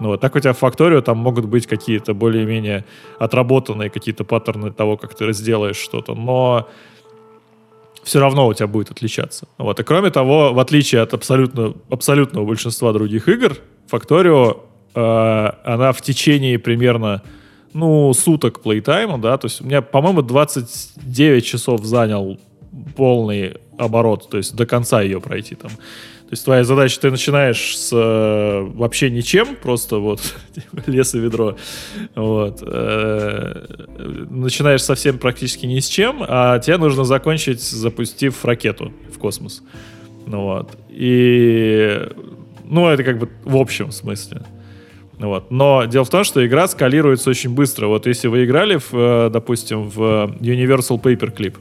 [0.00, 2.84] ну вот, так у тебя в Factorio там могут быть какие-то более-менее
[3.18, 6.68] отработанные какие-то паттерны того, как ты разделаешь что-то, но
[8.02, 9.46] все равно у тебя будет отличаться.
[9.58, 9.78] Вот.
[9.80, 13.56] И кроме того, в отличие от абсолютно, абсолютного большинства других игр,
[13.90, 14.60] Factorio,
[14.94, 17.22] э, она в течение примерно
[17.72, 22.38] ну, суток плейтайма, да, то есть у меня, по-моему, 29 часов занял
[22.96, 25.70] полный оборот, то есть до конца ее пройти там.
[25.70, 30.20] То есть твоя задача, ты начинаешь с э, вообще ничем, просто вот
[30.86, 31.56] лес и ведро.
[32.14, 32.62] Вот.
[32.66, 33.64] Э,
[34.28, 39.62] начинаешь совсем практически ни с чем, а тебе нужно закончить, запустив ракету в космос.
[40.26, 40.76] Ну вот.
[40.90, 41.98] И...
[42.62, 44.42] Ну, это как бы в общем смысле.
[45.18, 45.50] Вот.
[45.50, 47.88] Но дело в том, что игра скалируется очень быстро.
[47.88, 51.54] Вот если вы играли, в, э, допустим, в Universal Paperclip,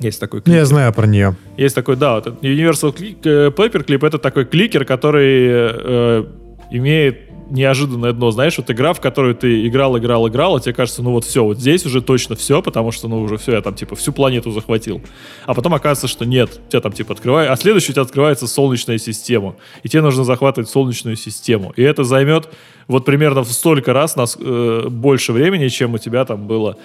[0.00, 0.54] есть такой Ну, клик.
[0.56, 1.36] я знаю про нее.
[1.56, 6.24] Есть такой, да, вот Universal э, Paperclip это такой кликер, который э,
[6.70, 8.30] имеет неожиданное дно.
[8.30, 11.44] Знаешь, вот игра, в которую ты играл, играл, играл, а тебе кажется, ну вот все,
[11.44, 14.50] вот здесь уже точно все, потому что, ну уже все, я там типа всю планету
[14.50, 15.00] захватил.
[15.44, 18.98] А потом оказывается, что нет, тебя там типа открывает, а следующий у тебя открывается солнечная
[18.98, 21.72] система, и тебе нужно захватывать солнечную систему.
[21.76, 22.48] И это займет
[22.88, 26.76] вот примерно в столько раз нас, э, больше времени, чем у тебя там было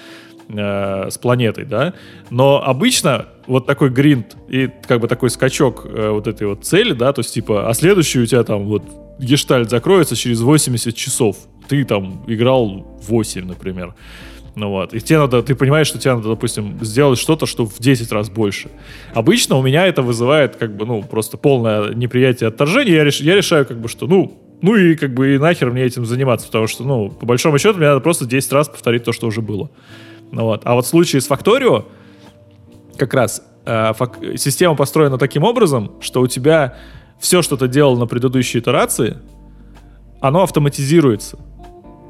[0.49, 1.93] э, с планетой, да.
[2.29, 6.93] Но обычно вот такой гринд и как бы такой скачок э, вот этой вот цели,
[6.93, 8.83] да, то есть типа, а следующий у тебя там вот
[9.19, 11.37] гештальт закроется через 80 часов.
[11.67, 13.93] Ты там играл 8, например.
[14.55, 14.93] Ну вот.
[14.93, 18.29] И тебе надо, ты понимаешь, что тебе надо, допустим, сделать что-то, что в 10 раз
[18.29, 18.69] больше.
[19.13, 22.95] Обычно у меня это вызывает, как бы, ну, просто полное неприятие отторжения.
[22.95, 25.83] Я, реш- я решаю, как бы, что, ну, ну и как бы и нахер мне
[25.83, 29.13] этим заниматься, потому что, ну, по большому счету, мне надо просто 10 раз повторить то,
[29.13, 29.71] что уже было.
[30.31, 30.61] Ну вот.
[30.65, 31.85] А вот в случае с Factorio,
[32.97, 36.77] как раз э, фак- система построена таким образом, что у тебя
[37.19, 39.17] все, что ты делал на предыдущей итерации,
[40.19, 41.37] оно автоматизируется.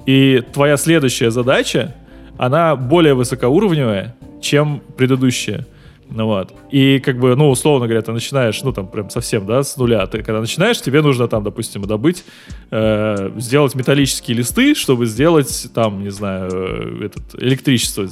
[0.06, 1.96] И твоя следующая задача,
[2.38, 5.68] она более высокоуровневая, чем предыдущая.
[6.14, 6.54] Ну вот.
[6.72, 10.06] И как бы, ну, условно говоря, ты начинаешь, ну, там, прям совсем, да, с нуля.
[10.08, 12.26] Ты когда начинаешь, тебе нужно там, допустим, добыть,
[12.70, 18.08] э, сделать металлические листы, чтобы сделать там, не знаю, э, этот, электричество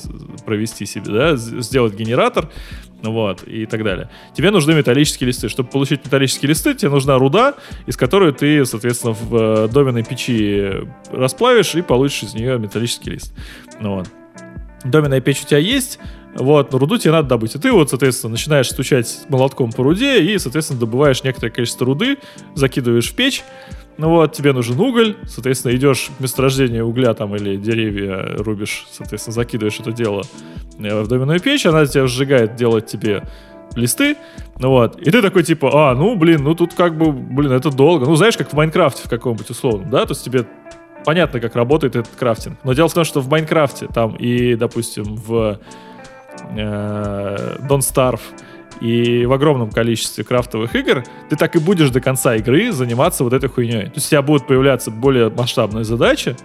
[0.46, 2.50] провести себе, да, сделать генератор,
[3.04, 4.10] вот, и так далее.
[4.34, 5.50] Тебе нужны металлические листы.
[5.50, 7.56] Чтобы получить металлические листы, тебе нужна руда,
[7.86, 13.34] из которой ты, соответственно, в э, доменной печи расплавишь и получишь из нее металлический лист.
[13.82, 14.08] Ну вот.
[14.86, 16.00] Доменная печь у тебя есть,
[16.36, 17.56] вот, но руду тебе надо добыть.
[17.56, 22.18] И ты вот, соответственно, начинаешь стучать молотком по руде и, соответственно, добываешь некоторое количество руды,
[22.56, 23.44] закидываешь в печь,
[24.00, 29.34] ну вот, тебе нужен уголь, соответственно, идешь в месторождение угля там или деревья рубишь, соответственно,
[29.34, 30.24] закидываешь это дело
[30.80, 33.24] э, в доменную печь, она тебя сжигает, делает тебе
[33.76, 34.16] листы,
[34.58, 37.72] ну вот, и ты такой типа, а, ну, блин, ну тут как бы, блин, это
[37.72, 40.46] долго, ну, знаешь, как в Майнкрафте в каком-нибудь условном, да, то есть тебе
[41.04, 45.16] понятно, как работает этот крафтинг, но дело в том, что в Майнкрафте там и, допустим,
[45.16, 45.60] в
[46.54, 48.22] Don't Starve
[48.82, 53.34] и в огромном количестве крафтовых игр, ты так и будешь до конца игры заниматься вот
[53.34, 53.86] этой хуйней.
[53.86, 56.36] То есть у тебя будут появляться более масштабные задачи,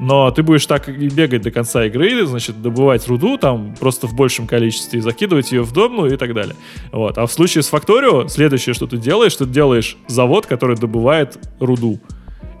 [0.00, 4.14] но ты будешь так и бегать до конца игры, значит, добывать руду там просто в
[4.14, 6.56] большем количестве закидывать ее в дом, ну и так далее.
[6.90, 7.18] Вот.
[7.18, 12.00] А в случае с Factorio, следующее, что ты делаешь, ты делаешь завод, который добывает руду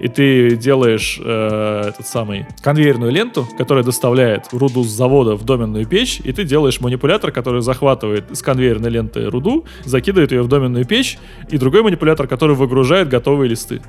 [0.04, 5.86] и ты делаешь э, этот самый конвейерную ленту, которая доставляет руду с завода в доменную
[5.86, 10.84] печь, и ты делаешь манипулятор, который захватывает с конвейерной ленты руду, закидывает ее в доменную
[10.84, 11.16] печь,
[11.48, 13.80] и другой манипулятор, который выгружает готовые листы.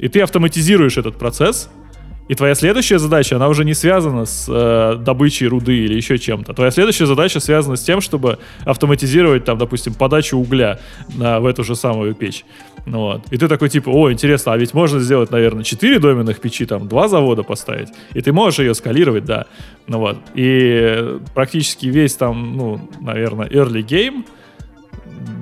[0.00, 1.70] И ты автоматизируешь этот процесс,
[2.26, 6.54] и твоя следующая задача, она уже не связана с э, добычей руды или еще чем-то.
[6.54, 10.80] Твоя следующая задача связана с тем, чтобы автоматизировать, там, допустим, подачу угля
[11.14, 12.44] на, в эту же самую печь.
[12.86, 13.22] Ну, вот.
[13.30, 16.88] И ты такой, типа, о, интересно, а ведь можно сделать, наверное, 4 доменных печи, там,
[16.88, 17.88] два завода поставить.
[18.14, 19.46] И ты можешь ее скалировать, да.
[19.86, 20.16] Ну вот.
[20.34, 24.24] И практически весь там, ну, наверное, early game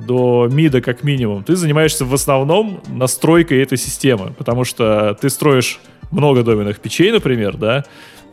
[0.06, 5.80] до мида как минимум, ты занимаешься в основном настройкой этой системы, потому что ты строишь
[6.12, 7.84] много доменных печей, например, да,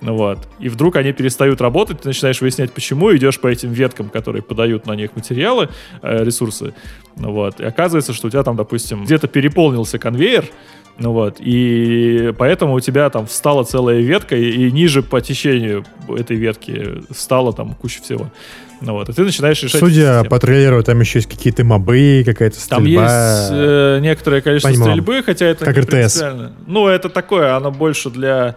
[0.02, 0.40] ну вот.
[0.60, 4.86] И вдруг они перестают работать, ты начинаешь выяснять, почему, идешь по этим веткам, которые подают
[4.86, 5.70] на них материалы,
[6.02, 6.74] э, ресурсы.
[7.18, 7.60] Ну вот.
[7.60, 10.46] И оказывается, что у тебя там, допустим, где-то переполнился конвейер,
[11.00, 15.86] ну вот, и поэтому у тебя там встала целая ветка, и, и ниже по течению
[16.10, 18.30] этой ветки встала там куча всего.
[18.82, 19.80] Ну вот, и ты начинаешь решать...
[19.80, 22.80] Судя по трейлеру, там еще есть какие-то мобы, какая-то стрельба.
[22.80, 24.92] Там есть э, некоторое количество Понимаю.
[24.92, 26.24] стрельбы, хотя это Как не РТС.
[26.66, 28.56] Ну, это такое, оно больше для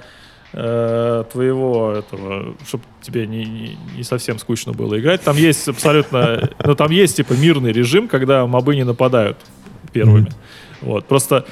[0.52, 5.22] э, твоего этого, чтобы тебе не, не, не совсем скучно было играть.
[5.22, 6.50] Там есть абсолютно...
[6.64, 9.38] Ну, там есть, типа, мирный режим, когда мобы не нападают
[9.92, 10.30] первыми.
[10.80, 11.46] Вот, просто...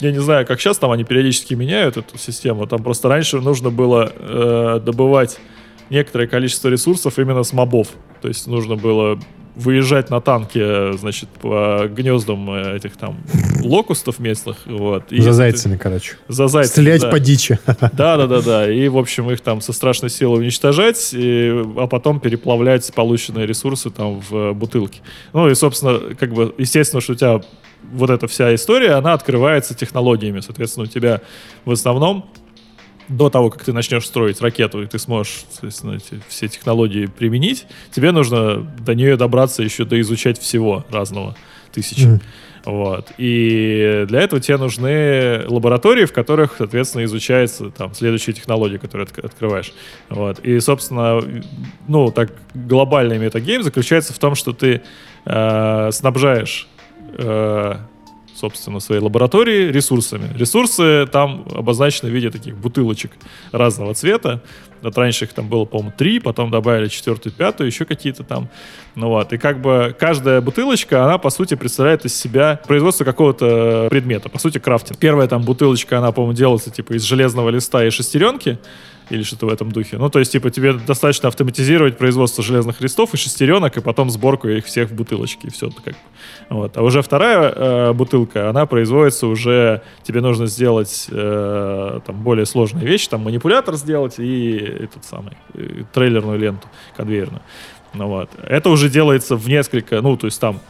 [0.00, 2.68] Я не знаю, как сейчас там они периодически меняют эту систему.
[2.68, 5.40] Там просто раньше нужно было э, добывать
[5.90, 7.88] некоторое количество ресурсов именно с мобов.
[8.22, 9.18] То есть нужно было
[9.56, 13.16] выезжать на танке, значит, по гнездам э, этих там
[13.64, 15.10] локустов местных, вот.
[15.10, 16.14] И За зайцами, короче.
[16.28, 17.10] За зайцами, Стрелять да.
[17.10, 17.58] по дичи.
[17.66, 18.72] Да, да, да, да.
[18.72, 23.90] И, в общем, их там со страшной силой уничтожать, и- а потом переплавлять полученные ресурсы
[23.90, 25.00] там в бутылки.
[25.32, 27.40] Ну и, собственно, как бы, естественно, что у тебя
[27.92, 30.38] вот эта вся история, она открывается технологиями.
[30.38, 31.20] Соответственно, у тебя
[31.64, 32.30] в основном
[33.08, 37.66] до того, как ты начнешь строить ракету, и ты сможешь, соответственно, эти все технологии применить,
[37.90, 41.36] тебе нужно до нее добраться еще до изучать всего разного
[41.72, 42.04] тысячи.
[42.04, 42.20] Мгм.
[42.64, 43.12] Вот.
[43.16, 49.24] И для этого тебе нужны лаборатории, в которых, соответственно, изучается там следующие технологии, которые отк-
[49.24, 49.72] открываешь.
[50.10, 50.40] Вот.
[50.40, 51.22] И, собственно,
[51.86, 54.82] ну, так глобальный метагейм заключается в том, что ты
[55.24, 56.68] э, снабжаешь
[57.16, 57.76] э,
[58.38, 60.30] собственно, своей лаборатории ресурсами.
[60.36, 63.12] Ресурсы там обозначены в виде таких бутылочек
[63.52, 64.40] разного цвета.
[64.80, 68.48] Вот раньше их там было, по-моему, три, потом добавили четвертую, пятую, еще какие-то там.
[68.94, 73.88] Ну вот, и как бы каждая бутылочка, она, по сути, представляет из себя производство какого-то
[73.90, 74.98] предмета, по сути, крафтинг.
[74.98, 78.58] Первая там бутылочка, она, по-моему, делается, типа, из железного листа и шестеренки,
[79.10, 79.96] или что-то в этом духе.
[79.98, 84.48] Ну, то есть, типа, тебе достаточно автоматизировать производство железных листов и шестеренок, и потом сборку
[84.48, 86.00] их всех в бутылочки, и все как бы.
[86.50, 86.76] Вот.
[86.76, 92.86] А уже вторая э, бутылка, она производится уже, тебе нужно сделать э, там более сложные
[92.86, 97.42] вещи, там манипулятор сделать и этот самый, э, трейлерную ленту конвейерную.
[97.94, 98.30] Ну, вот.
[98.42, 100.60] Это уже делается в несколько, ну, то есть там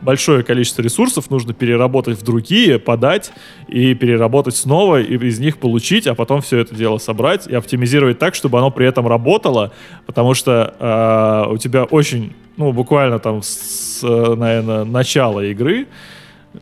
[0.00, 3.32] большое количество ресурсов нужно переработать в другие, подать
[3.68, 8.18] и переработать снова, и из них получить, а потом все это дело собрать и оптимизировать
[8.18, 9.72] так, чтобы оно при этом работало,
[10.06, 15.86] потому что э, у тебя очень, ну, буквально там с, наверное, начала игры,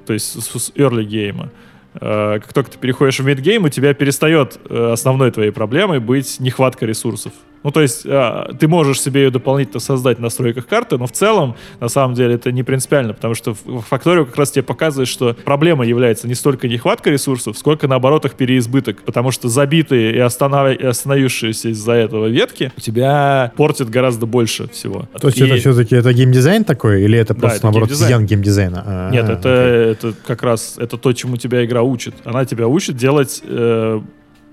[0.06, 1.50] то есть с, early гейма,
[1.94, 6.40] э, как только ты переходишь в мидгейм, у тебя перестает э, основной твоей проблемой быть
[6.40, 7.32] нехватка ресурсов.
[7.62, 11.12] Ну, то есть а, ты можешь себе ее дополнительно создать в настройках карты, но в
[11.12, 13.50] целом, на самом деле, это не принципиально, потому что
[13.90, 18.34] Factorio как раз тебе показывает, что проблема является не столько нехватка ресурсов, сколько, наоборот, их
[18.34, 20.78] переизбыток, потому что забитые и, останов...
[20.78, 25.08] и остановившиеся из-за этого ветки у тебя портят гораздо больше всего.
[25.20, 28.26] То есть И- это все-таки это геймдизайн такой, или это Да, просто, это наоборот, геймдизайн.
[28.26, 28.82] геймдизайна?
[28.86, 32.14] А, Нет, это, это как раз это то, чему тебя игра учит.
[32.24, 34.00] Она тебя учит делать э,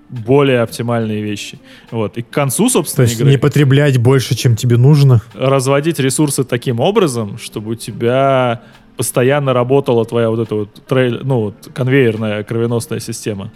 [0.10, 1.60] более оптимальные вещи.
[1.91, 2.18] Вот.
[2.18, 5.22] И к концу, То собственно, есть игры не потреблять больше, чем тебе нужно?
[5.34, 8.61] разводить ресурсы таким образом, чтобы у тебя
[8.98, 13.52] постоянно работала твоя вот эта вот трейль, ну, вот конвейерная кровеносная система.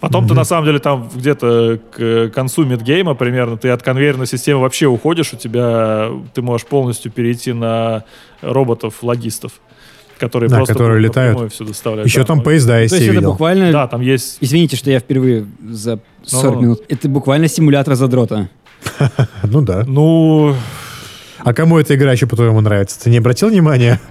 [0.00, 0.36] Потом ты Мгм.
[0.36, 5.32] на самом деле там где-то к концу мидгейма примерно ты от конвейерной системы вообще уходишь,
[5.32, 8.04] у тебя ты можешь полностью перейти на
[8.40, 9.52] роботов-логистов,
[10.18, 11.52] которые Да, просто которые летают.
[11.52, 12.08] все доставляют.
[12.08, 13.32] Еще Да, там ну, поезда есть, То есть я это видел.
[13.32, 13.72] буквально...
[13.72, 16.60] Да, там есть Извините, что я впервые за 40 Ну.
[16.60, 16.82] минут.
[16.88, 18.48] Это буквально симулятор задрота.
[19.44, 19.84] Ну да.
[19.86, 20.54] Ну,
[21.44, 23.00] А кому эта игра еще, по-твоему, нравится?
[23.02, 24.00] Ты не обратил внимания?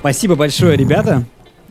[0.00, 1.24] Спасибо большое, ребята.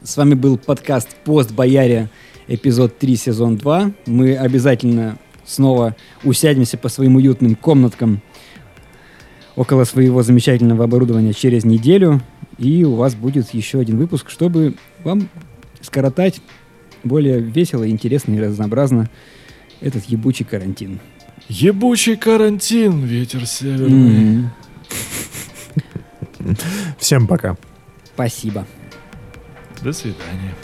[0.03, 2.09] С вами был подкаст «Пост Бояре»,
[2.47, 3.91] эпизод 3, сезон 2.
[4.05, 8.21] Мы обязательно снова усядемся по своим уютным комнаткам
[9.57, 12.21] около своего замечательного оборудования через неделю.
[12.57, 15.27] И у вас будет еще один выпуск, чтобы вам
[15.81, 16.39] скоротать
[17.03, 19.09] более весело, интересно и разнообразно
[19.81, 20.99] этот ебучий карантин.
[21.49, 24.49] Ебучий карантин, ветер северный.
[26.39, 26.57] М,
[26.97, 27.57] Всем пока.
[28.13, 28.65] Спасибо.
[29.81, 30.55] До свидания.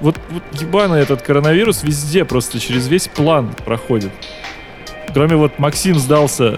[0.00, 4.12] Вот, вот ебаный этот коронавирус везде просто через весь план проходит.
[5.12, 6.56] Кроме вот Максим сдался,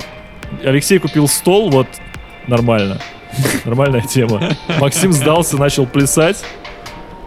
[0.65, 1.87] Алексей купил стол, вот
[2.47, 3.01] нормально.
[3.65, 4.51] Нормальная тема.
[4.81, 6.45] Максим сдался, начал плясать.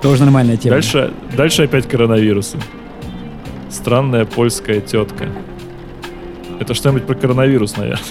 [0.02, 0.76] Тоже нормальная тема.
[0.76, 2.57] Дальше, дальше опять коронавирусы.
[3.69, 5.30] Странная польская тетка.
[6.60, 8.06] Это что-нибудь про коронавирус, наверное.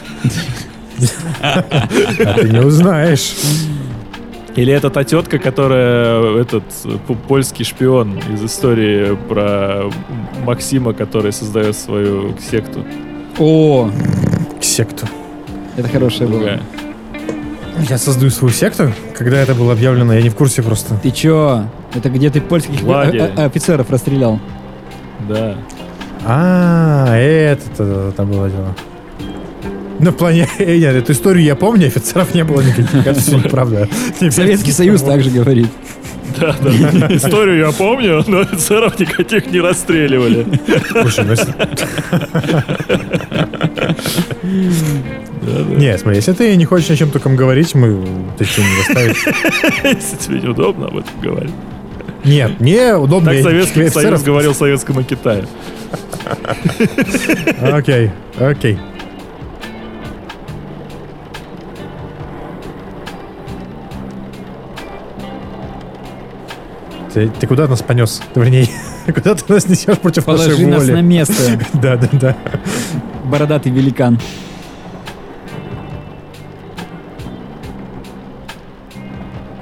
[1.41, 3.35] А ты не узнаешь.
[4.57, 6.65] Или это та тетка, которая этот
[7.07, 9.85] п- польский шпион из истории про
[10.45, 12.85] Максима, который создает свою секту.
[13.39, 13.91] О,
[14.61, 15.07] секту.
[15.77, 16.61] это хорошая была.
[17.89, 18.93] Я создаю свою секту?
[19.17, 20.95] Когда это было объявлено, я не в курсе просто.
[21.03, 21.65] Ты чё?
[21.95, 24.39] Это где ты польских э, э, офицеров расстрелял?
[25.29, 25.57] Да.
[26.27, 28.75] А, это там было дело.
[30.03, 32.93] Ну, в плане, нет, эту историю я помню, офицеров не было никаких,
[33.45, 33.89] неправда.
[34.31, 35.69] Советский Союз также говорит.
[36.41, 36.71] Да, да.
[37.15, 40.47] Историю я помню, но офицеров никаких не расстреливали.
[40.91, 41.55] Слушай, ну, если-
[45.79, 48.05] Не, смотри, если ты не хочешь о чем таком говорить, мы
[48.39, 49.25] ты что, не доставишь?
[49.85, 51.53] Если тебе неудобно об этом говорить.
[52.25, 53.33] Нет, не удобно.
[53.33, 55.45] Так Советский Союз говорил советскому Китаю.
[57.61, 58.79] Окей, окей.
[67.15, 68.23] Ты, ты куда нас понес?
[68.35, 68.69] Вернее,
[69.07, 71.03] куда ты нас несешь против Положи нашей нас на воли?
[71.03, 72.37] место, Да, да, да.
[73.25, 74.19] бородатый великан.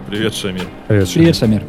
[0.08, 0.66] Привет, Шамир.
[0.88, 1.24] Привет, Шамиль.
[1.24, 1.62] Привет, Шамир.